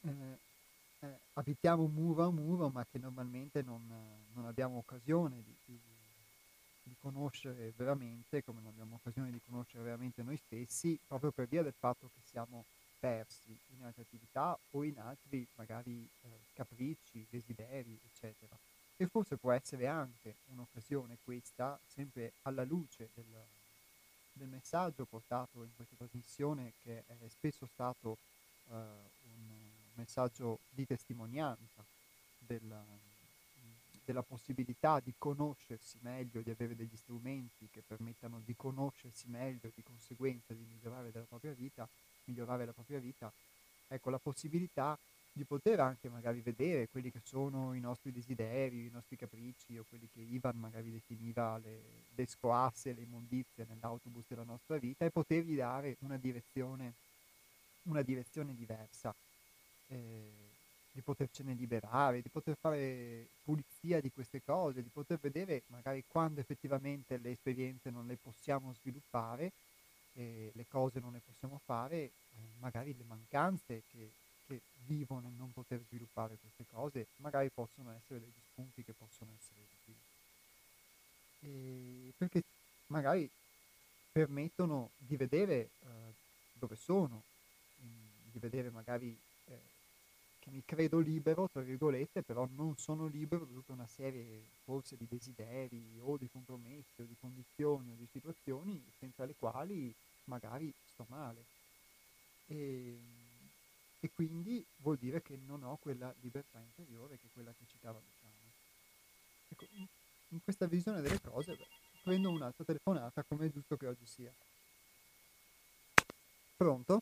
eh, 0.00 0.38
eh 0.98 1.18
abitiamo 1.34 1.86
muro 1.86 2.24
a 2.24 2.30
muro, 2.30 2.70
ma 2.70 2.84
che 2.90 2.98
normalmente 2.98 3.62
non, 3.62 3.80
non 4.32 4.46
abbiamo 4.46 4.78
occasione 4.78 5.36
di, 5.44 5.54
di 5.64 5.93
di 6.84 6.94
conoscere 7.00 7.72
veramente, 7.76 8.44
come 8.44 8.60
non 8.60 8.72
abbiamo 8.72 8.96
occasione 8.96 9.30
di 9.30 9.40
conoscere 9.46 9.82
veramente 9.82 10.22
noi 10.22 10.36
stessi, 10.36 10.98
proprio 11.06 11.30
per 11.30 11.48
via 11.48 11.62
del 11.62 11.74
fatto 11.76 12.10
che 12.14 12.20
siamo 12.30 12.64
persi 12.98 13.58
in 13.76 13.84
altre 13.84 14.02
attività 14.02 14.56
o 14.70 14.84
in 14.84 14.98
altri 14.98 15.46
magari 15.56 16.08
eh, 16.22 16.28
capricci, 16.54 17.26
desideri, 17.28 17.98
eccetera. 18.12 18.56
E 18.96 19.06
forse 19.08 19.36
può 19.36 19.50
essere 19.50 19.86
anche 19.86 20.36
un'occasione 20.52 21.18
questa, 21.24 21.78
sempre 21.86 22.32
alla 22.42 22.64
luce 22.64 23.10
del, 23.14 23.24
del 24.32 24.48
messaggio 24.48 25.04
portato 25.04 25.64
in 25.64 25.74
questa 25.74 25.96
trasmissione, 25.96 26.74
che 26.82 27.04
è 27.06 27.28
spesso 27.28 27.66
stato 27.66 28.16
eh, 28.68 28.74
un 28.74 29.58
messaggio 29.94 30.60
di 30.70 30.86
testimonianza 30.86 31.84
del, 32.38 32.62
della 34.04 34.22
possibilità 34.22 35.00
di 35.00 35.14
conoscersi 35.16 35.98
meglio, 36.02 36.42
di 36.42 36.50
avere 36.50 36.76
degli 36.76 36.96
strumenti 36.96 37.68
che 37.70 37.82
permettano 37.86 38.40
di 38.44 38.54
conoscersi 38.56 39.28
meglio 39.28 39.66
e 39.66 39.72
di 39.74 39.82
conseguenza 39.82 40.52
di 40.52 40.64
migliorare 40.68 41.10
la 41.12 41.20
propria 41.20 41.52
vita, 41.52 41.88
migliorare 42.24 42.66
la 42.66 42.72
propria 42.72 42.98
vita, 42.98 43.32
ecco 43.88 44.10
la 44.10 44.18
possibilità 44.18 44.98
di 45.36 45.44
poter 45.44 45.80
anche 45.80 46.08
magari 46.08 46.40
vedere 46.40 46.88
quelli 46.88 47.10
che 47.10 47.20
sono 47.24 47.74
i 47.74 47.80
nostri 47.80 48.12
desideri, 48.12 48.86
i 48.86 48.90
nostri 48.92 49.16
capricci 49.16 49.76
o 49.76 49.84
quelli 49.88 50.08
che 50.12 50.20
Ivan 50.20 50.56
magari 50.58 50.92
definiva 50.92 51.58
le, 51.58 51.80
le 52.14 52.26
scoasse, 52.26 52.92
le 52.92 53.02
immondizie 53.02 53.66
nell'autobus 53.68 54.26
della 54.28 54.44
nostra 54.44 54.76
vita 54.76 55.04
e 55.04 55.10
potergli 55.10 55.56
dare 55.56 55.96
una 56.00 56.16
direzione, 56.18 56.92
una 57.84 58.02
direzione 58.02 58.54
diversa. 58.54 59.12
Eh, 59.88 60.43
di 60.94 61.00
potercene 61.02 61.54
liberare, 61.54 62.22
di 62.22 62.28
poter 62.28 62.56
fare 62.56 63.26
pulizia 63.42 64.00
di 64.00 64.12
queste 64.12 64.40
cose, 64.44 64.80
di 64.80 64.88
poter 64.92 65.18
vedere 65.18 65.62
magari 65.66 66.04
quando 66.06 66.38
effettivamente 66.38 67.16
le 67.16 67.32
esperienze 67.32 67.90
non 67.90 68.06
le 68.06 68.16
possiamo 68.16 68.72
sviluppare, 68.80 69.50
eh, 70.14 70.52
le 70.54 70.66
cose 70.68 71.00
non 71.00 71.12
le 71.12 71.20
possiamo 71.26 71.60
fare, 71.64 71.96
eh, 71.96 72.10
magari 72.60 72.94
le 72.96 73.02
mancanze 73.08 73.82
che, 73.90 74.08
che 74.46 74.60
vivo 74.86 75.18
nel 75.18 75.32
non 75.36 75.52
poter 75.52 75.80
sviluppare 75.88 76.38
queste 76.40 76.64
cose, 76.70 77.06
magari 77.16 77.50
possono 77.52 77.90
essere 77.90 78.20
degli 78.20 78.42
spunti 78.52 78.84
che 78.84 78.92
possono 78.92 79.32
essere 79.36 79.66
utili. 79.80 79.98
E 81.40 82.12
perché 82.16 82.44
magari 82.86 83.28
permettono 84.12 84.90
di 84.96 85.16
vedere 85.16 85.54
eh, 85.54 85.68
dove 86.52 86.76
sono, 86.76 87.20
di 88.30 88.38
vedere 88.38 88.70
magari 88.70 89.18
che 90.44 90.50
mi 90.50 90.62
credo 90.66 90.98
libero, 90.98 91.48
tra 91.50 91.62
virgolette, 91.62 92.22
però 92.22 92.46
non 92.54 92.76
sono 92.76 93.06
libero 93.06 93.46
da 93.46 93.54
tutta 93.54 93.72
una 93.72 93.86
serie 93.86 94.42
forse 94.64 94.94
di 94.96 95.06
desideri 95.08 95.98
o 96.02 96.18
di 96.18 96.28
compromessi 96.30 97.00
o 97.00 97.04
di 97.04 97.16
condizioni 97.18 97.92
o 97.92 97.96
di 97.96 98.06
situazioni 98.12 98.84
senza 98.98 99.24
le 99.24 99.34
quali 99.38 99.92
magari 100.24 100.70
sto 100.84 101.06
male. 101.08 101.44
E, 102.48 102.94
e 104.00 104.10
quindi 104.14 104.62
vuol 104.76 104.98
dire 104.98 105.22
che 105.22 105.38
non 105.46 105.62
ho 105.62 105.78
quella 105.80 106.12
libertà 106.20 106.58
interiore 106.58 107.16
che 107.16 107.26
è 107.26 107.32
quella 107.32 107.52
che 107.52 107.64
citava 107.66 107.98
Luciano. 107.98 108.52
Ecco, 109.48 109.64
in 110.28 110.42
questa 110.44 110.66
visione 110.66 111.00
delle 111.00 111.20
cose 111.22 111.56
beh, 111.56 111.66
prendo 112.02 112.30
un'altra 112.30 112.64
telefonata 112.64 113.22
come 113.22 113.46
è 113.46 113.50
giusto 113.50 113.78
che 113.78 113.86
oggi 113.86 114.04
sia. 114.04 114.32
Pronto? 116.54 117.00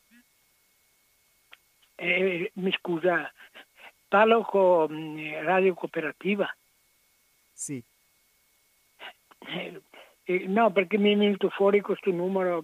Eh, 1.95 2.51
mi 2.55 2.71
scusa, 2.71 3.31
parlo 4.07 4.41
con 4.41 5.17
Radio 5.43 5.73
Cooperativa? 5.73 6.53
Sì. 7.53 7.81
Eh, 9.39 9.81
eh, 10.23 10.47
no, 10.47 10.71
perché 10.71 10.97
mi 10.97 11.13
è 11.13 11.17
venuto 11.17 11.49
fuori 11.49 11.81
questo 11.81 12.11
numero, 12.11 12.63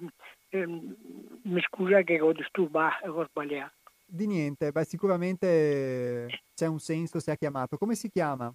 eh, 0.49 0.65
mi 0.65 1.61
scusa 1.61 2.01
che 2.01 2.19
ho 2.19 2.31
disturbato, 2.33 3.11
ho 3.11 3.25
sbagliato. 3.25 3.73
Di 4.05 4.25
niente, 4.25 4.71
beh, 4.71 4.85
sicuramente 4.85 6.41
c'è 6.55 6.65
un 6.65 6.79
senso 6.79 7.19
se 7.19 7.31
ha 7.31 7.35
chiamato. 7.35 7.77
Come 7.77 7.95
si 7.95 8.09
chiama? 8.09 8.51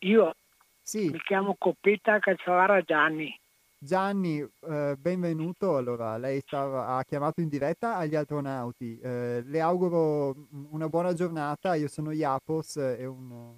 Io 0.00 0.34
Sì, 0.82 1.10
mi 1.10 1.20
chiamo 1.20 1.54
Coppetta 1.56 2.18
Cacciavara 2.18 2.82
Gianni. 2.82 3.38
Gianni, 3.84 4.38
eh, 4.40 4.96
benvenuto. 4.98 5.76
Allora, 5.76 6.16
lei 6.16 6.40
stava- 6.40 6.96
ha 6.96 7.04
chiamato 7.04 7.42
in 7.42 7.48
diretta 7.48 7.96
agli 7.96 8.14
astronauti. 8.14 8.98
Eh, 8.98 9.42
le 9.44 9.60
auguro 9.60 10.34
una 10.70 10.88
buona 10.88 11.12
giornata. 11.12 11.74
Io 11.74 11.88
sono 11.88 12.10
Iapos 12.10 12.76
e, 12.76 13.04
un- 13.04 13.52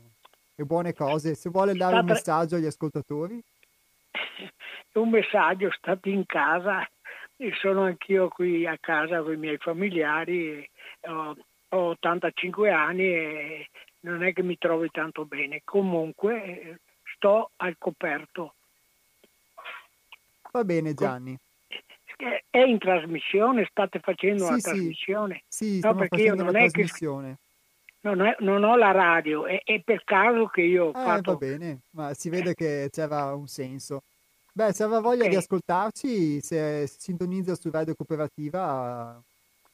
e 0.57 0.65
buone 0.65 0.93
cose. 0.95 1.37
Se 1.37 1.49
vuole 1.49 1.75
dare 1.75 2.01
un 2.01 2.07
messaggio 2.07 2.57
agli 2.57 2.67
ascoltatori, 2.67 3.41
Un 4.97 5.11
messaggio, 5.11 5.71
state 5.71 6.09
in 6.09 6.25
casa 6.27 6.89
e 7.37 7.53
sono 7.61 7.83
anch'io 7.83 8.29
qui 8.29 8.67
a 8.67 8.79
casa 8.81 9.23
con 9.23 9.33
i 9.35 9.37
miei 9.37 9.59
familiari. 9.59 10.69
Ho, 11.03 11.37
ho 11.69 11.79
85 11.91 12.71
anni 12.71 13.05
e 13.05 13.69
non 14.01 14.25
è 14.25 14.33
che 14.33 14.43
mi 14.43 14.57
trovi 14.59 14.89
tanto 14.91 15.25
bene. 15.27 15.61
Comunque 15.65 16.61
eh, 16.61 16.81
sto 17.15 17.51
al 17.57 17.77
coperto. 17.79 18.55
Va 20.53 20.65
bene, 20.65 20.95
Gianni. 20.95 21.37
Eh, 22.19 22.45
È 22.49 22.59
in 22.59 22.79
trasmissione? 22.79 23.67
State 23.71 24.01
facendo 24.01 24.45
Sì, 24.45 24.49
una 24.51 24.57
sì. 24.57 24.63
trasmissione? 24.63 25.43
Sì, 25.49 25.81
No, 25.83 25.95
perché 25.95 26.23
io 26.23 26.35
non 26.35 26.57
è 26.57 26.71
che 26.71 26.87
non, 28.01 28.21
è- 28.21 28.37
non 28.41 28.63
ho 28.65 28.77
la 28.77 28.93
radio, 28.93 29.47
è, 29.47 29.61
è 29.65 29.83
per 29.83 30.05
caso 30.05 30.47
che 30.47 30.63
io 30.63 30.87
ho 30.87 30.89
Eh, 30.91 30.93
va 30.93 31.03
fatto... 31.17 31.37
bene, 31.37 31.81
ma 31.93 32.15
si 32.15 32.31
vede 32.31 32.55
che 32.55 32.89
c'era 32.91 33.35
un 33.35 33.47
senso. 33.49 34.03
Beh, 34.53 34.73
se 34.73 34.85
aveva 34.85 35.01
voglia 35.01 35.27
di 35.29 35.35
Ok. 35.35 35.43
ascoltarci, 35.43 36.41
se 36.41 36.87
sintonizza 36.87 37.55
su 37.55 37.71
Radio 37.71 37.95
Cooperativa, 37.95 39.21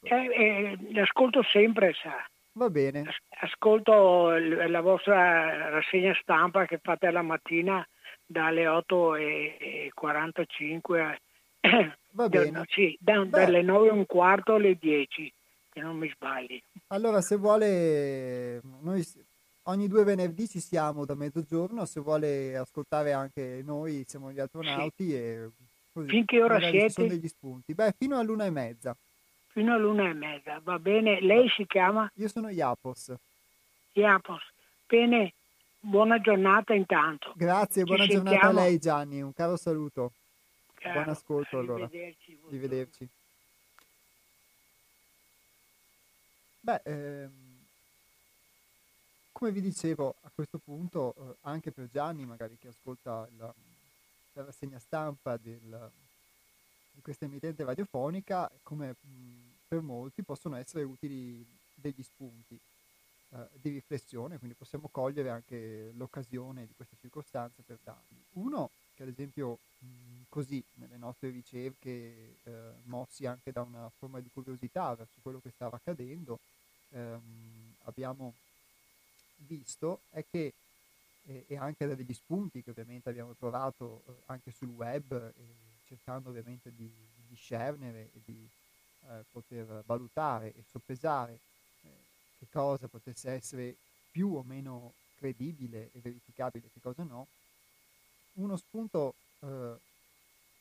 Eh, 0.03 0.15
eh, 0.15 0.79
l'ascolto 0.93 1.43
sempre, 1.45 1.93
sa. 1.93 2.27
va 2.55 2.69
bene. 2.71 3.01
As- 3.07 3.21
Ascolto 3.43 4.31
la 4.39 4.81
vostra 4.81 5.69
rassegna 5.71 6.17
stampa 6.21 6.65
che 6.67 6.79
fate 6.83 7.11
la 7.11 7.23
mattina 7.23 7.87
dalle 8.33 8.67
8.45 8.67 11.17
Va 12.13 12.29
bene. 12.29 12.65
sì, 12.69 12.97
da- 13.01 13.25
dalle 13.25 13.63
9 13.63 13.89
e 13.89 13.93
un 13.93 14.07
quarto 14.07 14.55
alle 14.55 14.75
10, 14.75 15.33
che 15.71 15.81
non 15.81 15.97
mi 15.97 16.09
sbagli. 16.09 16.61
Allora, 16.89 17.21
se 17.21 17.37
vuole, 17.37 18.61
noi 18.81 19.05
ogni 19.65 19.87
due 19.87 20.03
venerdì 20.05 20.49
ci 20.49 20.59
siamo 20.61 21.05
da 21.05 21.15
mezzogiorno, 21.15 21.85
se 21.85 22.01
vuole 22.01 22.57
ascoltare 22.57 23.13
anche 23.13 23.63
noi, 23.65 24.03
siamo 24.07 24.33
gli 24.33 24.41
astronauti 24.41 25.15
e 25.15 25.51
così. 25.93 26.09
Fin 26.09 26.25
che 26.25 26.43
ora 26.43 26.55
magari 26.55 26.81
ci 26.81 26.91
sono 26.91 27.07
siete? 27.07 27.15
degli 27.15 27.29
spunti. 27.29 27.75
Beh, 27.75 27.95
fino 27.97 28.19
all'una 28.19 28.47
e 28.47 28.51
mezza. 28.51 28.97
Fino 29.49 29.75
all'una 29.75 30.09
e 30.09 30.15
mezza, 30.15 30.61
va 30.63 30.79
bene? 30.79 31.21
Lei 31.21 31.47
si 31.51 31.67
chiama 31.67 32.11
Io 32.17 32.29
sono 32.29 32.49
Iapos. 32.49 33.13
Iapos. 33.93 34.43
Bene, 34.87 35.35
buona 35.83 36.21
giornata 36.21 36.73
intanto. 36.75 37.33
Grazie, 37.37 37.83
Ci 37.83 37.89
buona 37.89 38.07
giornata 38.07 38.37
a 38.37 38.41
sentiamo. 38.41 38.61
lei 38.61 38.79
Gianni, 38.79 39.21
un 39.21 39.33
caro 39.35 39.57
saluto. 39.57 40.13
Caro, 40.75 40.95
Buon 41.03 41.09
ascolto 41.11 41.59
allora. 41.59 41.85
arrivederci. 42.49 43.09
Beh, 46.61 46.81
ehm, 46.85 47.31
come 49.33 49.51
vi 49.51 49.61
dicevo, 49.61 50.15
a 50.23 50.31
questo 50.33 50.59
punto, 50.59 51.15
eh, 51.19 51.37
anche 51.43 51.73
per 51.73 51.89
Gianni, 51.91 52.25
magari 52.25 52.57
che 52.59 52.69
ascolta 52.69 53.29
la, 53.37 53.53
la 54.35 54.45
rassegna 54.45 54.79
stampa 54.79 55.37
del- 55.37 55.91
di 56.93 57.01
questa 57.01 57.25
emittente 57.25 57.65
radiofonica, 57.65 58.51
come 58.63 58.95
mh, 59.01 59.55
per 59.67 59.81
molti 59.81 60.23
possono 60.23 60.57
essere 60.57 60.85
utili 60.85 61.45
degli 61.75 62.03
spunti 62.03 62.57
eh, 63.35 63.47
di 63.61 63.71
riflessione, 63.71 64.39
quindi 64.39 64.57
possiamo 64.57 64.89
cogliere 64.91 65.31
anche 65.31 65.93
l'occasione 65.97 66.67
di 66.67 66.73
queste 66.77 66.97
circostanze 67.01 67.63
per 67.67 67.79
darli. 67.83 68.23
Uno, 68.33 68.71
che 68.95 69.03
ad 69.05 69.09
esempio 69.09 69.59
mh, 69.79 69.87
così 70.29 70.63
nelle 70.75 70.97
nostre 70.97 71.31
ricerche, 71.31 72.37
eh, 72.43 72.53
mossi 72.85 73.27
anche 73.27 73.53
da 73.53 73.63
una 73.63 73.91
forma 73.99 74.21
di 74.21 74.31
curiosità 74.33 74.95
verso 74.95 75.21
quello 75.23 75.41
che 75.41 75.51
stava 75.51 75.77
accadendo, 75.77 76.39
ehm, 76.91 77.75
abbiamo 77.85 78.35
visto 79.47 80.01
è 80.11 80.25
che, 80.31 80.53
e, 81.25 81.45
e 81.47 81.57
anche 81.57 81.87
da 81.87 81.95
degli 81.95 82.15
spunti 82.15 82.63
che 82.63 82.71
ovviamente 82.71 83.09
abbiamo 83.09 83.35
trovato 83.39 84.03
eh, 84.07 84.13
anche 84.27 84.53
sul 84.53 84.69
web, 84.69 85.13
eh, 85.13 85.33
cercando 85.87 86.31
ovviamente 86.31 86.71
di, 86.75 86.85
di 86.85 87.23
discernere 87.29 88.11
e 88.15 88.21
di 88.25 88.49
eh, 89.09 89.25
poter 89.31 89.83
valutare 89.87 90.49
e 90.49 90.63
soppesare 90.71 91.33
eh, 91.33 91.52
che 92.43 92.49
cosa 92.51 92.89
potesse 92.89 93.31
essere 93.31 93.77
più 94.11 94.35
o 94.35 94.43
meno 94.45 94.95
credibile 95.17 95.91
e 95.93 96.01
verificabile, 96.01 96.69
che 96.73 96.81
cosa 96.81 97.05
no, 97.05 97.29
uno 98.35 98.57
spunto 98.57 99.15
eh, 99.41 99.75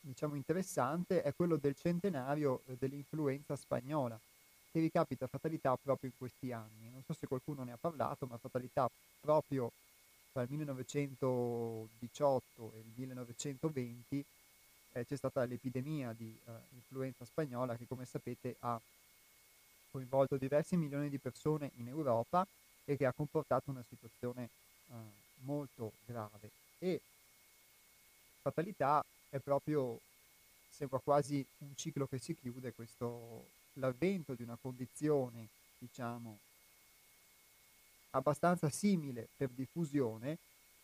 diciamo 0.01 0.35
interessante 0.35 1.21
è 1.23 1.33
quello 1.33 1.55
del 1.55 1.75
centenario 1.75 2.61
eh, 2.67 2.75
dell'influenza 2.77 3.55
spagnola 3.55 4.19
che 4.71 4.79
ricapita 4.79 5.25
fatalità 5.25 5.75
proprio 5.75 6.11
in 6.11 6.17
questi 6.17 6.51
anni. 6.51 6.91
Non 6.91 7.01
so 7.03 7.13
se 7.13 7.25
qualcuno 7.25 7.63
ne 7.63 7.71
ha 7.71 7.77
parlato, 7.79 8.27
ma 8.27 8.37
fatalità 8.37 8.87
proprio 9.19 9.71
tra 10.31 10.43
il 10.43 10.51
1918 10.51 12.73
e 12.75 12.77
il 12.77 12.91
1920 12.95 14.23
eh, 14.93 15.05
c'è 15.05 15.15
stata 15.15 15.43
l'epidemia 15.45 16.13
di 16.15 16.37
eh, 16.45 16.51
influenza 16.75 17.25
spagnola 17.25 17.75
che 17.75 17.87
come 17.87 18.05
sapete 18.05 18.57
ha 18.59 18.79
coinvolto 19.91 20.37
diversi 20.37 20.77
milioni 20.77 21.09
di 21.09 21.17
persone 21.19 21.71
in 21.75 21.87
Europa 21.87 22.47
e 22.85 22.97
che 22.97 23.05
ha 23.05 23.13
comportato 23.13 23.69
una 23.69 23.83
situazione 23.87 24.49
eh, 24.89 24.93
molto 25.43 25.91
grave. 26.05 26.49
E 26.79 27.01
fatalità 28.41 29.03
è 29.29 29.37
proprio, 29.39 29.99
sembra 30.69 30.99
quasi 30.99 31.45
un 31.59 31.75
ciclo 31.75 32.07
che 32.07 32.19
si 32.19 32.35
chiude, 32.35 32.73
questo, 32.73 33.45
l'avvento 33.73 34.33
di 34.33 34.43
una 34.43 34.57
condizione, 34.59 35.47
diciamo, 35.77 36.37
abbastanza 38.11 38.69
simile 38.69 39.27
per 39.37 39.49
diffusione 39.49 40.37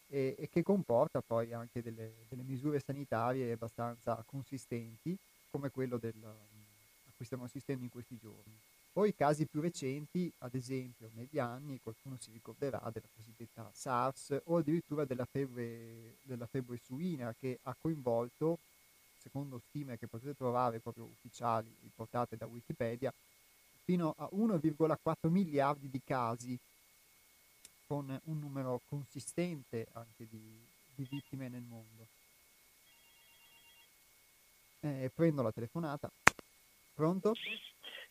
e, 0.08 0.36
e 0.38 0.50
che 0.50 0.64
comporta 0.64 1.22
poi 1.22 1.52
anche 1.54 1.82
delle, 1.82 2.14
delle 2.30 2.44
misure 2.44 2.80
sanitarie 2.80 3.52
abbastanza 3.52 4.24
consistenti, 4.26 5.18
come 5.50 5.70
quello 5.70 5.98
del, 5.98 6.14
a 6.24 7.12
cui 7.16 7.26
stiamo 7.26 7.46
assistendo 7.46 7.84
in 7.84 7.90
questi 7.90 8.18
giorni. 8.22 8.58
Poi 8.98 9.14
casi 9.14 9.46
più 9.46 9.62
recenti, 9.62 10.34
ad 10.40 10.56
esempio 10.56 11.12
negli 11.14 11.38
anni, 11.38 11.80
qualcuno 11.84 12.18
si 12.20 12.32
ricorderà 12.32 12.80
della 12.92 13.06
cosiddetta 13.16 13.70
SARS 13.72 14.42
o 14.46 14.58
addirittura 14.58 15.06
della 15.06 15.26
febbre, 15.26 16.16
della 16.24 16.48
febbre 16.48 16.80
suina 16.84 17.32
che 17.40 17.60
ha 17.62 17.76
coinvolto, 17.80 18.58
secondo 19.20 19.62
stime 19.68 20.00
che 20.00 20.08
potete 20.08 20.34
trovare 20.34 20.80
proprio 20.80 21.04
ufficiali 21.04 21.72
riportate 21.84 22.38
da 22.38 22.48
Wikipedia, 22.48 23.14
fino 23.84 24.16
a 24.18 24.28
1,4 24.34 25.30
miliardi 25.30 25.92
di 25.92 26.02
casi 26.04 26.58
con 27.86 28.20
un 28.24 28.40
numero 28.40 28.82
consistente 28.90 29.86
anche 29.92 30.26
di, 30.28 30.60
di 30.96 31.08
vittime 31.08 31.50
nel 31.50 31.62
mondo. 31.62 32.08
Eh, 34.80 35.12
prendo 35.14 35.44
la 35.44 35.52
telefonata. 35.52 36.10
Pronto? 36.96 37.36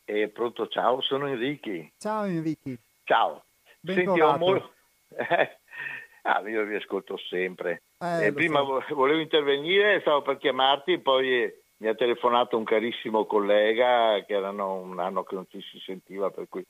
Eh, 0.09 0.29
pronto, 0.29 0.67
ciao, 0.69 1.01
sono 1.01 1.27
Enrichi. 1.27 1.91
Ciao 1.97 2.23
Enrichi. 2.23 2.79
Ciao. 3.03 3.43
Ben 3.81 3.95
Senti, 3.95 4.09
ho 4.09 4.13
trovato. 4.37 4.45
mo- 4.45 4.71
Eh, 5.17 5.57
ah, 6.23 6.47
io 6.47 6.63
vi 6.63 6.75
ascolto 6.75 7.17
sempre. 7.17 7.83
Eh, 7.99 8.27
Eh, 8.27 8.33
prima 8.33 8.59
so. 8.59 8.65
vo- 8.65 8.83
volevo 8.95 9.19
intervenire, 9.19 9.99
stavo 9.99 10.21
per 10.21 10.37
chiamarti, 10.37 10.99
poi 10.99 11.43
eh, 11.43 11.61
mi 11.77 11.87
ha 11.89 11.95
telefonato 11.95 12.57
un 12.57 12.63
carissimo 12.63 13.25
collega 13.25 14.23
che 14.25 14.33
erano 14.33 14.75
un 14.75 14.97
anno 14.99 15.23
che 15.23 15.35
non 15.35 15.45
ci 15.49 15.59
si 15.61 15.77
sentiva, 15.79 16.29
per 16.31 16.47
cui 16.47 16.65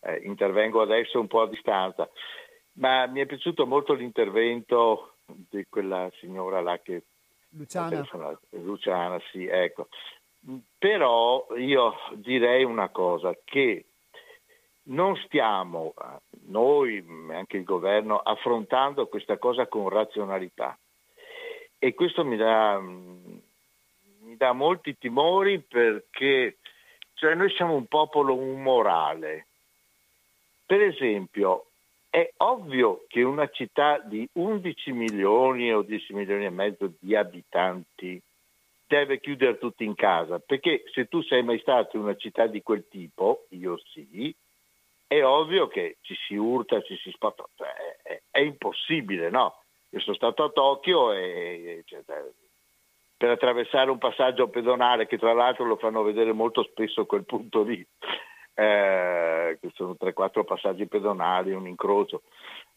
eh, 0.00 0.16
intervengo 0.24 0.80
adesso 0.80 1.20
un 1.20 1.26
po' 1.26 1.42
a 1.42 1.48
distanza. 1.48 2.08
Ma 2.78 3.04
mi 3.06 3.20
è 3.20 3.26
piaciuto 3.26 3.66
molto 3.66 3.92
l'intervento 3.92 5.16
di 5.26 5.66
quella 5.68 6.10
signora 6.18 6.62
là 6.62 6.78
che 6.78 7.02
Luciana. 7.50 8.06
Luciana, 8.50 9.20
sì, 9.30 9.44
ecco. 9.46 9.88
Però 10.78 11.46
io 11.56 11.94
direi 12.14 12.64
una 12.64 12.88
cosa, 12.88 13.36
che 13.44 13.84
non 14.84 15.16
stiamo, 15.24 15.94
noi, 16.46 17.04
anche 17.30 17.58
il 17.58 17.64
governo, 17.64 18.18
affrontando 18.18 19.06
questa 19.06 19.36
cosa 19.36 19.66
con 19.66 19.88
razionalità. 19.88 20.78
E 21.78 21.94
questo 21.94 22.24
mi 22.24 22.36
dà, 22.36 22.78
mi 22.78 24.36
dà 24.36 24.52
molti 24.52 24.96
timori 24.98 25.60
perché 25.60 26.56
cioè 27.14 27.34
noi 27.34 27.50
siamo 27.50 27.74
un 27.74 27.86
popolo 27.86 28.34
umorale, 28.34 29.46
per 30.64 30.82
esempio, 30.82 31.66
è 32.08 32.30
ovvio 32.38 33.04
che 33.08 33.22
una 33.22 33.48
città 33.48 33.98
di 33.98 34.26
11 34.34 34.92
milioni 34.92 35.72
o 35.72 35.82
10 35.82 36.14
milioni 36.14 36.44
e 36.44 36.50
mezzo 36.50 36.92
di 36.98 37.14
abitanti 37.16 38.22
deve 38.90 39.20
chiudere 39.20 39.56
tutti 39.56 39.84
in 39.84 39.94
casa, 39.94 40.40
perché 40.40 40.82
se 40.92 41.06
tu 41.06 41.22
sei 41.22 41.44
mai 41.44 41.60
stato 41.60 41.96
in 41.96 42.02
una 42.02 42.16
città 42.16 42.48
di 42.48 42.60
quel 42.60 42.88
tipo, 42.88 43.46
io 43.50 43.78
sì, 43.84 44.34
è 45.06 45.24
ovvio 45.24 45.68
che 45.68 45.98
ci 46.00 46.16
si 46.26 46.34
urta, 46.34 46.82
ci 46.82 46.96
si 46.96 47.12
sposta, 47.12 47.48
cioè, 47.54 47.68
è, 48.02 48.20
è, 48.32 48.40
impossibile, 48.40 49.30
no? 49.30 49.62
Io 49.90 50.00
sono 50.00 50.16
stato 50.16 50.42
a 50.42 50.50
Tokyo 50.50 51.12
e 51.12 51.84
cioè, 51.86 52.00
per 53.16 53.30
attraversare 53.30 53.92
un 53.92 53.98
passaggio 53.98 54.48
pedonale, 54.48 55.06
che 55.06 55.18
tra 55.18 55.32
l'altro 55.34 55.64
lo 55.64 55.76
fanno 55.76 56.02
vedere 56.02 56.32
molto 56.32 56.64
spesso 56.64 57.06
quel 57.06 57.24
punto 57.24 57.62
lì, 57.62 57.86
eh, 58.54 59.56
che 59.60 59.70
sono 59.74 59.94
3-4 59.96 60.42
passaggi 60.42 60.88
pedonali, 60.88 61.52
un 61.52 61.68
incrocio, 61.68 62.22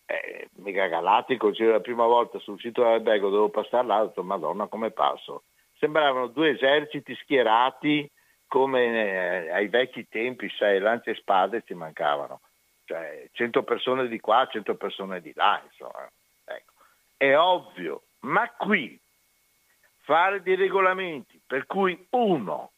eh, 0.05 0.49
mega 0.57 0.86
galattico, 0.86 1.49
c'era 1.49 1.72
la 1.72 1.80
prima 1.80 2.05
volta 2.05 2.38
sul 2.38 2.59
sito 2.59 2.84
dell'albergo, 2.84 3.30
dovevo 3.30 3.49
passare 3.49 3.88
là, 3.88 4.11
madonna 4.18 4.68
come 4.68 4.91
passo. 4.91 5.45
Sembravano 5.84 6.27
due 6.27 6.51
eserciti 6.51 7.13
schierati 7.15 8.09
come 8.47 8.86
eh, 8.86 9.51
ai 9.51 9.67
vecchi 9.67 10.07
tempi, 10.07 10.49
sai, 10.57 10.79
lance 10.79 11.09
e 11.09 11.15
spade 11.15 11.61
ci 11.65 11.73
mancavano. 11.73 12.39
Cioè 12.86 13.27
100 13.34 13.63
persone 13.63 14.07
di 14.07 14.17
qua, 14.21 14.47
100 14.49 14.75
persone 14.75 15.19
di 15.19 15.34
là, 15.36 15.61
insomma. 15.61 16.09
Ecco. 16.45 16.71
È 17.17 17.36
ovvio, 17.36 18.03
ma 18.19 18.49
qui 18.51 18.97
fare 20.03 20.41
dei 20.41 20.55
regolamenti 20.55 21.41
per 21.45 21.65
cui 21.65 22.07
uno 22.11 22.71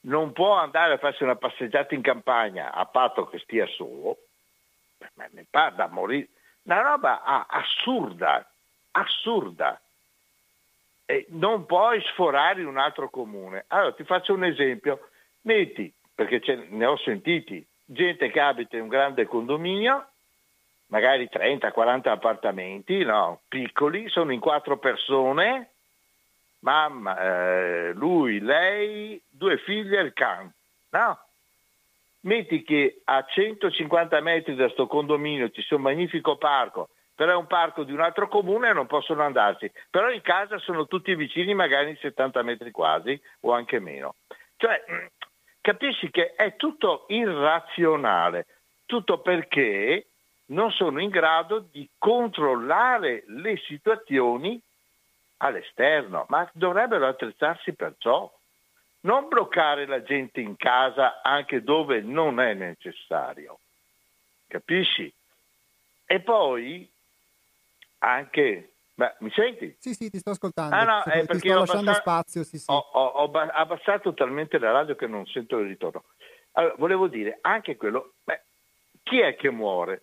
non 0.00 0.32
può 0.32 0.54
andare 0.54 0.94
a 0.94 0.98
farsi 0.98 1.22
una 1.22 1.36
passeggiata 1.36 1.94
in 1.94 2.02
campagna 2.02 2.72
a 2.72 2.84
patto 2.86 3.28
che 3.28 3.38
stia 3.38 3.68
solo, 3.68 4.18
mi 5.30 5.46
pare 5.48 5.76
da 5.76 5.86
morire, 5.86 6.26
una 6.62 6.80
roba 6.80 7.46
assurda, 7.46 8.44
assurda. 8.90 9.80
E 11.10 11.24
non 11.30 11.64
puoi 11.64 12.02
sforare 12.02 12.60
in 12.60 12.66
un 12.66 12.76
altro 12.76 13.08
comune. 13.08 13.64
Allora 13.68 13.94
ti 13.94 14.04
faccio 14.04 14.34
un 14.34 14.44
esempio, 14.44 15.08
metti, 15.42 15.90
perché 16.14 16.66
ne 16.68 16.84
ho 16.84 16.98
sentiti, 16.98 17.66
gente 17.86 18.28
che 18.30 18.38
abita 18.38 18.76
in 18.76 18.82
un 18.82 18.88
grande 18.88 19.24
condominio, 19.24 20.06
magari 20.88 21.26
30-40 21.32 22.08
appartamenti, 22.08 23.04
no, 23.04 23.40
piccoli, 23.48 24.10
sono 24.10 24.32
in 24.32 24.40
quattro 24.40 24.76
persone, 24.76 25.70
mamma, 26.58 27.18
eh, 27.18 27.92
lui, 27.94 28.40
lei, 28.40 29.18
due 29.30 29.56
figli 29.56 29.94
e 29.94 30.02
il 30.02 30.12
can. 30.12 30.52
No? 30.90 31.18
Metti 32.20 32.62
che 32.62 33.00
a 33.04 33.24
150 33.24 34.20
metri 34.20 34.54
da 34.54 34.64
questo 34.64 34.86
condominio 34.86 35.48
ci 35.48 35.62
sia 35.62 35.76
un 35.76 35.84
magnifico 35.84 36.36
parco, 36.36 36.90
però 37.18 37.32
è 37.32 37.34
un 37.34 37.48
parco 37.48 37.82
di 37.82 37.92
un 37.92 38.00
altro 38.00 38.28
comune 38.28 38.68
e 38.68 38.72
non 38.72 38.86
possono 38.86 39.24
andarci. 39.24 39.68
Però 39.90 40.08
in 40.08 40.20
casa 40.22 40.56
sono 40.58 40.86
tutti 40.86 41.16
vicini, 41.16 41.52
magari 41.52 41.90
in 41.90 41.96
70 41.96 42.42
metri 42.42 42.70
quasi 42.70 43.20
o 43.40 43.50
anche 43.50 43.80
meno. 43.80 44.14
Cioè, 44.56 44.84
capisci 45.60 46.12
che 46.12 46.34
è 46.36 46.54
tutto 46.54 47.06
irrazionale, 47.08 48.46
tutto 48.86 49.18
perché 49.18 50.06
non 50.50 50.70
sono 50.70 51.00
in 51.00 51.08
grado 51.08 51.66
di 51.72 51.88
controllare 51.98 53.24
le 53.26 53.56
situazioni 53.66 54.62
all'esterno, 55.38 56.24
ma 56.28 56.48
dovrebbero 56.52 57.08
attrezzarsi 57.08 57.72
per 57.72 57.96
ciò. 57.98 58.32
Non 59.00 59.26
bloccare 59.26 59.86
la 59.86 60.04
gente 60.04 60.40
in 60.40 60.54
casa 60.54 61.20
anche 61.20 61.64
dove 61.64 62.00
non 62.00 62.38
è 62.38 62.54
necessario. 62.54 63.58
Capisci? 64.46 65.12
E 66.06 66.20
poi 66.20 66.88
anche... 67.98 68.72
Beh, 68.94 69.14
mi 69.20 69.30
senti? 69.30 69.76
Sì, 69.78 69.94
sì, 69.94 70.10
ti 70.10 70.18
sto 70.18 70.30
ascoltando. 70.30 70.74
Ah, 70.74 70.82
no, 70.82 71.04
eh, 71.04 71.24
ti 71.26 71.38
sto 71.38 71.58
lasciando 71.58 71.90
abbassato, 71.90 72.00
spazio, 72.00 72.42
sì, 72.42 72.58
sì. 72.58 72.64
Ho, 72.68 72.78
ho, 72.78 73.06
ho, 73.06 73.30
abbassato 73.30 74.12
talmente 74.12 74.58
la 74.58 74.72
radio 74.72 74.96
che 74.96 75.06
non 75.06 75.24
sento 75.26 75.58
il 75.58 75.68
ritorno. 75.68 76.04
Allora, 76.52 76.74
volevo 76.78 77.06
dire, 77.06 77.38
anche 77.42 77.76
quello, 77.76 78.14
beh, 78.24 78.42
chi 79.04 79.20
è 79.20 79.36
che 79.36 79.50
muore? 79.50 80.00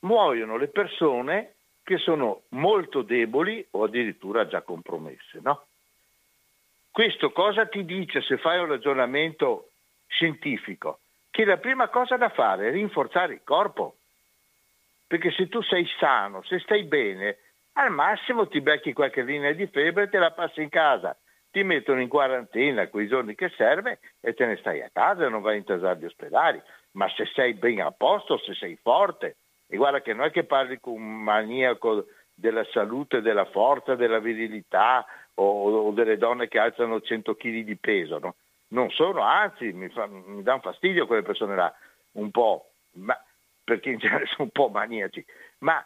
Muoiono 0.00 0.56
le 0.56 0.66
persone 0.66 1.54
che 1.82 1.98
sono 1.98 2.42
molto 2.50 3.02
deboli 3.02 3.64
o 3.70 3.84
addirittura 3.84 4.46
già 4.46 4.62
compromesse. 4.62 5.38
No? 5.40 5.66
Questo 6.90 7.32
cosa 7.32 7.66
ti 7.66 7.84
dice 7.84 8.20
se 8.20 8.36
fai 8.36 8.58
un 8.58 8.66
ragionamento 8.66 9.70
scientifico? 10.06 11.00
Che 11.30 11.44
la 11.44 11.56
prima 11.56 11.88
cosa 11.88 12.16
da 12.16 12.28
fare 12.28 12.68
è 12.68 12.70
rinforzare 12.70 13.32
il 13.32 13.40
corpo. 13.42 13.96
Perché 15.12 15.30
se 15.32 15.46
tu 15.50 15.60
sei 15.60 15.86
sano, 15.98 16.40
se 16.44 16.58
stai 16.60 16.84
bene, 16.84 17.36
al 17.74 17.90
massimo 17.90 18.48
ti 18.48 18.62
becchi 18.62 18.94
qualche 18.94 19.20
linea 19.20 19.52
di 19.52 19.66
febbre 19.66 20.04
e 20.04 20.08
te 20.08 20.16
la 20.16 20.30
passi 20.30 20.62
in 20.62 20.70
casa. 20.70 21.14
Ti 21.50 21.62
mettono 21.64 22.00
in 22.00 22.08
quarantena 22.08 22.88
quei 22.88 23.08
giorni 23.08 23.34
che 23.34 23.52
serve 23.54 23.98
e 24.22 24.32
te 24.32 24.46
ne 24.46 24.56
stai 24.56 24.80
a 24.80 24.88
casa 24.90 25.28
non 25.28 25.42
vai 25.42 25.58
in 25.58 25.64
tasare 25.64 25.98
gli 25.98 26.06
ospedali. 26.06 26.58
Ma 26.92 27.10
se 27.10 27.26
sei 27.26 27.52
ben 27.52 27.82
a 27.82 27.90
posto, 27.90 28.38
se 28.38 28.54
sei 28.54 28.78
forte, 28.80 29.36
e 29.68 29.76
guarda 29.76 30.00
che 30.00 30.14
non 30.14 30.24
è 30.24 30.30
che 30.30 30.44
parli 30.44 30.80
con 30.80 30.94
un 30.94 31.22
maniaco 31.22 32.06
della 32.32 32.64
salute, 32.72 33.20
della 33.20 33.44
forza, 33.44 33.94
della 33.94 34.18
virilità 34.18 35.04
o, 35.34 35.88
o 35.88 35.90
delle 35.90 36.16
donne 36.16 36.48
che 36.48 36.58
alzano 36.58 37.02
100 37.02 37.34
kg 37.34 37.64
di 37.64 37.76
peso. 37.76 38.18
No? 38.18 38.36
Non 38.68 38.88
sono, 38.88 39.20
anzi, 39.20 39.74
mi, 39.74 39.90
fa, 39.90 40.06
mi 40.06 40.42
danno 40.42 40.60
fastidio 40.60 41.06
quelle 41.06 41.20
persone 41.20 41.54
là, 41.54 41.70
un 42.12 42.30
po', 42.30 42.70
ma, 42.92 43.14
perché 43.64 43.90
in 43.90 43.98
genere 43.98 44.26
sono 44.26 44.44
un 44.44 44.50
po' 44.50 44.68
maniaci. 44.68 45.24
Ma, 45.58 45.84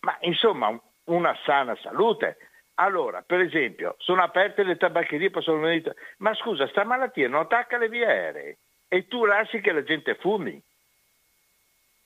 ma 0.00 0.16
insomma, 0.20 0.78
una 1.04 1.36
sana 1.44 1.76
salute. 1.76 2.38
Allora, 2.74 3.22
per 3.22 3.40
esempio, 3.40 3.96
sono 3.98 4.22
aperte 4.22 4.62
le 4.62 4.76
tabaccherie, 4.76 5.30
possono 5.30 5.60
venire... 5.60 5.96
Ma 6.18 6.34
scusa, 6.34 6.68
sta 6.68 6.84
malattia 6.84 7.28
non 7.28 7.40
attacca 7.40 7.76
le 7.76 7.88
vie 7.88 8.06
aeree 8.06 8.58
e 8.86 9.08
tu 9.08 9.24
lasci 9.24 9.60
che 9.60 9.72
la 9.72 9.82
gente 9.82 10.14
fumi 10.14 10.62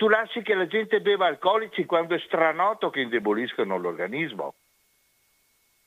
tu 0.03 0.09
lasci 0.09 0.43
che 0.43 0.55
la 0.55 0.67
gente 0.67 1.01
beva 1.01 1.27
alcolici 1.27 1.85
quando 1.85 2.17
è 2.17 2.19
stranoto 2.19 2.91
che 2.91 3.03
indeboliscono 3.03 3.79
l'organismo. 3.79 4.55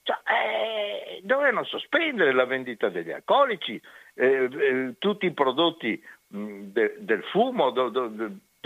Cioè, 0.03 0.16
eh, 0.24 1.20
dovevano 1.22 1.66
sospendere 1.66 2.32
la 2.32 2.45
vendita 2.45 2.88
degli 2.88 3.11
alcolici, 3.11 3.78
eh, 4.13 4.47
eh, 4.49 4.93
tutti 4.99 5.26
i 5.26 5.34
prodotti 5.34 6.01
mh, 6.28 6.61
de, 6.68 6.95
del 6.99 7.24
fumo 7.24 7.72
do, 7.72 7.89
do, 7.89 8.09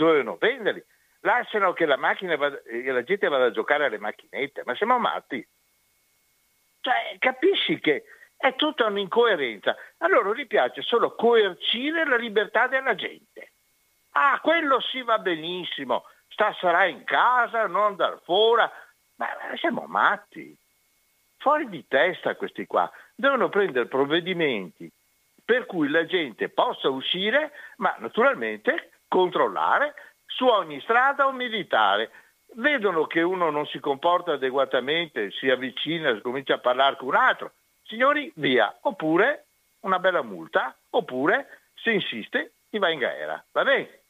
dovevano 0.04 0.36
venderli. 0.36 0.82
Lasciano 1.20 1.72
che 1.72 1.84
la, 1.84 1.96
vada, 1.96 2.62
eh, 2.62 2.90
la 2.90 3.02
gente 3.02 3.28
vada 3.28 3.46
a 3.46 3.50
giocare 3.50 3.84
alle 3.84 3.98
macchinette, 3.98 4.62
ma 4.64 4.74
siamo 4.74 4.98
matti. 4.98 5.46
Cioè, 6.80 7.16
capisci 7.18 7.78
che 7.78 8.04
è 8.36 8.54
tutta 8.56 8.86
un'incoerenza. 8.86 9.76
A 9.98 10.08
loro 10.08 10.34
gli 10.34 10.46
piace 10.46 10.80
solo 10.80 11.14
coercire 11.14 12.06
la 12.06 12.16
libertà 12.16 12.66
della 12.68 12.94
gente. 12.94 13.52
Ah, 14.12 14.40
quello 14.40 14.80
sì 14.80 15.02
va 15.02 15.18
benissimo, 15.18 16.04
sta 16.28 16.56
sarà 16.58 16.86
in 16.86 17.04
casa, 17.04 17.66
non 17.66 17.84
andare 17.84 18.18
fuori. 18.24 18.62
Ma 19.16 19.28
siamo 19.56 19.84
matti. 19.86 20.56
Fuori 21.36 21.68
di 21.68 21.86
testa 21.86 22.34
questi 22.34 22.66
qua. 22.66 22.90
Devono 23.14 23.50
prendere 23.50 23.86
provvedimenti 23.86 24.90
per 25.44 25.66
cui 25.66 25.88
la 25.88 26.06
gente 26.06 26.48
possa 26.48 26.88
uscire, 26.88 27.50
ma 27.78 27.94
naturalmente 27.98 28.99
controllare 29.10 29.94
su 30.24 30.46
ogni 30.46 30.80
strada 30.80 31.26
un 31.26 31.36
militare. 31.36 32.10
Vedono 32.54 33.06
che 33.06 33.20
uno 33.20 33.50
non 33.50 33.66
si 33.66 33.78
comporta 33.80 34.32
adeguatamente, 34.32 35.30
si 35.32 35.50
avvicina, 35.50 36.18
comincia 36.20 36.54
a 36.54 36.58
parlare 36.58 36.96
con 36.96 37.08
un 37.08 37.16
altro. 37.16 37.52
Signori, 37.84 38.32
via. 38.36 38.74
Oppure 38.82 39.46
una 39.80 39.98
bella 39.98 40.22
multa, 40.22 40.74
oppure 40.90 41.58
se 41.74 41.90
insiste 41.90 42.52
ti 42.70 42.78
va 42.78 42.90
in 42.90 42.98
galera. 42.98 43.44
Va 43.52 43.64
bene? 43.64 44.00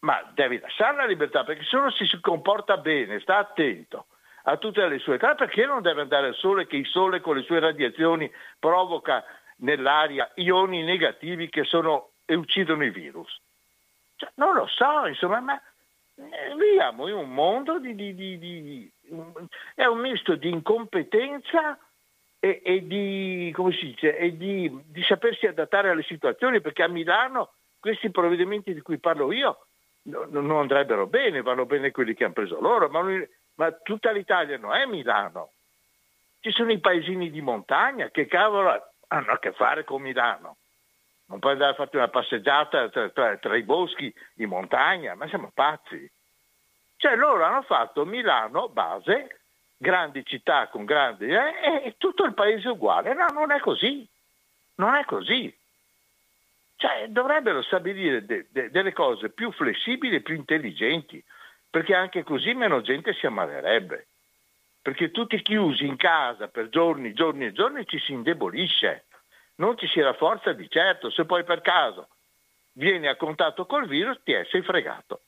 ma 0.00 0.22
devi 0.34 0.58
lasciare 0.60 0.96
la 0.96 1.06
libertà 1.06 1.44
perché 1.44 1.64
se 1.64 1.76
uno 1.76 1.90
si 1.90 2.06
comporta 2.20 2.76
bene, 2.76 3.20
sta 3.20 3.38
attento 3.38 4.06
a 4.44 4.56
tutte 4.56 4.86
le 4.86 4.98
sue 4.98 5.18
cose, 5.18 5.34
perché 5.34 5.66
non 5.66 5.82
deve 5.82 6.02
andare 6.02 6.28
al 6.28 6.34
sole 6.34 6.66
che 6.66 6.76
il 6.76 6.86
sole 6.86 7.20
con 7.20 7.36
le 7.36 7.42
sue 7.42 7.58
radiazioni 7.58 8.30
provoca 8.58 9.24
nell'aria 9.56 10.30
ioni 10.36 10.82
negativi 10.82 11.48
che 11.48 11.64
sono, 11.64 12.10
e 12.24 12.34
uccidono 12.34 12.84
i 12.84 12.90
virus? 12.90 13.40
Cioè, 14.18 14.30
non 14.34 14.54
lo 14.54 14.66
so, 14.66 15.06
insomma, 15.06 15.38
ma 15.38 15.62
eh, 16.16 16.54
viviamo 16.56 17.06
in 17.06 17.14
un 17.14 17.32
mondo 17.32 17.78
di, 17.78 17.94
di, 17.94 18.14
di, 18.14 18.38
di 18.38 18.92
è 19.74 19.84
un 19.84 19.98
misto 20.00 20.34
di 20.34 20.48
incompetenza 20.50 21.78
e, 22.40 22.60
e, 22.64 22.86
di, 22.86 23.52
come 23.54 23.72
si 23.72 23.86
dice, 23.86 24.16
e 24.16 24.36
di, 24.36 24.70
di 24.86 25.02
sapersi 25.04 25.46
adattare 25.46 25.90
alle 25.90 26.02
situazioni, 26.02 26.60
perché 26.60 26.82
a 26.82 26.88
Milano 26.88 27.52
questi 27.78 28.10
provvedimenti 28.10 28.74
di 28.74 28.80
cui 28.80 28.98
parlo 28.98 29.30
io 29.30 29.66
non 30.02 30.50
andrebbero 30.50 31.06
bene, 31.06 31.42
vanno 31.42 31.64
bene 31.64 31.92
quelli 31.92 32.14
che 32.14 32.24
hanno 32.24 32.32
preso 32.32 32.60
loro, 32.60 32.88
ma, 32.88 33.02
ma 33.54 33.72
tutta 33.72 34.10
l'Italia 34.10 34.58
non 34.58 34.74
è 34.74 34.84
Milano. 34.86 35.52
Ci 36.40 36.50
sono 36.50 36.72
i 36.72 36.80
paesini 36.80 37.30
di 37.30 37.40
montagna 37.40 38.08
che 38.10 38.26
cavolo 38.26 38.92
hanno 39.06 39.32
a 39.32 39.38
che 39.38 39.52
fare 39.52 39.84
con 39.84 40.02
Milano. 40.02 40.56
Non 41.28 41.40
puoi 41.40 41.52
andare 41.52 41.72
a 41.72 41.74
farti 41.74 41.96
una 41.96 42.08
passeggiata 42.08 42.88
tra, 42.88 43.08
tra, 43.10 43.36
tra 43.36 43.56
i 43.56 43.62
boschi 43.62 44.12
in 44.36 44.48
montagna, 44.48 45.14
ma 45.14 45.28
siamo 45.28 45.50
pazzi. 45.52 46.10
Cioè 46.96 47.16
loro 47.16 47.44
hanno 47.44 47.62
fatto 47.62 48.04
Milano 48.04 48.68
base, 48.68 49.40
grandi 49.76 50.24
città 50.24 50.68
con 50.68 50.84
grandi, 50.84 51.26
eh, 51.26 51.82
e 51.84 51.94
tutto 51.98 52.24
il 52.24 52.34
paese 52.34 52.68
uguale. 52.68 53.14
No, 53.14 53.26
non 53.26 53.52
è 53.52 53.60
così. 53.60 54.06
Non 54.76 54.94
è 54.94 55.04
così. 55.04 55.54
Cioè, 56.76 57.06
dovrebbero 57.08 57.60
stabilire 57.62 58.24
de- 58.24 58.46
de- 58.50 58.70
delle 58.70 58.92
cose 58.92 59.28
più 59.30 59.52
flessibili 59.52 60.16
e 60.16 60.20
più 60.20 60.34
intelligenti, 60.34 61.22
perché 61.68 61.94
anche 61.94 62.22
così 62.22 62.54
meno 62.54 62.80
gente 62.80 63.12
si 63.12 63.26
ammalerebbe. 63.26 64.06
Perché 64.80 65.10
tutti 65.10 65.42
chiusi 65.42 65.84
in 65.84 65.96
casa 65.96 66.48
per 66.48 66.68
giorni, 66.68 67.12
giorni 67.12 67.46
e 67.46 67.52
giorni 67.52 67.84
ci 67.86 67.98
si 67.98 68.12
indebolisce, 68.12 69.04
non 69.58 69.78
ci 69.78 69.86
si 69.86 70.00
rafforza 70.00 70.52
di 70.52 70.68
certo. 70.68 71.10
Se 71.10 71.24
poi 71.24 71.44
per 71.44 71.60
caso 71.60 72.08
vieni 72.72 73.06
a 73.06 73.16
contatto 73.16 73.66
col 73.66 73.86
virus, 73.86 74.20
ti 74.22 74.32
è, 74.32 74.44
sei 74.44 74.62
fregato. 74.62 75.20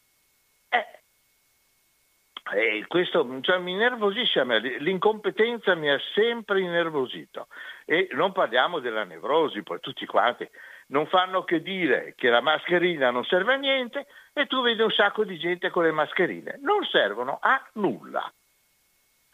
E 2.52 2.84
questo 2.88 3.38
cioè, 3.42 3.58
mi 3.58 3.72
innervosisce 3.72 4.40
a 4.40 4.44
me, 4.44 4.58
l'incompetenza 4.58 5.74
mi 5.76 5.88
ha 5.88 6.00
sempre 6.14 6.60
innervosito 6.60 7.46
e 7.84 8.08
non 8.12 8.32
parliamo 8.32 8.80
della 8.80 9.04
nevrosi, 9.04 9.62
poi 9.62 9.78
tutti 9.78 10.04
quanti 10.04 10.48
non 10.86 11.06
fanno 11.06 11.44
che 11.44 11.62
dire 11.62 12.14
che 12.16 12.28
la 12.28 12.40
mascherina 12.40 13.10
non 13.10 13.24
serve 13.24 13.54
a 13.54 13.56
niente 13.56 14.06
e 14.32 14.46
tu 14.46 14.62
vedi 14.62 14.82
un 14.82 14.90
sacco 14.90 15.22
di 15.22 15.38
gente 15.38 15.70
con 15.70 15.84
le 15.84 15.92
mascherine, 15.92 16.58
non 16.62 16.84
servono 16.84 17.38
a 17.40 17.64
nulla, 17.74 18.32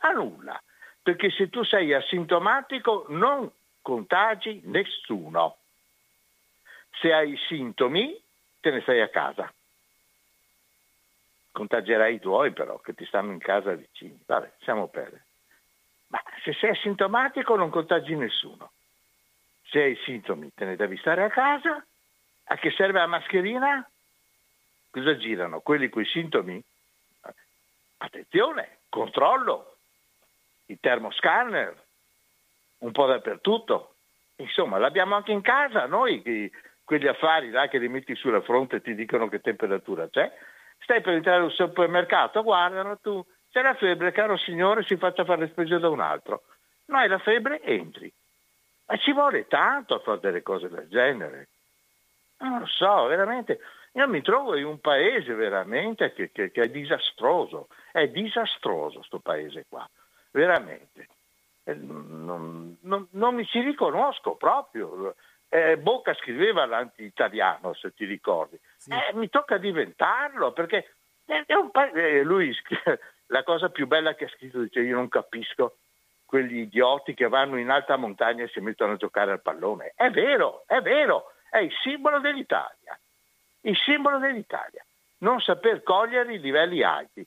a 0.01 0.11
nulla, 0.11 0.61
perché 1.03 1.30
se 1.30 1.49
tu 1.49 1.64
sei 1.64 1.94
asintomatico 1.94 3.07
non 3.09 3.51
contagi 3.87 4.62
nessuno, 4.64 5.59
se 6.99 7.12
hai 7.12 7.39
sintomi 7.47 8.20
te 8.59 8.72
ne 8.72 8.80
stai 8.80 9.01
a 9.01 9.09
casa 9.09 9.49
contagierai 11.53 12.16
i 12.16 12.20
tuoi 12.20 12.53
però 12.53 12.78
che 12.80 12.95
ti 12.95 13.07
stanno 13.07 13.32
in 13.32 13.39
casa 13.39 13.72
vicini. 13.72 14.20
Vabbè, 14.26 14.57
siamo 14.61 14.89
pelle. 14.89 15.24
Ma 16.09 16.20
se 16.43 16.53
sei 16.53 16.70
asintomatico 16.70 17.57
non 17.57 17.70
contagi 17.70 18.14
nessuno. 18.14 18.72
Se 19.62 19.80
hai 19.80 19.97
sintomi 20.05 20.53
te 20.53 20.66
ne 20.66 20.76
devi 20.76 20.99
stare 20.99 21.22
a 21.22 21.30
casa. 21.30 21.82
A 22.49 22.57
che 22.57 22.70
serve 22.72 22.99
la 22.99 23.07
mascherina? 23.07 23.89
Cosa 24.91 25.16
girano? 25.16 25.61
Quelli 25.61 25.89
con 25.89 26.03
i 26.03 26.07
sintomi? 26.07 26.62
Attenzione, 27.99 28.80
controllo, 28.91 29.78
il 30.66 30.78
termoscanner, 30.78 31.86
un 32.87 32.93
po' 32.93 33.07
dappertutto. 33.07 33.95
Insomma, 34.37 34.78
l'abbiamo 34.78 35.14
anche 35.14 35.32
in 35.32 35.43
casa, 35.43 35.87
noi 35.87 36.51
quegli 36.84 37.07
affari 37.07 37.51
là 37.51 37.68
che 37.68 37.78
li 37.78 37.89
metti 37.89 38.14
sulla 38.14 38.41
fronte 38.41 38.76
e 38.76 38.82
ti 38.82 38.95
dicono 38.95 39.28
che 39.28 39.41
temperatura 39.41 40.09
c'è, 40.09 40.32
Stai 40.78 41.01
per 41.01 41.14
entrare 41.14 41.43
al 41.43 41.51
supermercato, 41.51 42.43
guardano 42.43 42.99
tu, 42.99 43.24
c'è 43.51 43.62
la 43.62 43.74
febbre, 43.74 44.12
caro 44.12 44.37
signore, 44.37 44.84
si 44.84 44.97
faccia 44.97 45.24
fare 45.24 45.41
le 45.41 45.49
spese 45.49 45.78
da 45.78 45.89
un 45.89 46.01
altro. 46.01 46.43
No, 46.87 46.99
hai 46.99 47.09
la 47.09 47.18
febbre, 47.18 47.61
entri. 47.62 48.12
Ma 48.87 48.97
ci 48.99 49.12
vuole 49.12 49.49
tanto 49.49 49.95
a 49.95 49.99
fare 49.99 50.20
delle 50.20 50.43
cose 50.43 50.68
del 50.68 50.87
genere. 50.89 51.49
Non 52.39 52.61
lo 52.61 52.66
so, 52.66 53.07
veramente. 53.07 53.59
Io 53.93 54.07
mi 54.07 54.22
trovo 54.22 54.55
in 54.57 54.66
un 54.66 54.78
paese 54.78 55.34
veramente 55.34 56.12
che, 56.12 56.30
che, 56.30 56.53
che 56.53 56.62
è 56.62 56.68
disastroso. 56.68 57.68
È 57.91 58.07
disastroso 58.09 58.99
questo 58.99 59.18
paese 59.18 59.64
qua, 59.68 59.89
veramente. 60.30 61.09
Non, 61.75 62.77
non, 62.83 63.09
non, 63.11 63.35
mi 63.35 63.45
ci 63.45 63.61
riconosco 63.61 64.37
proprio 64.37 65.14
eh, 65.49 65.77
Bocca 65.79 66.14
scriveva 66.14 66.67
l'anti-italiano, 66.67 67.75
se 67.75 67.95
ti 67.95 68.05
ricordi. 68.05 68.59
Sì. 68.77 68.91
Eh, 68.91 69.14
mi 69.14 69.29
tocca 69.29 69.59
diventarlo, 69.59 70.53
perché 70.53 70.95
pa- 71.71 71.91
eh, 71.93 72.23
lui, 72.23 72.55
la 73.29 73.43
cosa 73.43 73.69
più 73.71 73.87
bella 73.87 74.14
che 74.14 74.25
ha 74.25 74.29
scritto, 74.29 74.61
dice 74.61 74.81
io 74.81 74.97
non 74.97 75.09
capisco 75.09 75.79
quegli 76.25 76.59
idioti 76.59 77.14
che 77.14 77.29
vanno 77.29 77.57
in 77.57 77.71
alta 77.71 77.97
montagna 77.97 78.43
e 78.43 78.49
si 78.49 78.61
mettono 78.61 78.93
a 78.93 78.97
giocare 78.97 79.31
al 79.31 79.43
pallone. 79.43 79.93
È 79.95 80.11
vero, 80.11 80.64
è 80.67 80.81
vero, 80.81 81.33
è 81.49 81.59
il 81.59 81.73
simbolo 81.83 82.19
dell'Italia. 82.19 82.99
Il 83.62 83.77
simbolo 83.77 84.19
dell'Italia. 84.19 84.85
Non 85.19 85.41
saper 85.41 85.83
cogliere 85.83 86.35
i 86.35 86.41
livelli 86.41 86.83
alti, 86.83 87.27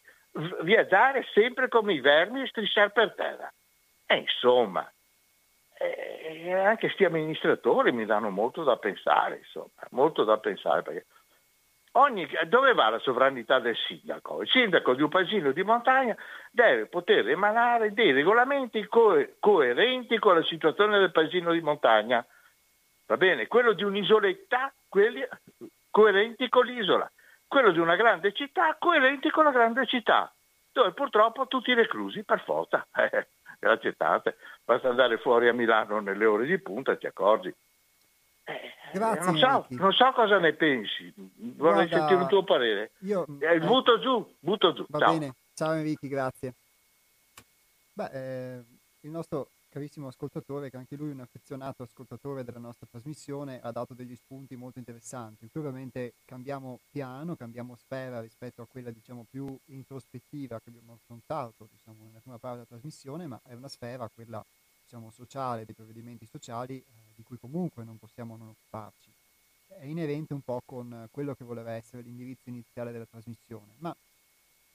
viaggiare 0.61 1.25
sempre 1.33 1.69
come 1.69 1.93
i 1.93 2.01
vermi 2.01 2.41
e 2.41 2.47
strisciare 2.47 2.91
per 2.91 3.13
terra. 3.15 3.51
E 4.11 4.15
insomma, 4.15 4.91
eh, 5.77 6.51
anche 6.51 6.87
questi 6.87 7.05
amministratori 7.05 7.91
mi 7.91 8.05
danno 8.05 8.31
molto 8.31 8.63
da 8.63 8.75
pensare, 8.77 9.37
insomma, 9.37 9.69
molto 9.91 10.23
da 10.23 10.39
pensare 10.39 10.81
perché 10.81 11.05
ogni, 11.91 12.27
dove 12.47 12.73
va 12.73 12.89
la 12.89 12.97
sovranità 12.97 13.59
del 13.59 13.75
sindaco? 13.75 14.41
Il 14.41 14.49
sindaco 14.49 14.95
di 14.95 15.03
un 15.03 15.09
paesino 15.09 15.51
di 15.51 15.61
montagna 15.61 16.17
deve 16.49 16.87
poter 16.87 17.29
emanare 17.29 17.93
dei 17.93 18.11
regolamenti 18.11 18.83
co- 18.87 19.27
coerenti 19.39 20.17
con 20.17 20.33
la 20.33 20.43
situazione 20.43 20.97
del 20.97 21.11
paesino 21.11 21.51
di 21.51 21.61
montagna. 21.61 22.25
Va 23.05 23.17
bene, 23.17 23.45
quello 23.45 23.73
di 23.73 23.83
un'isoletta, 23.83 24.73
quelli 24.87 25.23
coerenti 25.91 26.49
con 26.49 26.65
l'isola, 26.65 27.11
quello 27.47 27.69
di 27.69 27.79
una 27.79 27.95
grande 27.95 28.33
città, 28.33 28.75
coerenti 28.79 29.29
con 29.29 29.43
la 29.43 29.51
grande 29.51 29.85
città, 29.85 30.33
dove 30.71 30.93
purtroppo 30.93 31.45
tutti 31.45 31.75
reclusi 31.75 32.23
per 32.23 32.41
forza. 32.41 32.87
grazie 33.59 33.93
tante, 33.93 34.37
basta 34.63 34.89
andare 34.89 35.17
fuori 35.17 35.49
a 35.49 35.53
Milano 35.53 35.99
nelle 35.99 36.25
ore 36.25 36.45
di 36.45 36.57
punta 36.57 36.93
e 36.93 36.97
ti 36.97 37.05
accorgi. 37.05 37.53
Eh, 38.45 38.73
grazie, 38.93 39.25
non, 39.25 39.37
so, 39.37 39.65
non, 39.69 39.93
so, 39.93 40.11
cosa 40.13 40.39
ne 40.39 40.53
pensi, 40.53 41.13
vorrei 41.15 41.87
Guarda, 41.87 41.97
sentire 41.97 42.21
il 42.21 42.27
tuo 42.27 42.43
parere. 42.43 42.91
Io, 42.99 43.27
eh, 43.39 43.55
eh, 43.55 43.59
butto 43.59 43.99
giù, 43.99 44.35
butto 44.39 44.73
giù. 44.73 44.85
Va 44.87 44.99
ciao. 44.99 45.11
bene, 45.11 45.33
ciao 45.53 45.73
Enrico, 45.73 46.07
grazie. 46.07 46.53
Beh, 47.93 48.09
eh, 48.13 48.63
il 49.01 49.09
nostro 49.11 49.49
carissimo 49.69 50.07
ascoltatore, 50.07 50.69
che 50.69 50.77
anche 50.77 50.95
lui 50.95 51.09
è 51.09 51.13
un 51.13 51.19
affezionato 51.21 51.83
ascoltatore 51.83 52.43
della 52.43 52.59
nostra 52.59 52.87
trasmissione, 52.89 53.61
ha 53.61 53.71
dato 53.71 53.93
degli 53.93 54.15
spunti 54.15 54.55
molto 54.55 54.79
interessanti. 54.79 55.49
Ovviamente 55.53 56.13
cambiamo 56.25 56.79
piano, 56.91 57.35
cambiamo 57.35 57.75
sfera 57.75 58.19
rispetto 58.19 58.61
a 58.61 58.67
quella 58.67 58.89
diciamo 58.91 59.25
più 59.29 59.57
introspettiva 59.65 60.59
che 60.59 60.69
abbiamo 60.69 60.93
affrontato 60.93 61.67
diciamo, 61.71 62.05
nella 62.05 62.19
prima 62.19 62.37
parte 62.37 62.57
della 62.57 62.69
trasmissione, 62.69 63.27
ma 63.27 63.39
è 63.43 63.53
una 63.53 63.67
sfera, 63.67 64.09
quella 64.13 64.43
diciamo, 64.83 65.11
sociale, 65.11 65.65
dei 65.65 65.75
provvedimenti 65.75 66.25
sociali, 66.25 66.77
eh, 66.77 66.83
di 67.15 67.23
cui 67.23 67.37
comunque 67.37 67.83
non 67.83 67.97
possiamo 67.97 68.35
non 68.37 68.49
occuparci. 68.49 69.11
È 69.67 69.85
inerente 69.85 70.33
un 70.33 70.41
po' 70.41 70.61
con 70.65 71.07
quello 71.11 71.35
che 71.35 71.43
voleva 71.43 71.71
essere 71.71 72.01
l'indirizzo 72.01 72.49
iniziale 72.49 72.91
della 72.91 73.05
trasmissione. 73.05 73.73
Ma 73.77 73.95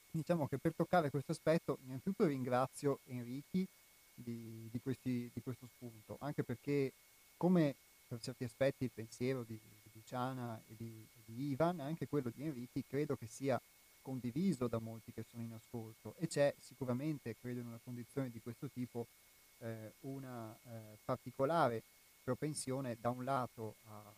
diciamo 0.09 0.47
che 0.47 0.57
per 0.57 0.73
toccare 0.73 1.09
questo 1.09 1.33
aspetto, 1.33 1.79
innanzitutto 1.83 2.25
ringrazio 2.25 2.99
Enrichi 3.07 3.67
di, 4.15 4.67
di, 4.71 4.79
questi, 4.81 5.29
di 5.33 5.41
questo 5.41 5.67
spunto, 5.75 6.17
anche 6.19 6.43
perché 6.43 6.91
come 7.37 7.75
per 8.07 8.19
certi 8.21 8.43
aspetti 8.43 8.85
il 8.85 8.91
pensiero 8.93 9.43
di, 9.43 9.59
di 9.83 9.89
Luciana 9.93 10.61
e 10.67 10.75
di, 10.77 11.05
di, 11.25 11.49
Ivan, 11.49 11.79
anche 11.79 12.07
quello 12.07 12.31
di 12.33 12.43
Enrichi, 12.43 12.83
credo 12.87 13.15
che 13.15 13.27
sia 13.27 13.59
condiviso 14.01 14.67
da 14.67 14.79
molti 14.79 15.11
che 15.11 15.23
sono 15.29 15.43
in 15.43 15.51
ascolto. 15.53 16.13
E 16.19 16.27
c'è 16.27 16.53
sicuramente, 16.59 17.35
credo 17.41 17.59
in 17.59 17.67
una 17.67 17.79
condizione 17.83 18.29
di 18.29 18.39
questo 18.41 18.69
tipo, 18.69 19.07
eh, 19.59 19.93
una 20.01 20.53
eh, 20.53 20.97
particolare 21.03 21.81
propensione 22.23 22.97
da 22.99 23.09
un 23.09 23.23
lato 23.23 23.75
a, 23.87 23.97
a, 23.97 24.13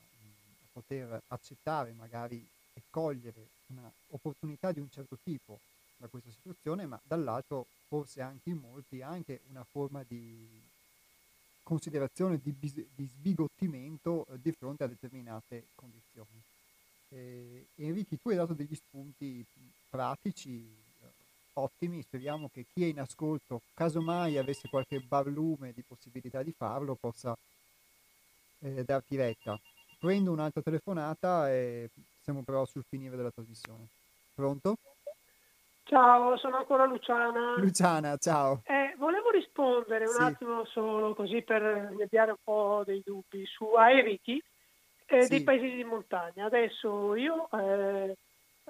poter 0.71 1.21
accettare 1.29 1.91
magari 1.93 2.45
e 2.73 2.81
cogliere 2.89 3.47
un'opportunità 3.67 4.71
di 4.71 4.79
un 4.79 4.89
certo 4.91 5.17
tipo 5.23 5.59
da 5.97 6.07
questa 6.07 6.29
situazione, 6.29 6.85
ma 6.85 6.99
dall'altro 7.03 7.67
forse 7.87 8.21
anche 8.21 8.49
in 8.49 8.57
molti 8.57 9.01
anche 9.01 9.41
una 9.49 9.63
forma 9.63 10.03
di 10.03 10.47
considerazione 11.63 12.39
di, 12.41 12.51
bis- 12.51 12.85
di 12.95 13.05
sbigottimento 13.05 14.25
eh, 14.29 14.39
di 14.41 14.51
fronte 14.53 14.85
a 14.85 14.87
determinate 14.87 15.67
condizioni. 15.75 16.41
Eh, 17.09 17.67
Enrico, 17.75 18.15
tu 18.17 18.29
hai 18.29 18.37
dato 18.37 18.53
degli 18.53 18.75
spunti 18.75 19.45
pratici 19.89 20.65
eh, 21.01 21.05
ottimi, 21.53 22.01
speriamo 22.01 22.49
che 22.53 22.65
chi 22.71 22.83
è 22.83 22.87
in 22.87 22.99
ascolto, 22.99 23.61
casomai 23.73 24.37
avesse 24.37 24.69
qualche 24.69 24.99
barlume 24.99 25.73
di 25.73 25.81
possibilità 25.81 26.41
di 26.41 26.53
farlo, 26.53 26.95
possa 26.95 27.37
eh, 28.59 28.83
darti 28.83 29.15
retta. 29.15 29.59
Prendo 29.99 30.31
un'altra 30.31 30.61
telefonata 30.61 31.51
e 31.51 31.89
siamo 32.21 32.43
però 32.43 32.65
sul 32.65 32.85
finire 32.87 33.15
della 33.15 33.31
trasmissione. 33.31 33.87
Pronto? 34.33 34.77
Ciao, 35.87 36.35
sono 36.35 36.57
ancora 36.57 36.85
Luciana. 36.85 37.55
Luciana, 37.55 38.17
ciao. 38.17 38.61
Eh, 38.65 38.93
volevo 38.97 39.29
rispondere 39.29 40.03
un 40.03 40.11
sì. 40.11 40.21
attimo 40.21 40.65
solo 40.65 41.15
così 41.15 41.41
per 41.43 41.93
mediare 41.95 42.31
un 42.31 42.37
po' 42.43 42.83
dei 42.85 43.01
dubbi 43.05 43.45
su 43.45 43.63
Aeriti 43.71 44.43
eh, 45.05 45.21
sì. 45.21 45.29
dei 45.29 45.43
paesi 45.43 45.73
di 45.73 45.85
montagna. 45.85 46.43
Adesso 46.43 47.15
io 47.15 47.49
eh, 47.51 48.17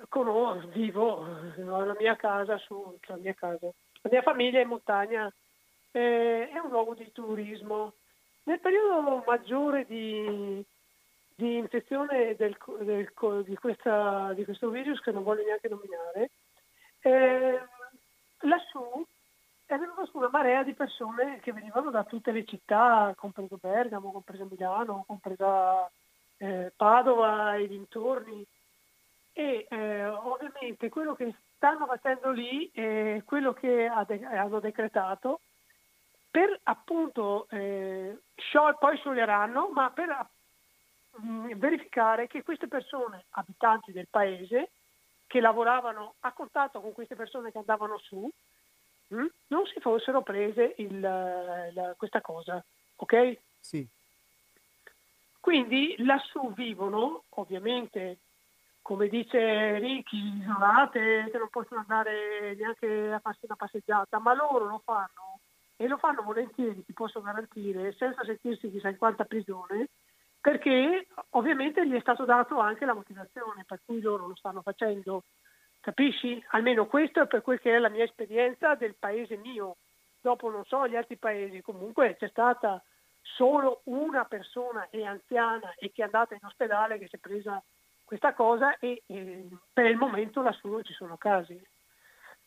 conosco, 0.09 0.67
vivo, 0.67 1.25
ho 1.57 1.85
la 1.85 1.95
mia 1.99 2.15
casa, 2.15 2.55
su, 2.59 2.95
cioè 3.01 3.15
la 3.15 3.21
mia 3.23 3.33
casa, 3.33 3.65
la 4.01 4.09
mia 4.11 4.21
famiglia 4.21 4.59
è 4.59 4.61
in 4.61 4.69
montagna, 4.69 5.33
eh, 5.93 6.49
è 6.49 6.59
un 6.59 6.69
luogo 6.69 6.93
di 6.93 7.11
turismo. 7.11 7.93
Nel 8.43 8.59
periodo 8.59 9.23
maggiore 9.25 9.85
di, 9.87 10.63
di 11.33 11.57
infezione 11.57 12.35
del, 12.35 12.55
del, 12.81 13.11
di, 13.43 13.55
questa, 13.55 14.33
di, 14.33 14.45
questo 14.45 14.69
virus 14.69 15.01
che 15.01 15.11
non 15.11 15.23
voglio 15.23 15.43
neanche 15.43 15.67
nominare, 15.67 16.29
eh, 17.07 17.67
lassù 18.41 19.05
su 20.05 20.17
una 20.17 20.29
marea 20.29 20.63
di 20.63 20.73
persone 20.73 21.39
che 21.39 21.51
venivano 21.51 21.89
da 21.89 22.03
tutte 22.03 22.31
le 22.31 22.45
città, 22.45 23.13
compreso 23.15 23.57
Bergamo, 23.59 24.11
compresa 24.11 24.45
Milano, 24.49 25.03
compresa 25.05 25.89
eh, 26.37 26.71
Padova 26.75 27.55
e 27.55 27.67
dintorni. 27.67 28.45
E 29.33 29.67
eh, 29.69 30.05
ovviamente 30.07 30.89
quello 30.89 31.13
che 31.15 31.35
stanno 31.55 31.85
facendo 31.85 32.31
lì 32.31 32.69
è 32.73 33.21
quello 33.25 33.53
che 33.53 33.85
hanno 33.87 34.59
decretato 34.59 35.41
per 36.29 36.59
appunto 36.63 37.47
eh, 37.49 38.19
sciol- 38.35 38.77
poi 38.77 38.97
scioglieranno, 38.97 39.69
ma 39.69 39.91
per 39.91 40.27
mh, 41.17 41.55
verificare 41.55 42.27
che 42.27 42.43
queste 42.43 42.67
persone, 42.67 43.25
abitanti 43.31 43.91
del 43.91 44.07
paese, 44.09 44.71
che 45.27 45.39
lavoravano 45.41 46.15
a 46.21 46.31
contatto 46.31 46.79
con 46.79 46.93
queste 46.93 47.15
persone 47.15 47.51
che 47.51 47.57
andavano 47.57 47.97
su, 47.99 48.29
mh, 49.07 49.25
non 49.47 49.65
si 49.65 49.79
fossero 49.79 50.21
prese 50.21 50.73
il, 50.77 50.99
la, 50.99 51.93
questa 51.97 52.21
cosa, 52.21 52.63
ok? 52.95 53.37
Sì. 53.59 53.87
Quindi 55.39 55.95
lassù 55.99 56.53
vivono, 56.53 57.23
ovviamente, 57.29 58.17
come 58.81 59.07
dice 59.07 59.77
ricchi, 59.79 60.17
isolate, 60.17 61.29
che 61.31 61.37
non 61.37 61.49
possono 61.49 61.81
andare 61.81 62.55
neanche 62.55 63.13
a 63.13 63.19
farsi 63.19 63.45
una 63.45 63.55
passeggiata, 63.55 64.19
ma 64.19 64.33
loro 64.33 64.65
lo 64.65 64.81
fanno 64.83 65.39
e 65.75 65.87
lo 65.87 65.97
fanno 65.97 66.23
volentieri, 66.23 66.83
ti 66.83 66.93
posso 66.93 67.21
garantire, 67.21 67.93
senza 67.93 68.23
sentirsi 68.23 68.71
chissà 68.71 68.89
in 68.89 68.97
quanta 68.97 69.25
prigione, 69.25 69.89
perché 70.47 71.07
ovviamente 71.31 71.85
gli 71.85 71.93
è 71.93 71.99
stato 71.99 72.23
dato 72.23 72.57
anche 72.57 72.85
la 72.85 72.93
motivazione 72.93 73.65
per 73.67 73.81
cui 73.83 73.99
loro 73.99 74.27
lo 74.27 74.35
stanno 74.37 74.61
facendo. 74.61 75.23
Capisci? 75.81 76.41
Almeno 76.51 76.85
questo 76.85 77.21
è 77.21 77.27
per 77.27 77.41
quel 77.41 77.59
che 77.59 77.75
è 77.75 77.79
la 77.79 77.89
mia 77.89 78.05
esperienza 78.05 78.73
del 78.75 78.95
paese 78.97 79.35
mio. 79.35 79.75
Dopo 80.21 80.49
non 80.49 80.63
so 80.63 80.87
gli 80.87 80.95
altri 80.95 81.17
paesi, 81.17 81.59
comunque 81.59 82.15
c'è 82.17 82.29
stata 82.29 82.81
solo 83.21 83.81
una 83.87 84.23
persona 84.23 84.87
e 84.89 85.03
anziana 85.03 85.73
e 85.77 85.91
che 85.91 86.01
è 86.01 86.05
andata 86.05 86.33
in 86.33 86.45
ospedale 86.45 86.97
che 86.97 87.09
si 87.09 87.17
è 87.17 87.19
presa 87.19 87.61
questa 88.05 88.33
cosa 88.33 88.77
e, 88.79 89.03
e 89.05 89.49
per 89.73 89.87
il 89.87 89.97
momento 89.97 90.41
lassù 90.41 90.69
non 90.69 90.85
ci 90.85 90.93
sono 90.93 91.17
casi. 91.17 91.61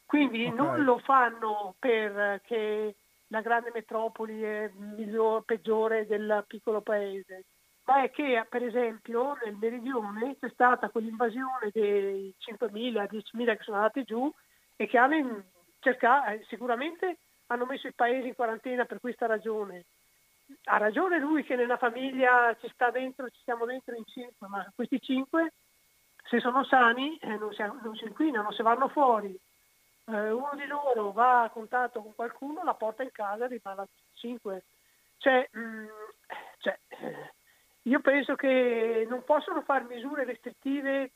Quindi 0.06 0.46
okay. 0.46 0.56
non 0.56 0.84
lo 0.84 0.96
fanno 1.00 1.74
perché 1.78 2.94
la 3.26 3.42
grande 3.42 3.70
metropoli 3.74 4.42
è 4.42 4.70
migliore, 4.74 5.42
peggiore 5.44 6.06
del 6.06 6.46
piccolo 6.48 6.80
paese, 6.80 7.44
è 7.96 8.10
che 8.10 8.46
per 8.48 8.62
esempio 8.62 9.36
nel 9.44 9.56
meridione 9.56 10.36
c'è 10.38 10.48
stata 10.50 10.88
quell'invasione 10.90 11.70
dei 11.72 12.34
5.000, 12.38 13.08
10.000 13.10 13.56
che 13.56 13.62
sono 13.62 13.76
andati 13.76 14.04
giù 14.04 14.32
e 14.76 14.86
che 14.86 14.98
hanno 14.98 15.42
cercato, 15.80 16.30
eh, 16.30 16.44
sicuramente 16.48 17.18
hanno 17.46 17.66
messo 17.66 17.86
il 17.86 17.94
paese 17.94 18.28
in 18.28 18.34
quarantena 18.34 18.84
per 18.84 19.00
questa 19.00 19.26
ragione. 19.26 19.84
Ha 20.64 20.78
ragione 20.78 21.18
lui 21.18 21.44
che 21.44 21.56
nella 21.56 21.76
famiglia 21.76 22.56
ci 22.60 22.68
sta 22.72 22.90
dentro, 22.90 23.28
ci 23.28 23.40
stiamo 23.40 23.64
dentro 23.64 23.94
in 23.94 24.04
cinque, 24.06 24.48
ma 24.48 24.70
questi 24.74 25.00
cinque 25.00 25.52
se 26.28 26.40
sono 26.40 26.64
sani 26.64 27.16
eh, 27.18 27.36
non, 27.36 27.52
si, 27.52 27.62
non 27.62 27.94
si 27.96 28.04
inquinano, 28.04 28.52
se 28.52 28.62
vanno 28.62 28.88
fuori 28.88 29.38
eh, 30.10 30.30
uno 30.30 30.50
di 30.54 30.66
loro 30.66 31.12
va 31.12 31.44
a 31.44 31.50
contatto 31.50 32.02
con 32.02 32.14
qualcuno, 32.14 32.62
la 32.64 32.74
porta 32.74 33.02
in 33.02 33.12
casa 33.12 33.44
e 33.44 33.48
rimane 33.48 33.82
a 33.82 33.88
5. 34.14 34.64
Cioè, 35.18 35.48
mh, 35.52 35.60
mm, 35.60 35.86
cioè, 36.58 36.78
eh, 36.88 37.32
io 37.82 38.00
penso 38.00 38.34
che 38.34 39.06
non 39.08 39.24
possono 39.24 39.62
fare 39.62 39.84
misure 39.84 40.24
restrittive 40.24 41.10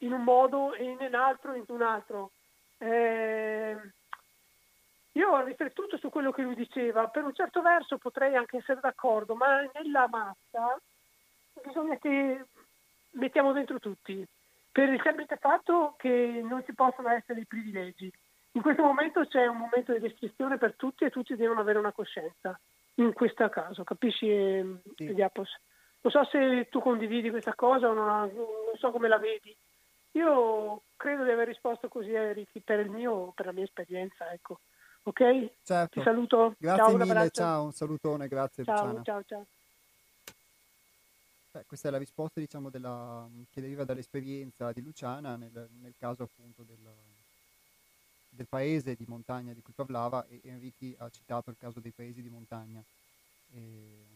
in 0.00 0.12
un 0.12 0.22
modo 0.22 0.74
e 0.74 0.84
in 0.84 0.98
un 1.00 1.14
altro 1.14 1.54
in 1.54 1.64
un 1.68 1.82
altro. 1.82 2.30
Eh, 2.78 3.76
io 5.12 5.28
ho 5.28 5.42
riflettuto 5.42 5.96
su 5.98 6.08
quello 6.08 6.30
che 6.30 6.42
lui 6.42 6.54
diceva, 6.54 7.08
per 7.08 7.24
un 7.24 7.34
certo 7.34 7.60
verso 7.62 7.98
potrei 7.98 8.36
anche 8.36 8.58
essere 8.58 8.80
d'accordo, 8.80 9.34
ma 9.34 9.68
nella 9.74 10.06
massa 10.08 10.80
bisogna 11.64 11.96
che 11.98 12.44
mettiamo 13.12 13.52
dentro 13.52 13.80
tutti 13.80 14.24
per 14.70 14.88
il 14.88 15.00
semplice 15.02 15.36
fatto 15.36 15.96
che 15.98 16.40
non 16.44 16.64
ci 16.64 16.72
possono 16.74 17.08
essere 17.08 17.40
i 17.40 17.46
privilegi. 17.46 18.10
In 18.52 18.62
questo 18.62 18.82
momento 18.82 19.26
c'è 19.26 19.46
un 19.46 19.58
momento 19.58 19.92
di 19.92 19.98
restrizione 19.98 20.58
per 20.58 20.74
tutti 20.74 21.04
e 21.04 21.10
tutti 21.10 21.36
devono 21.36 21.60
avere 21.60 21.78
una 21.78 21.92
coscienza, 21.92 22.58
in 22.94 23.12
questo 23.12 23.48
caso, 23.48 23.84
capisci 23.84 24.26
sì. 24.94 25.14
Diapos? 25.14 25.50
Non 26.02 26.12
so 26.12 26.24
se 26.24 26.68
tu 26.70 26.80
condividi 26.80 27.30
questa 27.30 27.54
cosa 27.54 27.88
o 27.88 27.92
non, 27.92 28.06
non, 28.06 28.76
so 28.78 28.90
come 28.90 29.08
la 29.08 29.18
vedi. 29.18 29.54
Io 30.12 30.82
credo 30.96 31.24
di 31.24 31.30
aver 31.30 31.46
risposto 31.46 31.88
così 31.88 32.14
a 32.16 32.32
Ricky 32.32 32.60
per, 32.60 32.80
il 32.80 32.90
mio, 32.90 33.32
per 33.34 33.46
la 33.46 33.52
mia 33.52 33.64
esperienza, 33.64 34.32
ecco. 34.32 34.60
Ok? 35.02 35.50
Certo. 35.62 35.98
Ti 35.98 36.02
saluto. 36.02 36.54
Grazie 36.58 36.84
ciao, 36.84 36.96
mille, 36.96 37.30
ciao, 37.30 37.64
un 37.64 37.72
salutone, 37.72 38.28
grazie 38.28 38.64
ciao, 38.64 38.86
Luciana. 38.86 39.02
Ciao, 39.02 39.22
ciao. 39.24 39.46
Beh, 41.52 41.64
questa 41.66 41.88
è 41.88 41.90
la 41.90 41.98
risposta 41.98 42.38
diciamo, 42.38 42.70
della, 42.70 43.28
che 43.50 43.60
deriva 43.60 43.84
dall'esperienza 43.84 44.72
di 44.72 44.82
Luciana 44.82 45.34
nel, 45.36 45.68
nel 45.80 45.94
caso 45.98 46.22
appunto 46.22 46.62
del, 46.62 46.78
del, 48.28 48.46
paese 48.46 48.94
di 48.94 49.04
montagna 49.08 49.52
di 49.52 49.60
cui 49.60 49.72
parlava 49.74 50.24
e 50.28 50.40
Enrichi 50.44 50.94
ha 50.98 51.10
citato 51.10 51.50
il 51.50 51.56
caso 51.58 51.80
dei 51.80 51.90
paesi 51.90 52.22
di 52.22 52.28
montagna. 52.28 52.80
E 53.52 54.09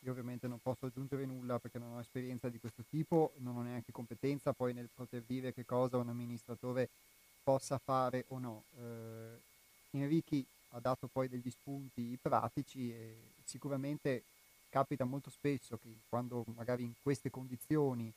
io 0.00 0.10
ovviamente 0.10 0.48
non 0.48 0.60
posso 0.62 0.86
aggiungere 0.86 1.26
nulla 1.26 1.58
perché 1.58 1.78
non 1.78 1.92
ho 1.94 2.00
esperienza 2.00 2.48
di 2.48 2.58
questo 2.58 2.82
tipo, 2.88 3.32
non 3.38 3.56
ho 3.56 3.62
neanche 3.62 3.92
competenza 3.92 4.52
poi 4.52 4.72
nel 4.72 4.88
poter 4.94 5.22
dire 5.26 5.52
che 5.52 5.64
cosa 5.64 5.98
un 5.98 6.08
amministratore 6.08 6.88
possa 7.42 7.78
fare 7.78 8.24
o 8.28 8.38
no. 8.38 8.64
Eh, 8.78 9.98
Enrichi 9.98 10.44
ha 10.70 10.80
dato 10.80 11.08
poi 11.08 11.28
degli 11.28 11.50
spunti 11.50 12.18
pratici 12.20 12.92
e 12.92 13.14
sicuramente 13.44 14.22
capita 14.68 15.04
molto 15.04 15.30
spesso 15.30 15.78
che 15.82 15.88
quando 16.08 16.44
magari 16.54 16.84
in 16.84 16.92
queste 17.02 17.28
condizioni 17.28 18.10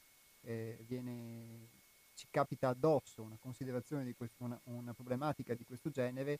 eh, 0.43 0.77
viene, 0.87 1.67
ci 2.15 2.27
capita 2.29 2.69
addosso 2.69 3.23
una 3.23 3.37
considerazione 3.41 4.05
di 4.05 4.13
questo, 4.15 4.43
una, 4.43 4.59
una, 4.65 4.93
problematica 4.93 5.53
di 5.53 5.65
questo 5.65 5.89
genere, 5.89 6.37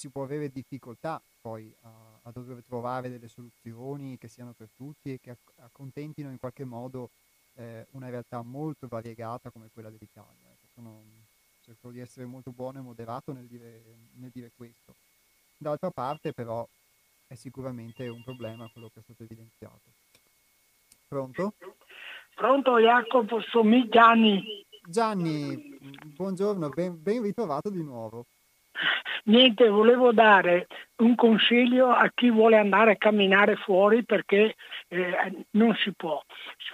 si 0.00 0.08
può 0.08 0.22
avere 0.22 0.50
difficoltà 0.50 1.20
poi 1.42 1.70
a, 1.82 1.90
a, 2.22 2.30
dover 2.32 2.62
trovare 2.66 3.10
delle 3.10 3.28
soluzioni 3.28 4.16
che 4.16 4.28
siano 4.28 4.54
per 4.56 4.68
tutti 4.74 5.12
e 5.12 5.20
che 5.20 5.36
accontentino 5.58 6.30
in 6.30 6.38
qualche 6.38 6.64
modo 6.64 7.10
eh, 7.56 7.84
una 7.90 8.08
realtà 8.08 8.40
molto 8.40 8.88
variegata 8.88 9.50
come 9.50 9.68
quella 9.70 9.90
dell'Italia. 9.90 10.48
Ecco, 10.52 10.66
sono, 10.72 11.02
cerco 11.62 11.90
di 11.90 12.00
essere 12.00 12.24
molto 12.24 12.50
buono 12.50 12.78
e 12.78 12.82
moderato 12.82 13.34
nel 13.34 13.44
dire, 13.44 13.82
nel 14.14 14.30
dire 14.32 14.50
questo. 14.56 14.94
D'altra 15.58 15.90
parte 15.90 16.32
però 16.32 16.66
è 17.26 17.34
sicuramente 17.34 18.08
un 18.08 18.22
problema 18.24 18.70
quello 18.72 18.88
che 18.88 19.00
è 19.00 19.02
stato 19.02 19.24
evidenziato. 19.24 19.84
Pronto? 21.08 21.52
Pronto 22.34 22.78
Jacopo, 22.78 23.42
sono 23.42 23.86
Gianni. 23.86 24.64
Gianni, 24.82 25.78
buongiorno, 26.16 26.70
ben, 26.70 27.02
ben 27.02 27.20
ritrovato 27.20 27.68
di 27.68 27.82
nuovo. 27.82 28.24
Niente, 29.24 29.68
volevo 29.68 30.12
dare 30.12 30.66
un 30.96 31.14
consiglio 31.14 31.90
a 31.90 32.10
chi 32.14 32.30
vuole 32.30 32.56
andare 32.56 32.92
a 32.92 32.96
camminare 32.96 33.56
fuori 33.56 34.04
perché 34.04 34.54
eh, 34.88 35.44
non 35.52 35.74
si 35.76 35.92
può. 35.94 36.22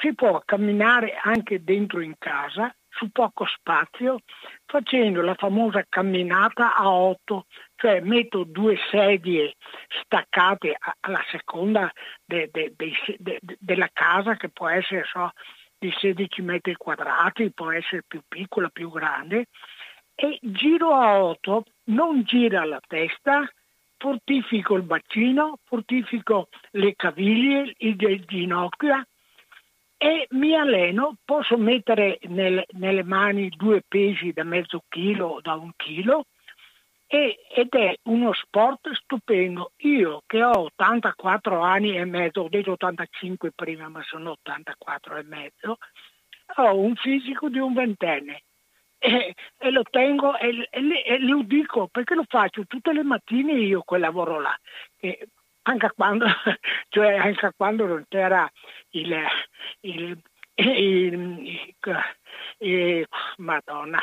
Si 0.00 0.14
può 0.14 0.40
camminare 0.44 1.18
anche 1.20 1.62
dentro 1.62 2.00
in 2.00 2.14
casa 2.18 2.74
su 2.96 3.11
poco 3.11 3.46
spazio 3.46 4.20
facendo 4.64 5.20
la 5.20 5.34
famosa 5.34 5.84
camminata 5.88 6.74
a 6.74 6.90
otto, 6.90 7.46
cioè 7.76 8.00
metto 8.00 8.44
due 8.44 8.76
sedie 8.90 9.54
staccate 10.02 10.76
alla 11.00 11.22
seconda 11.30 11.92
de, 12.24 12.48
de, 12.50 12.72
de, 13.18 13.40
della 13.59 13.90
casa 13.92 14.36
che 14.36 14.48
può 14.48 14.68
essere 14.68 15.04
so, 15.04 15.30
di 15.78 15.92
16 15.98 16.42
metri 16.42 16.74
quadrati, 16.74 17.52
può 17.52 17.70
essere 17.70 18.02
più 18.07 18.22
piccola, 18.26 18.68
più 18.70 18.90
grande, 18.90 19.46
e 20.16 20.38
giro 20.40 20.94
a 20.94 21.22
otto, 21.22 21.64
non 21.84 22.22
gira 22.22 22.64
la 22.64 22.80
testa, 22.84 23.48
fortifico 23.98 24.74
il 24.74 24.82
bacino, 24.82 25.58
fortifico 25.64 26.48
le 26.72 26.96
caviglie, 26.96 27.74
le 27.78 28.24
ginocchia 28.24 29.06
e 29.98 30.26
mi 30.30 30.54
alleno, 30.54 31.16
posso 31.24 31.56
mettere 31.56 32.18
nel, 32.24 32.64
nelle 32.72 33.02
mani 33.02 33.48
due 33.50 33.82
pesi 33.86 34.32
da 34.32 34.44
mezzo 34.44 34.84
chilo 34.88 35.26
o 35.26 35.40
da 35.40 35.54
un 35.54 35.70
chilo 35.76 36.26
e, 37.06 37.38
ed 37.54 37.74
è 37.74 37.94
uno 38.04 38.32
sport 38.32 38.90
stupendo. 38.92 39.72
Io 39.78 40.22
che 40.26 40.42
ho 40.42 40.64
84 40.64 41.60
anni 41.60 41.96
e 41.96 42.04
mezzo, 42.04 42.40
ho 42.42 42.48
detto 42.48 42.72
85 42.72 43.52
prima 43.52 43.88
ma 43.88 44.02
sono 44.02 44.32
84 44.32 45.16
e 45.16 45.22
mezzo, 45.24 45.78
ho 46.56 46.78
un 46.78 46.94
fisico 46.96 47.48
di 47.48 47.58
un 47.58 47.74
ventenne 47.74 48.42
e, 49.07 49.34
e 49.59 49.70
lo 49.70 49.82
tengo 49.88 50.36
e, 50.36 50.68
e, 50.70 51.02
e, 51.07 51.18
lo 51.20 51.42
dico 51.42 51.86
perché 51.86 52.14
lo 52.14 52.24
faccio 52.26 52.66
tutte 52.66 52.92
le 52.92 53.04
mattine 53.04 53.52
io 53.52 53.82
quel 53.82 54.00
lavoro 54.00 54.40
là. 54.40 54.59
E 54.98 55.28
anche 55.62 55.92
quando, 55.94 56.26
cioè 56.88 57.14
anche 57.14 57.52
quando 57.57 57.86
non 57.86 58.04
c'era 58.09 58.50
il, 58.90 59.16
il, 59.80 60.18
il, 60.54 61.52
il 62.59 63.09
Madonna, 63.36 64.02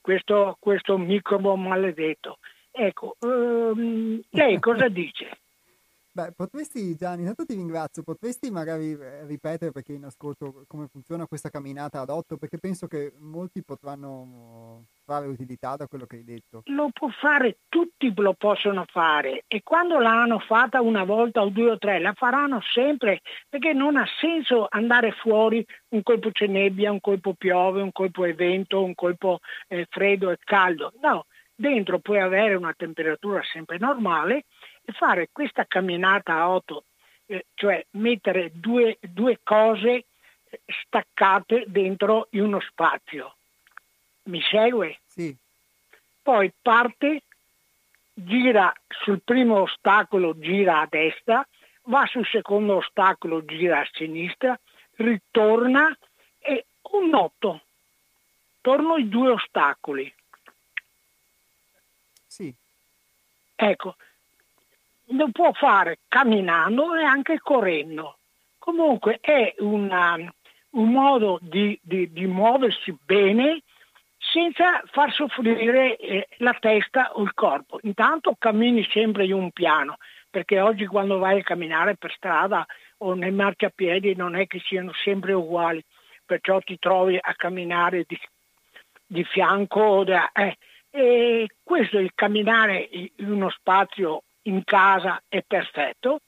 questo, 0.00 0.56
questo 0.58 0.98
microbo 0.98 1.54
maledetto. 1.56 2.38
Ecco, 2.70 3.16
um, 3.20 4.20
lei 4.30 4.58
cosa 4.60 4.88
dice? 4.88 5.38
Beh, 6.18 6.32
potresti, 6.32 6.96
Gianni, 6.96 7.20
intanto 7.20 7.44
ti 7.44 7.54
ringrazio, 7.54 8.02
potresti 8.02 8.50
magari 8.50 8.90
eh, 8.90 9.24
ripetere 9.26 9.70
perché 9.70 9.92
in 9.92 10.02
ascolto 10.02 10.64
come 10.66 10.88
funziona 10.88 11.28
questa 11.28 11.48
camminata 11.48 12.00
ad 12.00 12.10
otto, 12.10 12.36
perché 12.36 12.58
penso 12.58 12.88
che 12.88 13.12
molti 13.20 13.62
potranno 13.62 14.86
fare 15.04 15.28
utilità 15.28 15.76
da 15.76 15.86
quello 15.86 16.06
che 16.06 16.16
hai 16.16 16.24
detto. 16.24 16.62
Lo 16.64 16.90
può 16.92 17.08
fare, 17.08 17.58
tutti 17.68 18.12
lo 18.16 18.32
possono 18.32 18.84
fare 18.90 19.44
e 19.46 19.62
quando 19.62 20.00
l'hanno 20.00 20.40
fatta 20.40 20.80
una 20.80 21.04
volta 21.04 21.42
o 21.42 21.50
due 21.50 21.70
o 21.70 21.78
tre 21.78 22.00
la 22.00 22.14
faranno 22.14 22.60
sempre 22.62 23.20
perché 23.48 23.72
non 23.72 23.96
ha 23.96 24.06
senso 24.18 24.66
andare 24.68 25.12
fuori, 25.12 25.64
un 25.90 26.02
colpo 26.02 26.32
c'è 26.32 26.48
nebbia, 26.48 26.90
un 26.90 27.00
colpo 27.00 27.34
piove, 27.34 27.80
un 27.80 27.92
colpo 27.92 28.24
è 28.24 28.34
vento, 28.34 28.82
un 28.82 28.96
colpo 28.96 29.38
è 29.68 29.86
freddo 29.88 30.32
e 30.32 30.38
caldo. 30.42 30.92
No, 31.00 31.26
dentro 31.54 31.98
puoi 31.98 32.20
avere 32.20 32.54
una 32.54 32.74
temperatura 32.76 33.40
sempre 33.52 33.78
normale 33.78 34.46
fare 34.92 35.28
questa 35.32 35.64
camminata 35.66 36.34
a 36.34 36.50
8, 36.50 36.84
eh, 37.26 37.46
cioè 37.54 37.84
mettere 37.92 38.50
due, 38.54 38.98
due 39.00 39.40
cose 39.42 40.04
staccate 40.66 41.64
dentro 41.66 42.28
in 42.30 42.42
uno 42.42 42.60
spazio. 42.60 43.34
Mi 44.24 44.40
segue? 44.42 45.00
Sì. 45.06 45.34
Poi 46.22 46.52
parte, 46.60 47.22
gira 48.12 48.72
sul 48.88 49.20
primo 49.22 49.60
ostacolo, 49.62 50.38
gira 50.38 50.80
a 50.80 50.86
destra, 50.88 51.46
va 51.84 52.06
sul 52.06 52.26
secondo 52.26 52.76
ostacolo, 52.76 53.44
gira 53.44 53.80
a 53.80 53.88
sinistra, 53.92 54.58
ritorna 54.96 55.96
e 56.38 56.66
un 56.90 57.14
8. 57.14 57.62
Torno 58.60 58.96
i 58.96 59.08
due 59.08 59.30
ostacoli. 59.30 60.12
Sì. 62.26 62.54
Ecco, 63.54 63.96
lo 65.10 65.30
può 65.30 65.52
fare 65.52 66.00
camminando 66.08 66.94
e 66.94 67.04
anche 67.04 67.38
correndo. 67.38 68.18
Comunque 68.58 69.18
è 69.20 69.54
una, 69.58 70.16
un 70.70 70.90
modo 70.90 71.38
di, 71.40 71.78
di, 71.82 72.12
di, 72.12 72.26
muoversi 72.26 72.94
bene 73.04 73.62
senza 74.18 74.82
far 74.86 75.12
soffrire 75.12 75.96
eh, 75.96 76.28
la 76.38 76.54
testa 76.58 77.12
o 77.14 77.22
il 77.22 77.32
corpo. 77.32 77.78
Intanto 77.82 78.34
cammini 78.38 78.86
sempre 78.90 79.24
in 79.24 79.32
un 79.32 79.50
piano, 79.52 79.96
perché 80.28 80.60
oggi 80.60 80.86
quando 80.86 81.18
vai 81.18 81.40
a 81.40 81.44
camminare 81.44 81.96
per 81.96 82.12
strada 82.12 82.66
o 82.98 83.14
nei 83.14 83.30
marciapiedi 83.30 84.14
non 84.16 84.34
è 84.34 84.46
che 84.46 84.60
siano 84.60 84.92
sempre 84.92 85.32
uguali, 85.32 85.82
perciò 86.26 86.58
ti 86.60 86.78
trovi 86.78 87.16
a 87.18 87.34
camminare 87.34 88.04
di, 88.06 88.18
di 89.06 89.24
fianco. 89.24 90.04
Da, 90.04 90.30
eh. 90.32 90.58
E 90.90 91.48
questo 91.62 91.98
è 91.98 92.00
il 92.00 92.12
camminare 92.14 92.88
in 92.90 93.30
uno 93.30 93.50
spazio 93.50 94.24
in 94.48 94.64
casa 94.64 95.22
è 95.28 95.42
perfetto 95.46 96.20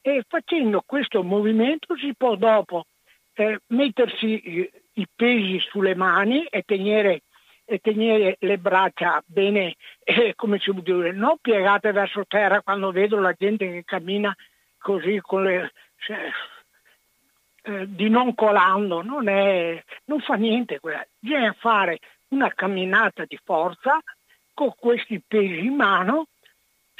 e 0.00 0.24
facendo 0.26 0.82
questo 0.86 1.22
movimento 1.22 1.96
si 1.96 2.14
può 2.16 2.36
dopo 2.36 2.86
eh, 3.34 3.60
mettersi 3.68 4.26
i, 4.58 4.70
i 4.94 5.06
pesi 5.14 5.58
sulle 5.60 5.94
mani 5.94 6.44
e 6.44 6.62
tenere, 6.62 7.22
e 7.64 7.78
tenere 7.78 8.36
le 8.40 8.58
braccia 8.58 9.22
bene, 9.26 9.74
eh, 10.04 10.34
come 10.34 10.58
si 10.58 10.72
può 10.72 10.80
dire, 10.80 11.12
non 11.12 11.36
piegate 11.40 11.92
verso 11.92 12.24
terra 12.26 12.62
quando 12.62 12.90
vedo 12.90 13.18
la 13.18 13.34
gente 13.36 13.70
che 13.70 13.84
cammina 13.84 14.34
così 14.78 15.20
con 15.20 15.44
le... 15.44 15.72
Cioè, 15.96 16.30
eh, 17.62 17.84
di 17.86 18.08
non 18.08 18.34
colando, 18.34 19.02
non, 19.02 19.28
è, 19.28 19.82
non 20.04 20.20
fa 20.20 20.34
niente 20.34 20.78
quella. 20.78 21.04
Bisogna 21.18 21.54
fare 21.58 21.98
una 22.28 22.52
camminata 22.54 23.24
di 23.26 23.38
forza 23.44 23.98
con 24.54 24.72
questi 24.76 25.20
pesi 25.26 25.66
in 25.66 25.74
mano 25.74 26.28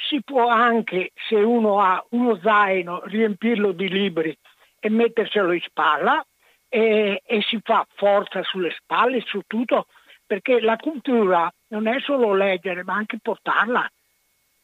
si 0.07 0.23
può 0.23 0.49
anche, 0.49 1.13
se 1.29 1.37
uno 1.37 1.81
ha 1.81 2.05
uno 2.11 2.39
zaino, 2.41 3.03
riempirlo 3.05 3.73
di 3.73 3.89
libri 3.89 4.37
e 4.79 4.89
metterselo 4.89 5.53
in 5.53 5.61
spalla 5.61 6.25
e, 6.69 7.23
e 7.25 7.43
si 7.43 7.61
fa 7.63 7.87
forza 7.97 8.43
sulle 8.45 8.75
spalle, 8.79 9.23
su 9.27 9.43
tutto, 9.47 9.87
perché 10.25 10.61
la 10.61 10.77
cultura 10.77 11.53
non 11.69 11.87
è 11.89 11.99
solo 12.01 12.33
leggere, 12.35 12.85
ma 12.85 12.95
anche 12.95 13.19
portarla, 13.21 13.91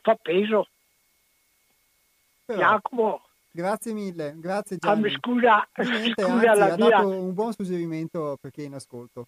fa 0.02 0.14
peso. 0.14 0.68
Però, 2.44 2.58
Jacopo. 2.58 3.22
Grazie 3.50 3.92
mille, 3.92 4.34
grazie 4.36 4.76
Gianni. 4.76 5.06
Ah, 5.06 5.18
scusa, 5.18 5.68
Niente, 5.76 6.22
scusa 6.22 6.50
anzi, 6.50 6.58
la 6.58 6.66
ha 6.66 6.76
dato 6.76 7.08
un 7.08 7.34
buon 7.34 7.52
suggerimento 7.52 8.36
per 8.40 8.50
chi 8.50 8.62
è 8.62 8.66
in 8.66 8.74
ascolto. 8.74 9.26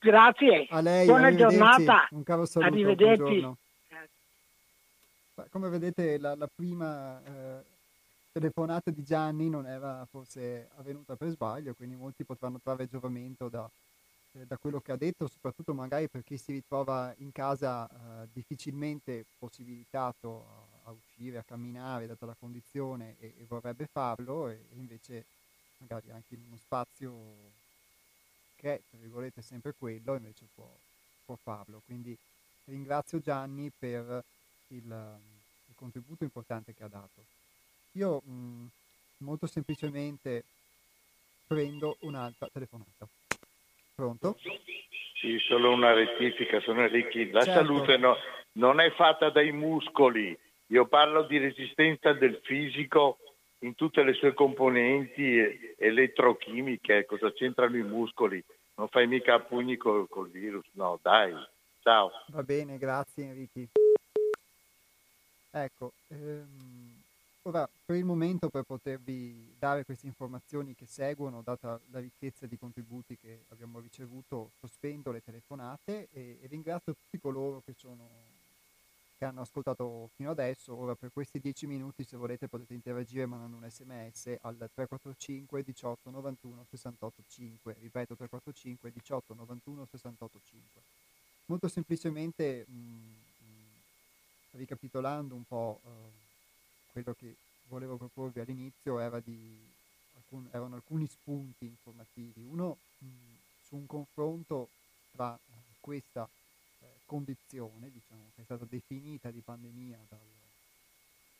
Grazie. 0.00 0.66
A 0.68 0.80
lei, 0.80 1.06
Buona 1.06 1.34
giornata. 1.34 2.08
Un 2.10 2.22
caro 2.22 2.44
saluto. 2.44 2.72
Arrivederci. 2.72 3.16
buongiorno. 3.16 3.56
Come 5.50 5.68
vedete 5.68 6.16
la, 6.18 6.36
la 6.36 6.46
prima 6.46 7.20
eh, 7.24 7.64
telefonata 8.30 8.92
di 8.92 9.02
Gianni 9.02 9.48
non 9.48 9.66
era 9.66 10.06
forse 10.08 10.68
avvenuta 10.76 11.16
per 11.16 11.30
sbaglio, 11.30 11.74
quindi 11.74 11.96
molti 11.96 12.22
potranno 12.22 12.60
trarre 12.62 12.88
giovamento 12.88 13.48
da, 13.48 13.68
eh, 14.32 14.46
da 14.46 14.56
quello 14.56 14.80
che 14.80 14.92
ha 14.92 14.96
detto, 14.96 15.26
soprattutto 15.26 15.74
magari 15.74 16.06
per 16.08 16.22
chi 16.22 16.36
si 16.36 16.52
ritrova 16.52 17.12
in 17.18 17.32
casa 17.32 17.88
eh, 17.88 18.28
difficilmente 18.32 19.24
possibilitato 19.38 20.44
a, 20.84 20.90
a, 20.90 20.92
uscire, 20.92 21.38
a 21.38 21.44
camminare 21.44 22.06
data 22.06 22.26
la 22.26 22.36
condizione 22.38 23.16
e, 23.18 23.34
e 23.38 23.44
vorrebbe 23.48 23.86
farlo 23.90 24.48
e, 24.48 24.52
e, 24.52 24.76
invece 24.76 25.24
magari 25.78 26.10
anche 26.10 26.34
in 26.34 26.42
uno 26.46 26.58
spazio 26.58 27.12
che 28.56 28.74
è, 28.74 28.80
tra 28.88 28.98
virgolette, 29.00 29.42
sempre 29.42 29.74
quello, 29.76 30.14
invece 30.14 30.46
può, 30.54 30.68
può 31.24 31.36
farlo. 31.42 31.82
Quindi 31.86 32.16
ringrazio 32.66 33.20
Gianni 33.20 33.70
per 33.76 34.22
il, 34.68 35.18
il 35.68 35.74
contributo 35.74 36.24
importante 36.24 36.74
che 36.74 36.84
ha 36.84 36.88
dato. 36.88 37.24
Io 37.92 38.22
mh, 38.24 38.32
mm, 38.32 38.66
molto 39.18 39.46
semplicemente 39.46 40.44
prendo 41.46 41.96
un'altra 42.00 42.48
telefonata. 42.52 43.06
Pronto? 43.94 44.38
Sì, 45.20 45.38
solo 45.38 45.72
una 45.72 45.92
rettifica, 45.92 46.60
sono 46.60 46.82
Enrichi. 46.82 47.30
La 47.30 47.44
Certo. 47.44 47.60
salute 47.60 47.96
no- 47.96 48.16
non 48.52 48.80
è 48.80 48.90
fatta 48.92 49.30
dai 49.30 49.52
muscoli, 49.52 50.36
io 50.68 50.86
parlo 50.86 51.22
di 51.22 51.38
resistenza 51.38 52.12
del 52.12 52.40
fisico 52.42 53.18
in 53.60 53.74
tutte 53.74 54.02
le 54.02 54.12
sue 54.14 54.34
componenti 54.34 55.74
elettrochimiche, 55.78 57.06
cosa 57.06 57.32
c'entrano 57.32 57.76
i 57.76 57.82
muscoli? 57.82 58.42
Non 58.76 58.88
fai 58.88 59.06
mica 59.06 59.34
a 59.34 59.40
pugni 59.40 59.76
col, 59.76 60.08
col 60.08 60.30
virus, 60.30 60.66
no 60.72 60.98
dai, 61.00 61.32
ciao. 61.80 62.10
Va 62.28 62.42
bene, 62.42 62.76
grazie 62.76 63.24
Enrichi. 63.24 63.68
Ecco, 65.56 65.92
ehm, 66.08 67.00
ora 67.42 67.68
per 67.86 67.94
il 67.94 68.04
momento 68.04 68.48
per 68.48 68.64
potervi 68.64 69.54
dare 69.56 69.84
queste 69.84 70.06
informazioni 70.06 70.74
che 70.74 70.84
seguono, 70.84 71.42
data 71.42 71.78
la 71.92 72.00
ricchezza 72.00 72.46
di 72.46 72.58
contributi 72.58 73.16
che 73.16 73.44
abbiamo 73.50 73.78
ricevuto, 73.78 74.50
sospendo 74.58 75.12
le 75.12 75.22
telefonate 75.22 76.08
e, 76.12 76.38
e 76.42 76.46
ringrazio 76.48 76.94
tutti 76.94 77.20
coloro 77.20 77.62
che, 77.64 77.72
sono, 77.78 78.08
che 79.16 79.24
hanno 79.24 79.42
ascoltato 79.42 80.10
fino 80.16 80.32
adesso. 80.32 80.74
Ora 80.74 80.96
per 80.96 81.10
questi 81.12 81.38
10 81.38 81.68
minuti, 81.68 82.02
se 82.02 82.16
volete, 82.16 82.48
potete 82.48 82.74
interagire 82.74 83.24
mandando 83.24 83.56
un 83.56 83.70
sms 83.70 84.38
al 84.40 84.56
345 84.56 85.62
18 85.62 86.10
91 86.10 86.66
68 86.68 87.22
5. 87.28 87.76
Ripeto, 87.80 88.16
345 88.16 88.90
18 88.92 89.34
91 89.34 89.86
68 89.88 90.40
5. 90.50 90.80
Molto 91.46 91.68
semplicemente... 91.68 92.66
mh, 92.68 93.23
ricapitolando 94.56 95.34
un 95.34 95.44
po' 95.44 95.80
eh, 95.84 95.88
quello 96.92 97.14
che 97.18 97.34
volevo 97.68 97.96
proporvi 97.96 98.40
all'inizio 98.40 98.98
era 98.98 99.20
di, 99.20 99.58
alcun, 100.16 100.48
erano 100.50 100.76
alcuni 100.76 101.06
spunti 101.06 101.64
informativi. 101.66 102.40
Uno 102.48 102.78
mh, 102.98 103.06
su 103.66 103.76
un 103.76 103.86
confronto 103.86 104.68
tra 105.12 105.34
eh, 105.34 105.52
questa 105.80 106.28
eh, 106.80 106.86
condizione, 107.06 107.90
diciamo, 107.90 108.30
che 108.34 108.42
è 108.42 108.44
stata 108.44 108.64
definita 108.68 109.30
di 109.30 109.40
pandemia 109.40 109.98
dal, 110.08 110.18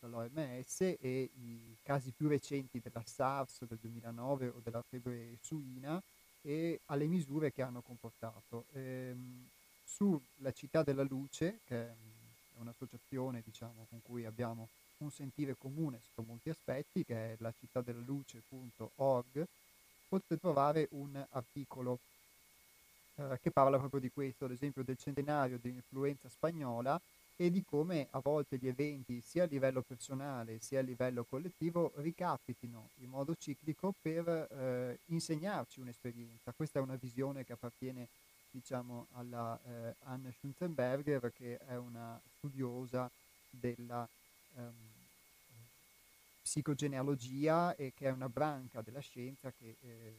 dall'OMS 0.01 0.81
e 0.81 1.31
i 1.35 1.77
casi 1.83 2.13
più 2.17 2.29
recenti 2.29 2.81
della 2.83 3.03
SARS 3.05 3.65
del 3.65 3.79
2009 3.81 4.49
o 4.49 4.61
della 4.63 4.83
febbre 4.83 5.37
suina 5.41 6.03
e 6.43 6.81
alle 6.87 7.07
misure 7.07 7.53
che 7.53 7.63
hanno 7.63 7.81
comportato. 7.81 8.67
Ehm, 8.73 9.49
sulla 9.85 10.53
città 10.53 10.83
della 10.83 11.05
luce, 11.05 11.61
che 11.65 11.77
è 11.77 11.95
è 12.57 12.61
un'associazione 12.61 13.43
diciamo, 13.45 13.87
con 13.89 14.01
cui 14.03 14.25
abbiamo 14.25 14.69
un 14.99 15.11
sentire 15.11 15.57
comune 15.57 16.01
su 16.01 16.23
molti 16.27 16.51
aspetti, 16.51 17.05
che 17.05 17.33
è 17.33 17.37
la 17.39 17.53
città 17.59 17.81
potete 20.09 20.39
trovare 20.39 20.89
un 20.93 21.25
articolo 21.31 21.99
eh, 23.17 23.39
che 23.43 23.51
parla 23.51 23.79
proprio 23.79 24.01
di 24.01 24.11
questo, 24.11 24.45
ad 24.45 24.53
esempio 24.53 24.83
del 24.83 24.97
centenario 24.97 25.59
dell'influenza 25.61 26.29
spagnola 26.29 27.01
e 27.37 27.51
di 27.51 27.65
come 27.65 28.07
a 28.11 28.21
volte 28.21 28.59
gli 28.59 28.69
eventi 28.69 29.21
sia 29.21 29.43
a 29.43 29.47
livello 29.47 29.83
personale 29.83 30.61
sia 30.61 30.79
a 30.79 30.83
livello 30.83 31.25
collettivo 31.25 31.93
ricapitino 31.97 32.91
in 33.01 33.09
modo 33.09 33.35
ciclico 33.35 33.93
per 34.01 34.29
eh, 34.29 34.99
insegnarci 35.07 35.81
un'esperienza. 35.81 36.53
Questa 36.53 36.79
è 36.79 36.83
una 36.83 36.95
visione 36.95 37.45
che 37.45 37.53
appartiene 37.53 38.09
diciamo 38.55 39.09
alla 39.15 39.59
eh, 39.67 39.95
Anne 40.05 40.33
Schunzenberger 40.39 41.33
che 41.33 41.59
è 41.59 41.77
una 41.77 42.21
studiosa 42.37 43.11
della 43.51 44.09
ehm, 44.57 44.73
psicogenealogia 46.41 47.75
e 47.75 47.93
che 47.97 48.07
è 48.07 48.13
una 48.13 48.29
branca 48.29 48.81
della 48.81 49.01
scienza 49.01 49.51
che 49.51 49.77
eh, 49.81 50.15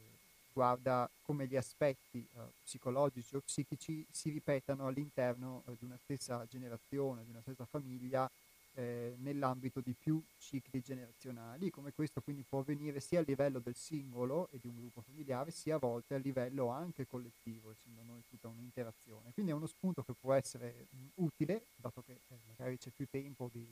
guarda 0.52 1.08
come 1.22 1.46
gli 1.46 1.56
aspetti 1.56 2.18
eh, 2.18 2.40
psicologici 2.62 3.36
o 3.36 3.40
psichici 3.40 4.06
si 4.10 4.30
ripetano 4.30 4.86
all'interno 4.86 5.62
eh, 5.66 5.76
di 5.78 5.86
una 5.86 5.98
stessa 6.02 6.44
generazione, 6.46 7.24
di 7.24 7.30
una 7.30 7.40
stessa 7.40 7.64
famiglia 7.64 8.30
eh, 8.76 9.14
nell'ambito 9.18 9.80
di 9.80 9.94
più 9.94 10.22
cicli 10.36 10.82
generazionali, 10.82 11.70
come 11.70 11.92
questo 11.92 12.20
quindi 12.20 12.44
può 12.44 12.60
avvenire 12.60 13.00
sia 13.00 13.20
a 13.20 13.24
livello 13.26 13.58
del 13.58 13.74
singolo 13.74 14.48
e 14.50 14.58
di 14.60 14.68
un 14.68 14.76
gruppo 14.76 15.00
familiare, 15.00 15.50
sia 15.50 15.76
a 15.76 15.78
volte 15.78 16.14
a 16.14 16.18
livello 16.18 16.68
anche 16.68 17.06
collettivo, 17.06 17.70
essendo 17.70 18.02
noi 18.02 18.22
tutta 18.28 18.48
un'interazione. 18.48 19.32
Quindi 19.32 19.52
è 19.52 19.54
uno 19.54 19.66
spunto 19.66 20.02
che 20.02 20.12
può 20.12 20.34
essere 20.34 20.88
mh, 20.90 21.06
utile, 21.14 21.68
dato 21.74 22.02
che 22.02 22.20
eh, 22.28 22.38
magari 22.46 22.76
c'è 22.76 22.90
più 22.90 23.06
tempo 23.08 23.48
di, 23.50 23.66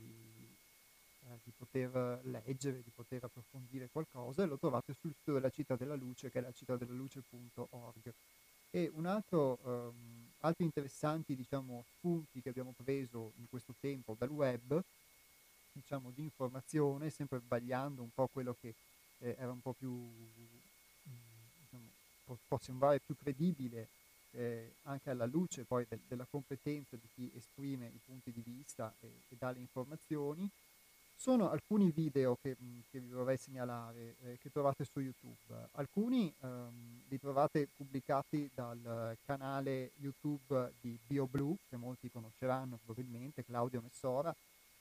eh, 1.27 1.39
di 1.43 1.53
poter 1.55 2.21
leggere, 2.25 2.83
di 2.83 2.91
poter 2.91 3.25
approfondire 3.25 3.91
qualcosa 3.91 4.43
e 4.43 4.47
lo 4.47 4.57
trovate 4.59 4.95
sul 4.95 5.15
sito 5.15 5.35
della 5.35 5.51
Città 5.51 5.77
della 5.77 5.97
Luce 5.97 6.31
che 6.31 6.39
è 6.39 6.43
la 6.43 6.53
cittadellaluce.org. 6.53 8.15
E 8.71 8.91
un 8.95 9.05
altro, 9.07 9.59
um, 9.63 10.24
altri 10.45 10.65
interessanti 10.65 11.35
diciamo, 11.35 11.85
spunti 11.97 12.41
che 12.41 12.51
abbiamo 12.51 12.75
preso 12.85 13.33
in 13.39 13.49
questo 13.49 13.75
tempo 13.81 14.15
dal 14.19 14.29
web, 14.29 14.83
diciamo, 15.73 16.11
di 16.15 16.23
informazione, 16.23 17.11
sempre 17.11 17.39
sbagliando 17.39 18.03
un 18.03 18.13
po' 18.15 18.29
quello 18.29 18.55
che 18.61 18.75
eh, 19.19 19.37
era 19.39 19.51
un 19.51 19.61
po' 19.61 19.73
più, 19.73 19.91
diciamo, 21.61 21.89
può, 22.25 22.37
può, 22.47 22.59
sembrare 22.59 23.01
più 23.01 23.17
credibile 23.17 23.89
eh, 24.33 24.75
anche 24.83 25.11
alla 25.11 25.27
luce 25.27 25.65
poi 25.65 25.87
de- 25.89 26.01
della 26.07 26.27
competenza 26.29 26.97
di 26.97 27.09
chi 27.15 27.31
esprime 27.35 27.87
i 27.87 28.01
punti 28.05 28.31
di 28.31 28.43
vista 28.43 28.95
e, 29.01 29.07
e 29.29 29.37
dà 29.39 29.51
le 29.51 29.61
informazioni, 29.61 30.49
sono 31.17 31.51
alcuni 31.51 31.91
video 31.91 32.37
che, 32.41 32.57
che 32.91 32.99
vi 32.99 33.11
vorrei 33.11 33.37
segnalare, 33.37 34.17
eh, 34.25 34.39
che 34.39 34.51
trovate 34.51 34.85
su 34.85 35.01
YouTube. 35.01 35.69
Alcuni 35.73 36.33
ehm, 36.41 37.03
li 37.09 37.19
trovate 37.19 37.69
pubblicati 37.77 38.51
dal 38.55 39.17
canale 39.25 39.93
YouTube 39.99 40.73
di 40.81 40.99
BioBlue, 41.07 41.57
che 41.69 41.77
molti 41.77 42.11
conosceranno 42.11 42.79
probabilmente, 42.85 43.45
Claudio 43.45 43.81
Messora, 43.81 44.35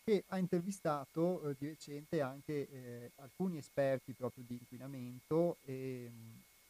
che 0.03 0.23
ha 0.27 0.37
intervistato 0.37 1.49
eh, 1.49 1.55
di 1.57 1.67
recente 1.67 2.19
anche 2.19 2.67
eh, 2.69 3.11
alcuni 3.17 3.57
esperti 3.57 4.11
proprio 4.11 4.43
di 4.45 4.55
inquinamento 4.59 5.57
e, 5.65 6.11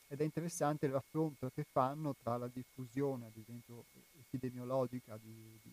ed 0.07 0.21
è 0.21 0.23
interessante 0.23 0.85
il 0.85 0.91
raffronto 0.91 1.49
che 1.55 1.65
fanno 1.71 2.13
tra 2.21 2.37
la 2.37 2.47
diffusione, 2.47 3.25
ad 3.25 3.35
esempio, 3.35 3.85
epidemiologica 4.19 5.17
di, 5.19 5.33
di, 5.63 5.71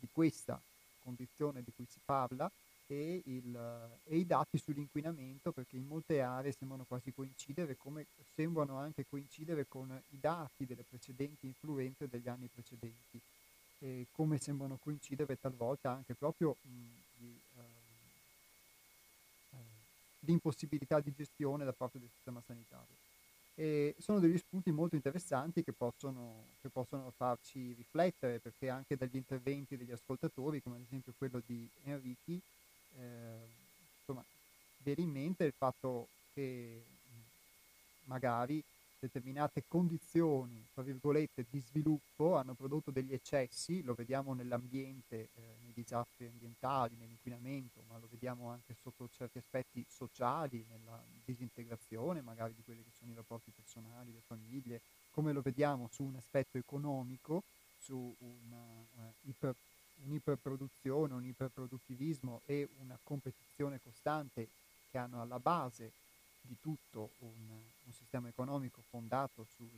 di 0.00 0.08
questa 0.12 0.60
condizione 1.04 1.62
di 1.62 1.70
cui 1.76 1.86
si 1.88 2.00
parla 2.04 2.50
e, 2.90 3.22
il, 3.26 3.90
e, 4.04 4.16
i 4.16 4.26
dati 4.26 4.58
sull'inquinamento 4.58 5.52
perché 5.52 5.76
in 5.76 5.86
molte 5.86 6.20
aree 6.20 6.50
sembrano 6.50 6.84
quasi 6.84 7.12
coincidere 7.12 7.76
come 7.76 8.06
sembrano 8.34 8.78
anche 8.78 9.06
coincidere 9.08 9.68
con 9.68 9.88
i 10.10 10.18
dati 10.18 10.66
delle 10.66 10.82
precedenti 10.82 11.46
influenze 11.46 12.08
degli 12.08 12.28
anni 12.28 12.48
precedenti 12.52 13.20
e 13.78 14.06
come 14.10 14.38
sembrano 14.38 14.76
coincidere 14.82 15.38
talvolta 15.38 15.92
anche 15.92 16.14
proprio 16.14 16.56
mh, 16.60 16.68
di, 17.16 17.40
uh, 19.50 19.56
l'impossibilità 20.20 20.98
di 20.98 21.12
gestione 21.14 21.64
da 21.64 21.72
parte 21.72 22.00
del 22.00 22.10
sistema 22.12 22.42
sanitario. 22.44 22.96
E 23.54 23.94
sono 23.98 24.18
degli 24.18 24.36
spunti 24.36 24.72
molto 24.72 24.96
interessanti 24.96 25.62
che 25.62 25.72
possono, 25.72 26.46
che 26.60 26.68
possono 26.70 27.12
farci 27.16 27.72
riflettere 27.74 28.38
perché 28.40 28.68
anche 28.68 28.96
dagli 28.96 29.16
interventi 29.16 29.76
degli 29.76 29.92
ascoltatori, 29.92 30.60
come 30.62 30.76
ad 30.76 30.82
esempio 30.82 31.12
quello 31.16 31.40
di 31.46 31.68
Enrichi, 31.84 32.40
eh, 33.00 33.48
insomma, 33.98 34.24
avere 34.80 35.00
in 35.00 35.10
mente 35.10 35.44
il 35.44 35.54
fatto 35.56 36.08
che 36.32 36.84
magari 38.04 38.62
determinate 39.00 39.64
condizioni, 39.66 40.68
tra 40.74 40.82
virgolette, 40.82 41.46
di 41.48 41.58
sviluppo 41.58 42.36
hanno 42.36 42.54
prodotto 42.54 42.90
degli 42.90 43.14
eccessi, 43.14 43.82
lo 43.82 43.94
vediamo 43.94 44.34
nell'ambiente, 44.34 45.30
eh, 45.34 45.56
nei 45.62 45.72
disastri 45.72 46.26
ambientali, 46.26 46.96
nell'inquinamento, 46.96 47.82
ma 47.88 47.96
lo 47.98 48.08
vediamo 48.10 48.50
anche 48.50 48.74
sotto 48.74 49.08
certi 49.08 49.38
aspetti 49.38 49.84
sociali, 49.88 50.66
nella 50.68 51.02
disintegrazione 51.24 52.20
magari 52.20 52.54
di 52.54 52.62
quelli 52.62 52.82
che 52.82 52.90
sono 52.92 53.10
i 53.10 53.14
rapporti 53.14 53.50
personali, 53.50 54.12
le 54.12 54.22
famiglie, 54.26 54.82
come 55.10 55.32
lo 55.32 55.40
vediamo 55.40 55.88
su 55.90 56.02
un 56.02 56.16
aspetto 56.16 56.58
economico, 56.58 57.42
su 57.78 58.14
una 58.18 58.62
uh, 58.62 59.12
iper 59.22 59.54
un'iperproduzione, 60.04 61.14
un 61.14 61.24
iperproduttivismo 61.24 62.42
e 62.46 62.68
una 62.78 62.98
competizione 63.02 63.80
costante 63.80 64.48
che 64.90 64.98
hanno 64.98 65.20
alla 65.20 65.38
base 65.38 65.92
di 66.40 66.56
tutto 66.58 67.10
un, 67.18 67.48
un 67.84 67.92
sistema 67.92 68.28
economico 68.28 68.82
fondato 68.88 69.44
sul, 69.44 69.68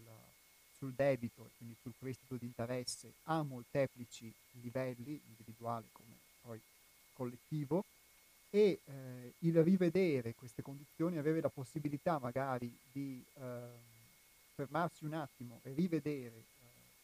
sul 0.71 0.93
debito 0.93 1.47
e 1.47 1.51
quindi 1.57 1.77
sul 1.81 1.93
prestito 1.99 2.37
di 2.37 2.47
interesse 2.47 3.15
a 3.25 3.43
molteplici 3.43 4.33
livelli, 4.61 5.21
individuale 5.27 5.87
come 5.93 6.17
poi 6.41 6.61
collettivo, 7.13 7.85
e 8.51 8.81
eh, 8.85 9.35
il 9.39 9.63
rivedere 9.63 10.35
queste 10.35 10.61
condizioni, 10.61 11.17
avere 11.17 11.41
la 11.41 11.49
possibilità 11.49 12.19
magari 12.19 12.77
di 12.91 13.25
eh, 13.35 13.69
fermarsi 14.55 15.05
un 15.05 15.15
attimo 15.15 15.61
e 15.63 15.73
rivedere 15.73 16.45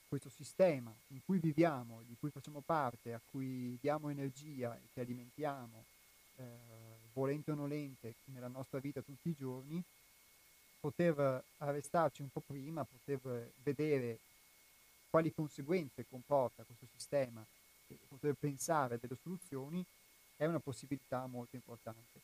questo 0.08 0.30
sistema 0.30 0.92
in 1.08 1.20
cui 1.24 1.38
viviamo, 1.38 2.02
di 2.06 2.16
cui 2.18 2.30
facciamo 2.30 2.62
parte, 2.64 3.12
a 3.12 3.20
cui 3.30 3.78
diamo 3.80 4.08
energia 4.08 4.74
e 4.74 4.88
che 4.92 5.00
alimentiamo, 5.00 5.84
eh, 6.36 6.44
volente 7.12 7.50
o 7.50 7.54
nolente, 7.54 8.14
nella 8.26 8.48
nostra 8.48 8.78
vita 8.78 9.02
tutti 9.02 9.28
i 9.28 9.36
giorni, 9.38 9.82
poter 10.80 11.44
arrestarci 11.58 12.22
un 12.22 12.30
po' 12.30 12.42
prima, 12.44 12.84
poter 12.84 13.52
vedere 13.62 14.18
quali 15.10 15.32
conseguenze 15.32 16.06
comporta 16.08 16.64
questo 16.64 16.86
sistema 16.94 17.44
e 17.88 17.98
poter 18.08 18.34
pensare 18.34 18.94
a 18.94 18.98
delle 19.00 19.16
soluzioni 19.22 19.84
è 20.36 20.46
una 20.46 20.60
possibilità 20.60 21.26
molto 21.26 21.56
importante. 21.56 22.20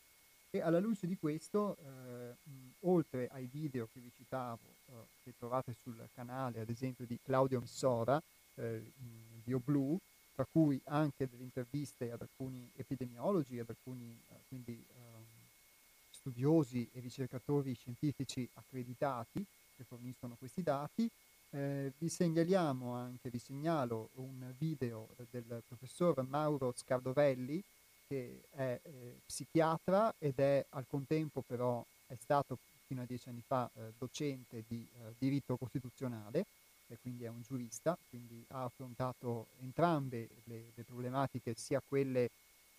E 0.50 0.60
alla 0.60 0.78
luce 0.78 1.06
di 1.06 1.16
questo, 1.18 1.76
eh, 1.76 2.03
oltre 2.84 3.28
ai 3.32 3.48
video 3.50 3.88
che 3.92 4.00
vi 4.00 4.10
citavo, 4.14 4.76
eh, 4.86 4.92
che 5.22 5.34
trovate 5.38 5.72
sul 5.72 6.08
canale, 6.14 6.60
ad 6.60 6.68
esempio 6.68 7.04
di 7.06 7.18
Claudio 7.22 7.60
Missora, 7.60 8.20
eh, 8.56 8.92
BioBlue, 9.44 9.98
tra 10.34 10.46
cui 10.50 10.80
anche 10.84 11.28
delle 11.28 11.44
interviste 11.44 12.10
ad 12.10 12.20
alcuni 12.20 12.68
epidemiologi, 12.74 13.58
ad 13.58 13.68
alcuni 13.68 14.10
eh, 14.10 14.34
quindi, 14.48 14.84
ehm, 14.96 15.24
studiosi 16.10 16.88
e 16.92 17.00
ricercatori 17.00 17.74
scientifici 17.74 18.48
accreditati 18.54 19.44
che 19.76 19.84
forniscono 19.84 20.34
questi 20.38 20.62
dati, 20.62 21.08
eh, 21.50 21.92
vi 21.98 22.08
segnaliamo 22.08 22.94
anche, 22.94 23.30
vi 23.30 23.38
segnalo 23.38 24.10
un 24.14 24.52
video 24.58 25.08
del 25.30 25.62
professor 25.66 26.20
Mauro 26.28 26.72
Scardovelli, 26.74 27.62
che 28.08 28.42
è 28.50 28.80
eh, 28.82 29.20
psichiatra 29.24 30.14
ed 30.18 30.38
è 30.38 30.64
al 30.70 30.84
contempo 30.88 31.42
però 31.46 31.84
è 32.06 32.16
stato 32.16 32.58
fino 32.86 33.02
a 33.02 33.06
dieci 33.06 33.28
anni 33.28 33.42
fa 33.46 33.70
eh, 33.74 33.92
docente 33.98 34.64
di 34.66 34.86
eh, 34.86 35.14
diritto 35.18 35.56
costituzionale 35.56 36.46
e 36.88 36.98
quindi 37.00 37.24
è 37.24 37.28
un 37.28 37.42
giurista, 37.42 37.96
quindi 38.08 38.44
ha 38.48 38.64
affrontato 38.64 39.48
entrambe 39.60 40.28
le, 40.44 40.72
le 40.74 40.82
problematiche, 40.82 41.54
sia 41.54 41.82
quelle 41.86 42.30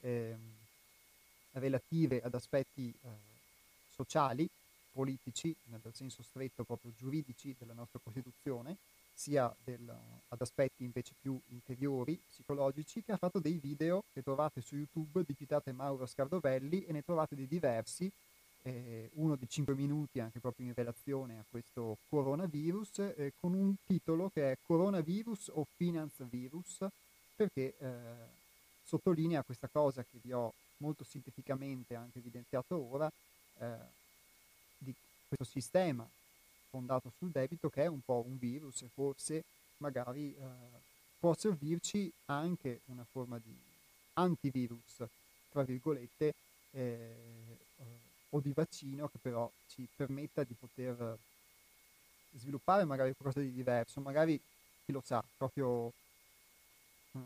ehm, 0.02 0.40
relative 1.54 2.22
ad 2.22 2.34
aspetti 2.34 2.90
eh, 2.90 3.08
sociali, 3.94 4.48
politici, 4.92 5.54
nel 5.66 5.82
senso 5.92 6.24
stretto 6.24 6.64
proprio 6.64 6.92
giuridici 6.96 7.56
della 7.58 7.74
nostra 7.74 8.00
Costituzione, 8.02 8.78
sia 9.14 9.54
del, 9.64 9.94
ad 10.28 10.42
aspetti 10.42 10.84
invece 10.84 11.14
più 11.20 11.40
interiori, 11.50 12.20
psicologici, 12.30 13.02
che 13.04 13.14
ha 13.14 13.18
fatto 13.18 13.40
dei 13.40 13.58
video 13.58 14.04
che 14.14 14.22
trovate 14.22 14.62
su 14.62 14.76
YouTube, 14.76 15.24
digitate 15.26 15.72
Mauro 15.72 16.06
Scardovelli 16.06 16.86
e 16.86 16.92
ne 16.92 17.02
trovate 17.02 17.36
di 17.36 17.48
diversi, 17.48 18.12
eh, 18.66 19.10
uno 19.14 19.36
di 19.36 19.48
5 19.48 19.76
minuti 19.76 20.20
anche 20.20 20.40
proprio 20.40 20.66
in 20.66 20.74
relazione 20.74 21.38
a 21.38 21.46
questo 21.50 21.98
coronavirus, 22.10 23.00
eh, 23.16 23.34
con 23.40 23.54
un 23.54 23.76
titolo 23.86 24.32
che 24.34 24.54
è 24.54 24.58
Coronavirus 24.66 25.52
o 25.54 25.68
Finance 25.76 26.26
Virus, 26.30 26.86
perché 27.36 27.76
eh, 27.78 27.92
sottolinea 28.84 29.44
questa 29.44 29.68
cosa 29.72 30.04
che 30.04 30.18
vi 30.22 30.32
ho 30.32 30.54
molto 30.78 31.04
sinteticamente 31.04 31.96
anche 31.96 32.18
evidenziato 32.18 32.76
ora, 32.76 33.12
eh, 33.60 33.76
di 34.80 34.94
questo 35.28 35.46
sistema 35.46 36.08
fondato 36.70 37.12
sul 37.18 37.30
debito 37.30 37.70
che 37.70 37.84
è 37.84 37.88
un 37.88 38.02
po' 38.04 38.24
un 38.26 38.38
virus 38.38 38.82
e 38.82 38.90
forse 38.94 39.44
magari 39.78 40.36
eh, 40.36 40.44
può 41.20 41.36
servirci 41.36 42.12
anche 42.26 42.82
una 42.86 43.06
forma 43.12 43.38
di 43.38 43.56
antivirus, 44.14 45.04
tra 45.52 45.64
virgolette, 45.64 46.34
eh, 46.72 47.55
o 48.36 48.40
di 48.42 48.52
vaccino 48.54 49.08
che 49.08 49.18
però 49.22 49.50
ci 49.68 49.88
permetta 49.96 50.44
di 50.44 50.54
poter 50.60 51.18
sviluppare 52.38 52.84
magari 52.84 53.14
qualcosa 53.16 53.44
di 53.44 53.54
diverso, 53.54 54.02
magari 54.02 54.40
chi 54.84 54.92
lo 54.92 55.02
sa, 55.04 55.24
proprio 55.38 55.92
uh, 57.12 57.20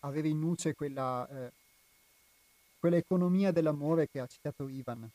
avere 0.00 0.28
in 0.28 0.38
nuce 0.38 0.74
quella, 0.74 1.26
eh, 1.28 1.50
quella 2.78 2.96
economia 2.96 3.50
dell'amore 3.50 4.08
che 4.08 4.20
ha 4.20 4.26
citato 4.26 4.68
Ivan. 4.68 5.08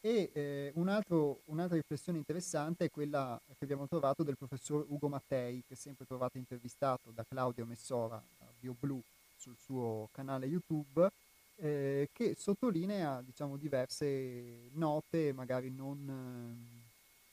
E 0.00 0.30
eh, 0.32 0.70
un 0.74 0.88
altro, 0.88 1.40
un'altra 1.46 1.76
riflessione 1.76 2.18
interessante 2.18 2.84
è 2.84 2.90
quella 2.90 3.40
che 3.46 3.64
abbiamo 3.64 3.88
trovato 3.88 4.22
del 4.22 4.36
professor 4.36 4.84
Ugo 4.88 5.08
Mattei, 5.08 5.64
che 5.66 5.74
sempre 5.74 6.06
trovate 6.06 6.38
intervistato 6.38 7.10
da 7.12 7.24
Claudio 7.26 7.64
Messora, 7.64 8.22
da 8.38 8.46
BioBlue, 8.60 9.02
sul 9.36 9.56
suo 9.58 10.08
canale 10.12 10.46
YouTube, 10.46 11.10
eh, 11.56 12.08
che 12.12 12.34
sottolinea 12.38 13.22
diciamo, 13.22 13.56
diverse 13.56 14.68
note 14.72 15.32
magari 15.32 15.70
non, 15.70 16.56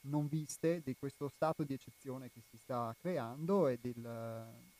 non, 0.01 0.27
viste 0.27 0.81
di 0.83 0.95
questo 0.97 1.29
stato 1.35 1.63
di 1.63 1.73
eccezione 1.73 2.29
che 2.31 2.41
si 2.49 2.57
sta 2.57 2.95
creando 3.01 3.67
e, 3.67 3.77
del, 3.81 4.05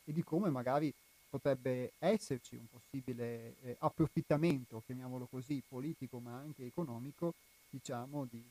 e 0.06 0.14
di 0.14 0.24
come 0.24 0.50
magari 0.50 0.94
potrebbe 1.30 1.94
esserci 1.98 2.56
un 2.56 2.68
possibile 2.70 3.56
eh, 3.64 3.76
approfittamento, 3.80 4.84
chiamiamolo 4.86 5.28
così, 5.30 5.64
politico 5.68 6.20
ma 6.20 6.38
anche 6.38 6.66
economico, 6.66 7.34
diciamo, 7.70 8.28
di, 8.30 8.44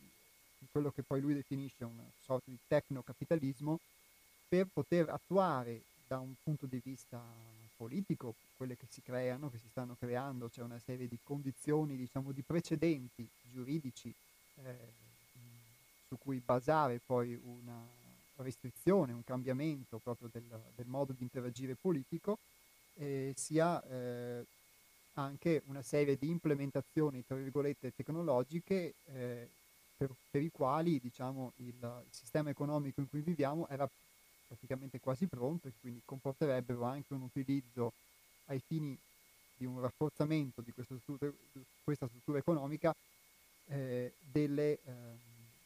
di 0.58 0.66
quello 0.70 0.90
che 0.90 1.02
poi 1.02 1.20
lui 1.20 1.32
definisce 1.32 1.84
una 1.84 2.04
sorta 2.20 2.50
di 2.50 2.58
tecnocapitalismo 2.66 3.78
per 4.48 4.66
poter 4.72 5.08
attuare 5.10 5.82
da 6.08 6.18
un 6.18 6.34
punto 6.42 6.66
di 6.66 6.80
vista 6.84 7.22
politico, 7.82 8.34
quelle 8.56 8.76
che 8.76 8.86
si 8.88 9.02
creano, 9.02 9.50
che 9.50 9.58
si 9.58 9.66
stanno 9.68 9.96
creando, 9.98 10.48
c'è 10.48 10.62
una 10.62 10.78
serie 10.78 11.08
di 11.08 11.18
condizioni, 11.20 11.96
diciamo, 11.96 12.30
di 12.30 12.42
precedenti 12.42 13.28
giuridici 13.50 14.14
eh, 14.62 14.92
su 16.06 16.16
cui 16.16 16.38
basare 16.38 17.00
poi 17.04 17.36
una 17.42 17.84
restrizione, 18.36 19.12
un 19.12 19.24
cambiamento 19.24 19.98
proprio 19.98 20.28
del, 20.30 20.44
del 20.76 20.86
modo 20.86 21.12
di 21.12 21.24
interagire 21.24 21.74
politico, 21.74 22.38
eh, 22.94 23.32
sia 23.36 23.82
eh, 23.82 24.44
anche 25.14 25.62
una 25.66 25.82
serie 25.82 26.16
di 26.16 26.28
implementazioni, 26.28 27.24
tra 27.26 27.34
virgolette, 27.34 27.92
tecnologiche 27.92 28.94
eh, 29.06 29.48
per, 29.96 30.10
per, 30.30 30.40
i 30.40 30.50
quali 30.52 31.00
diciamo, 31.00 31.52
il, 31.56 31.74
il 31.74 32.04
sistema 32.10 32.50
economico 32.50 33.00
in 33.00 33.08
cui 33.08 33.22
viviamo 33.22 33.66
era 33.66 33.90
praticamente 34.52 35.00
quasi 35.00 35.26
pronto 35.26 35.68
e 35.68 35.72
quindi 35.80 36.02
comporterebbero 36.04 36.84
anche 36.84 37.14
un 37.14 37.22
utilizzo 37.22 37.92
ai 38.46 38.60
fini 38.66 38.96
di 39.56 39.64
un 39.64 39.80
rafforzamento 39.80 40.60
di 40.60 40.72
questa 40.72 40.94
struttura, 41.00 41.32
questa 41.82 42.06
struttura 42.06 42.38
economica 42.38 42.94
eh, 43.68 44.12
delle, 44.20 44.72
eh, 44.72 44.78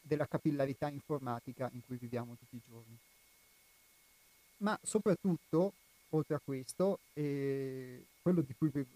della 0.02 0.26
capillarità 0.26 0.88
informatica 0.88 1.68
in 1.72 1.80
cui 1.84 1.96
viviamo 1.96 2.36
tutti 2.38 2.56
i 2.56 2.62
giorni. 2.68 2.96
Ma 4.58 4.78
soprattutto, 4.82 5.72
oltre 6.10 6.36
a 6.36 6.40
questo, 6.42 7.00
eh, 7.14 8.04
quello 8.22 8.40
di 8.40 8.54
cui 8.54 8.70
vi, 8.72 8.86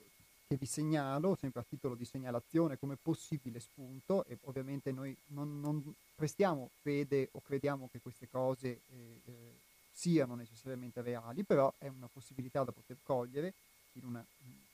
che 0.46 0.56
vi 0.56 0.66
segnalo, 0.66 1.36
sempre 1.40 1.60
a 1.60 1.64
titolo 1.68 1.94
di 1.94 2.04
segnalazione, 2.04 2.78
come 2.78 2.96
possibile 2.96 3.58
spunto, 3.60 4.24
e 4.26 4.38
ovviamente 4.44 4.92
noi 4.92 5.14
non, 5.28 5.60
non 5.60 5.94
prestiamo 6.14 6.70
fede 6.82 7.28
o 7.32 7.40
crediamo 7.40 7.88
che 7.90 8.00
queste 8.00 8.28
cose 8.28 8.68
eh, 8.68 9.20
eh, 9.24 9.68
siano 9.90 10.34
necessariamente 10.34 11.02
reali, 11.02 11.44
però 11.44 11.72
è 11.78 11.88
una 11.88 12.08
possibilità 12.08 12.64
da 12.64 12.72
poter 12.72 12.98
cogliere 13.02 13.54
in 13.92 14.04
una 14.04 14.24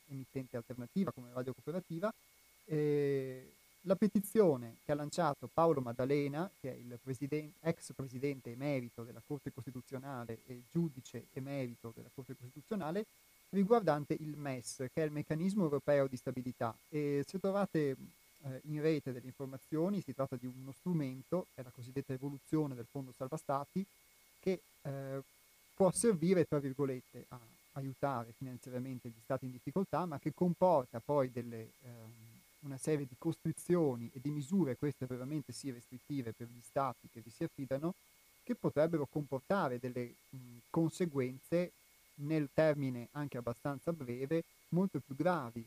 emittente 0.08 0.56
alternativa 0.56 1.12
come 1.12 1.32
Radio 1.32 1.52
Cooperativa. 1.52 2.12
Eh, 2.64 3.52
la 3.82 3.94
petizione 3.94 4.78
che 4.84 4.90
ha 4.92 4.96
lanciato 4.96 5.48
Paolo 5.52 5.80
Maddalena, 5.80 6.50
che 6.60 6.72
è 6.72 6.76
il 6.76 6.98
presiden- 7.00 7.52
ex 7.60 7.92
presidente 7.94 8.50
emerito 8.50 9.04
della 9.04 9.22
Corte 9.24 9.52
Costituzionale 9.52 10.40
e 10.46 10.64
giudice 10.68 11.26
emerito 11.32 11.92
della 11.94 12.10
Corte 12.12 12.34
Costituzionale, 12.34 13.06
riguardante 13.50 14.16
il 14.18 14.36
MES, 14.36 14.86
che 14.92 15.02
è 15.02 15.04
il 15.04 15.12
Meccanismo 15.12 15.62
Europeo 15.62 16.08
di 16.08 16.16
Stabilità. 16.16 16.76
E 16.88 17.22
se 17.24 17.38
trovate 17.38 17.96
eh, 18.42 18.60
in 18.64 18.80
rete 18.80 19.12
delle 19.12 19.26
informazioni, 19.26 20.00
si 20.00 20.12
tratta 20.12 20.34
di 20.36 20.46
uno 20.46 20.72
strumento, 20.72 21.46
è 21.54 21.62
la 21.62 21.70
cosiddetta 21.70 22.12
evoluzione 22.12 22.74
del 22.74 22.86
Fondo 22.86 23.12
Salva 23.12 23.36
Stati, 23.36 23.86
che 24.46 24.60
eh, 24.82 25.22
può 25.74 25.90
servire, 25.90 26.44
tra 26.44 26.60
virgolette, 26.60 27.24
a 27.30 27.38
aiutare 27.72 28.32
finanziariamente 28.38 29.08
gli 29.08 29.20
stati 29.24 29.46
in 29.46 29.50
difficoltà, 29.50 30.06
ma 30.06 30.20
che 30.20 30.32
comporta 30.32 31.00
poi 31.04 31.32
delle, 31.32 31.70
ehm, 31.82 32.12
una 32.60 32.78
serie 32.78 33.06
di 33.06 33.16
costrizioni 33.18 34.08
e 34.14 34.20
di 34.22 34.30
misure, 34.30 34.76
queste 34.76 35.06
veramente 35.06 35.52
sì 35.52 35.72
restrittive 35.72 36.32
per 36.32 36.46
gli 36.46 36.62
stati 36.62 37.08
che 37.12 37.20
vi 37.20 37.30
si 37.30 37.42
affidano, 37.42 37.94
che 38.44 38.54
potrebbero 38.54 39.08
comportare 39.10 39.80
delle 39.80 40.14
mh, 40.30 40.38
conseguenze 40.70 41.72
nel 42.18 42.48
termine 42.54 43.08
anche 43.12 43.36
abbastanza 43.36 43.92
breve 43.92 44.44
molto 44.68 45.00
più 45.04 45.16
gravi, 45.16 45.66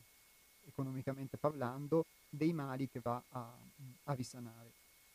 economicamente 0.66 1.36
parlando, 1.36 2.06
dei 2.30 2.52
mali 2.54 2.88
che 2.90 3.00
va 3.02 3.22
a, 3.32 3.52
a 4.04 4.12
risanare. 4.14 4.70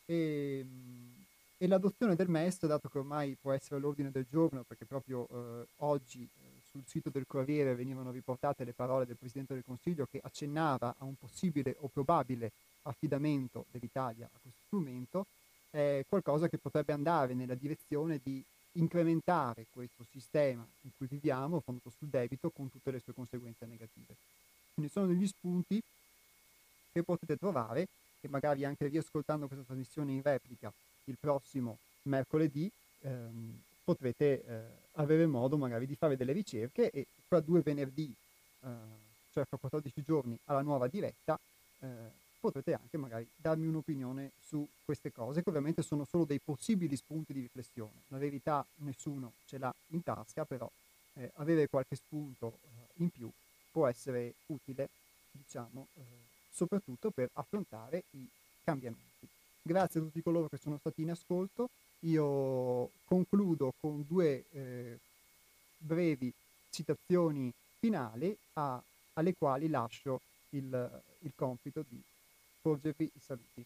E, 0.05 0.63
mh, 0.63 1.24
e 1.57 1.67
l'adozione 1.67 2.15
del 2.15 2.29
MES, 2.29 2.65
dato 2.65 2.89
che 2.89 2.97
ormai 2.97 3.37
può 3.39 3.51
essere 3.51 3.75
all'ordine 3.75 4.11
del 4.11 4.25
giorno, 4.29 4.63
perché 4.63 4.85
proprio 4.85 5.27
eh, 5.29 5.67
oggi 5.77 6.23
eh, 6.23 6.61
sul 6.69 6.83
sito 6.85 7.09
del 7.09 7.25
Corriere 7.25 7.75
venivano 7.75 8.11
riportate 8.11 8.65
le 8.65 8.73
parole 8.73 9.05
del 9.05 9.15
Presidente 9.15 9.53
del 9.53 9.63
Consiglio 9.63 10.07
che 10.09 10.19
accennava 10.21 10.95
a 10.97 11.05
un 11.05 11.15
possibile 11.15 11.75
o 11.79 11.87
probabile 11.87 12.51
affidamento 12.83 13.65
dell'Italia 13.71 14.25
a 14.25 14.39
questo 14.41 14.59
strumento, 14.65 15.25
è 15.69 16.03
qualcosa 16.07 16.47
che 16.49 16.57
potrebbe 16.57 16.93
andare 16.93 17.33
nella 17.33 17.55
direzione 17.55 18.19
di 18.21 18.43
incrementare 18.73 19.65
questo 19.71 20.05
sistema 20.11 20.65
in 20.81 20.89
cui 20.97 21.07
viviamo, 21.09 21.61
fondato 21.61 21.89
sul 21.97 22.09
debito, 22.09 22.49
con 22.49 22.69
tutte 22.69 22.91
le 22.91 22.99
sue 22.99 23.13
conseguenze 23.13 23.65
negative. 23.65 24.15
Quindi 24.73 24.91
sono 24.91 25.07
degli 25.07 25.25
spunti 25.25 25.81
che 26.91 27.03
potete 27.03 27.37
trovare 27.37 27.87
e 28.19 28.27
magari 28.27 28.65
anche 28.65 28.87
riascoltando 28.87 29.47
questa 29.47 29.65
trasmissione 29.65 30.11
in 30.11 30.21
replica 30.21 30.71
il 31.05 31.17
prossimo 31.19 31.77
mercoledì 32.03 32.69
ehm, 33.01 33.61
potrete 33.83 34.43
eh, 34.43 34.61
avere 34.93 35.25
modo 35.25 35.57
magari 35.57 35.85
di 35.85 35.95
fare 35.95 36.17
delle 36.17 36.31
ricerche 36.31 36.89
e 36.89 37.05
fra 37.27 37.39
due 37.39 37.61
venerdì, 37.61 38.13
eh, 38.61 38.67
cioè 39.31 39.45
fra 39.45 39.57
14 39.57 40.01
giorni 40.03 40.37
alla 40.45 40.61
nuova 40.61 40.87
diretta, 40.87 41.39
eh, 41.79 41.87
potrete 42.39 42.73
anche 42.73 42.97
magari 42.97 43.27
darmi 43.35 43.67
un'opinione 43.67 44.31
su 44.39 44.67
queste 44.83 45.11
cose, 45.11 45.41
che 45.41 45.49
ovviamente 45.49 45.81
sono 45.81 46.05
solo 46.05 46.25
dei 46.25 46.39
possibili 46.39 46.95
spunti 46.95 47.33
di 47.33 47.41
riflessione. 47.41 48.03
La 48.09 48.17
verità 48.17 48.65
nessuno 48.77 49.33
ce 49.45 49.57
l'ha 49.57 49.73
in 49.89 50.03
tasca, 50.03 50.45
però 50.45 50.69
eh, 51.13 51.31
avere 51.35 51.67
qualche 51.67 51.95
spunto 51.95 52.59
eh, 52.63 53.03
in 53.03 53.09
più 53.09 53.29
può 53.71 53.87
essere 53.87 54.35
utile, 54.47 54.89
diciamo, 55.31 55.87
eh, 55.95 56.01
soprattutto 56.51 57.09
per 57.11 57.29
affrontare 57.33 58.03
i 58.11 58.27
cambiamenti. 58.63 59.27
Grazie 59.67 59.99
a 59.99 60.03
tutti 60.03 60.21
coloro 60.21 60.47
che 60.47 60.59
sono 60.61 60.77
stati 60.77 61.01
in 61.01 61.09
ascolto. 61.09 61.71
Io 62.01 62.91
concludo 63.03 63.73
con 63.79 64.05
due 64.07 64.45
eh, 64.51 64.99
brevi 65.79 66.31
citazioni 66.69 67.51
finali 67.79 68.37
a, 68.53 68.79
alle 69.13 69.33
quali 69.33 69.67
lascio 69.67 70.21
il, 70.49 71.01
il 71.21 71.31
compito 71.33 71.83
di 71.89 71.99
porgervi 72.61 73.05
i 73.11 73.19
saluti. 73.19 73.65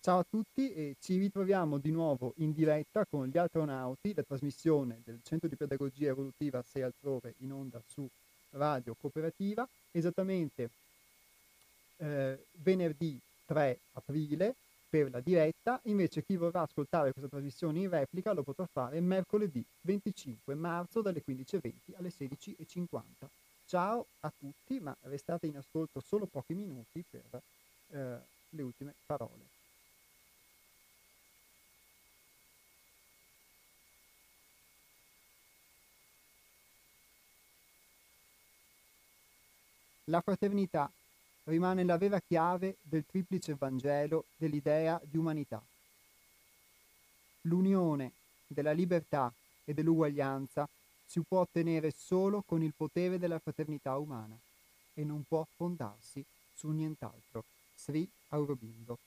Ciao 0.00 0.20
a 0.20 0.26
tutti 0.26 0.72
e 0.72 0.96
ci 1.02 1.18
ritroviamo 1.18 1.76
di 1.76 1.90
nuovo 1.90 2.32
in 2.36 2.54
diretta 2.54 3.04
con 3.04 3.26
gli 3.26 3.36
astronauti, 3.36 4.14
la 4.14 4.22
trasmissione 4.22 5.02
del 5.04 5.20
Centro 5.22 5.48
di 5.48 5.56
Pedagogia 5.56 6.08
Evolutiva 6.08 6.62
6 6.62 6.80
altrove 6.80 7.34
in 7.40 7.52
onda 7.52 7.78
su 7.86 8.08
Radio 8.52 8.96
Cooperativa, 8.98 9.68
esattamente 9.90 10.70
eh, 11.98 12.38
venerdì 12.62 13.20
3 13.44 13.78
aprile 13.92 14.54
per 14.88 15.10
la 15.10 15.20
diretta, 15.20 15.80
invece 15.84 16.24
chi 16.24 16.36
vorrà 16.36 16.62
ascoltare 16.62 17.12
questa 17.12 17.28
trasmissione 17.28 17.80
in 17.80 17.90
replica 17.90 18.32
lo 18.32 18.42
potrà 18.42 18.66
fare 18.66 19.00
mercoledì 19.00 19.64
25 19.82 20.54
marzo 20.54 21.02
dalle 21.02 21.22
15.20 21.26 21.96
alle 21.96 22.08
16.50. 22.08 23.02
Ciao 23.66 24.06
a 24.20 24.32
tutti, 24.36 24.80
ma 24.80 24.96
restate 25.02 25.46
in 25.46 25.56
ascolto 25.56 26.00
solo 26.00 26.26
pochi 26.26 26.54
minuti 26.54 27.04
per 27.08 27.42
eh, 27.90 28.18
le 28.48 28.62
ultime 28.62 28.94
parole. 29.04 29.56
La 40.04 40.22
fraternità 40.22 40.90
rimane 41.48 41.82
la 41.82 41.96
vera 41.96 42.20
chiave 42.20 42.76
del 42.82 43.04
triplice 43.06 43.54
Vangelo 43.54 44.26
dell'idea 44.36 45.00
di 45.02 45.16
umanità. 45.16 45.62
L'unione 47.42 48.12
della 48.46 48.72
libertà 48.72 49.32
e 49.64 49.72
dell'uguaglianza 49.72 50.68
si 51.06 51.20
può 51.20 51.40
ottenere 51.40 51.90
solo 51.90 52.42
con 52.46 52.62
il 52.62 52.74
potere 52.76 53.18
della 53.18 53.38
fraternità 53.38 53.96
umana 53.96 54.38
e 54.92 55.04
non 55.04 55.24
può 55.26 55.46
fondarsi 55.56 56.22
su 56.54 56.68
nient'altro. 56.70 57.44
Sri 57.74 58.08
Aurobindo. 58.28 58.98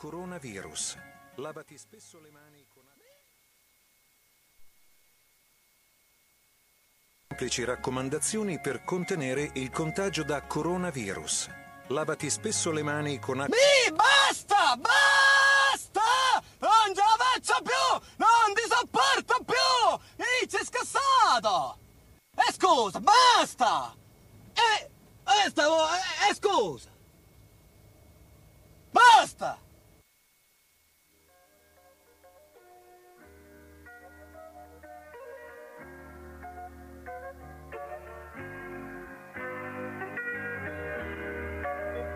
Coronavirus. 0.00 0.96
Lavati 1.34 1.76
spesso 1.76 2.18
le 2.20 2.30
mani 2.30 2.64
con 2.72 2.82
semplici 7.28 7.64
raccomandazioni 7.64 8.60
per 8.60 8.82
contenere 8.82 9.50
il 9.54 9.70
contagio 9.70 10.22
da 10.22 10.40
coronavirus. 10.40 11.50
Lavati 11.88 12.30
spesso 12.30 12.70
le 12.70 12.82
mani 12.82 13.18
con 13.18 13.40
acqua. 13.40 13.54
Mi 13.54 13.94
basta! 13.94 14.74
Basta! 14.76 16.42
Non 16.60 16.94
ce 16.94 17.02
la 17.02 17.16
faccio 17.18 17.62
più! 17.62 18.16
Non 18.16 18.54
ti 18.54 18.62
sopporto 18.68 19.44
più! 19.44 20.24
Inizio 20.40 20.64
scassato! 20.64 21.78
E 22.36 22.52
scusa, 22.54 23.00
basta! 23.00 23.94
E, 24.54 24.90
e 25.44 25.50
stavo, 25.50 25.84
e, 25.88 26.30
e 26.30 26.34
scusa! 26.34 26.88
Basta! 28.90 29.68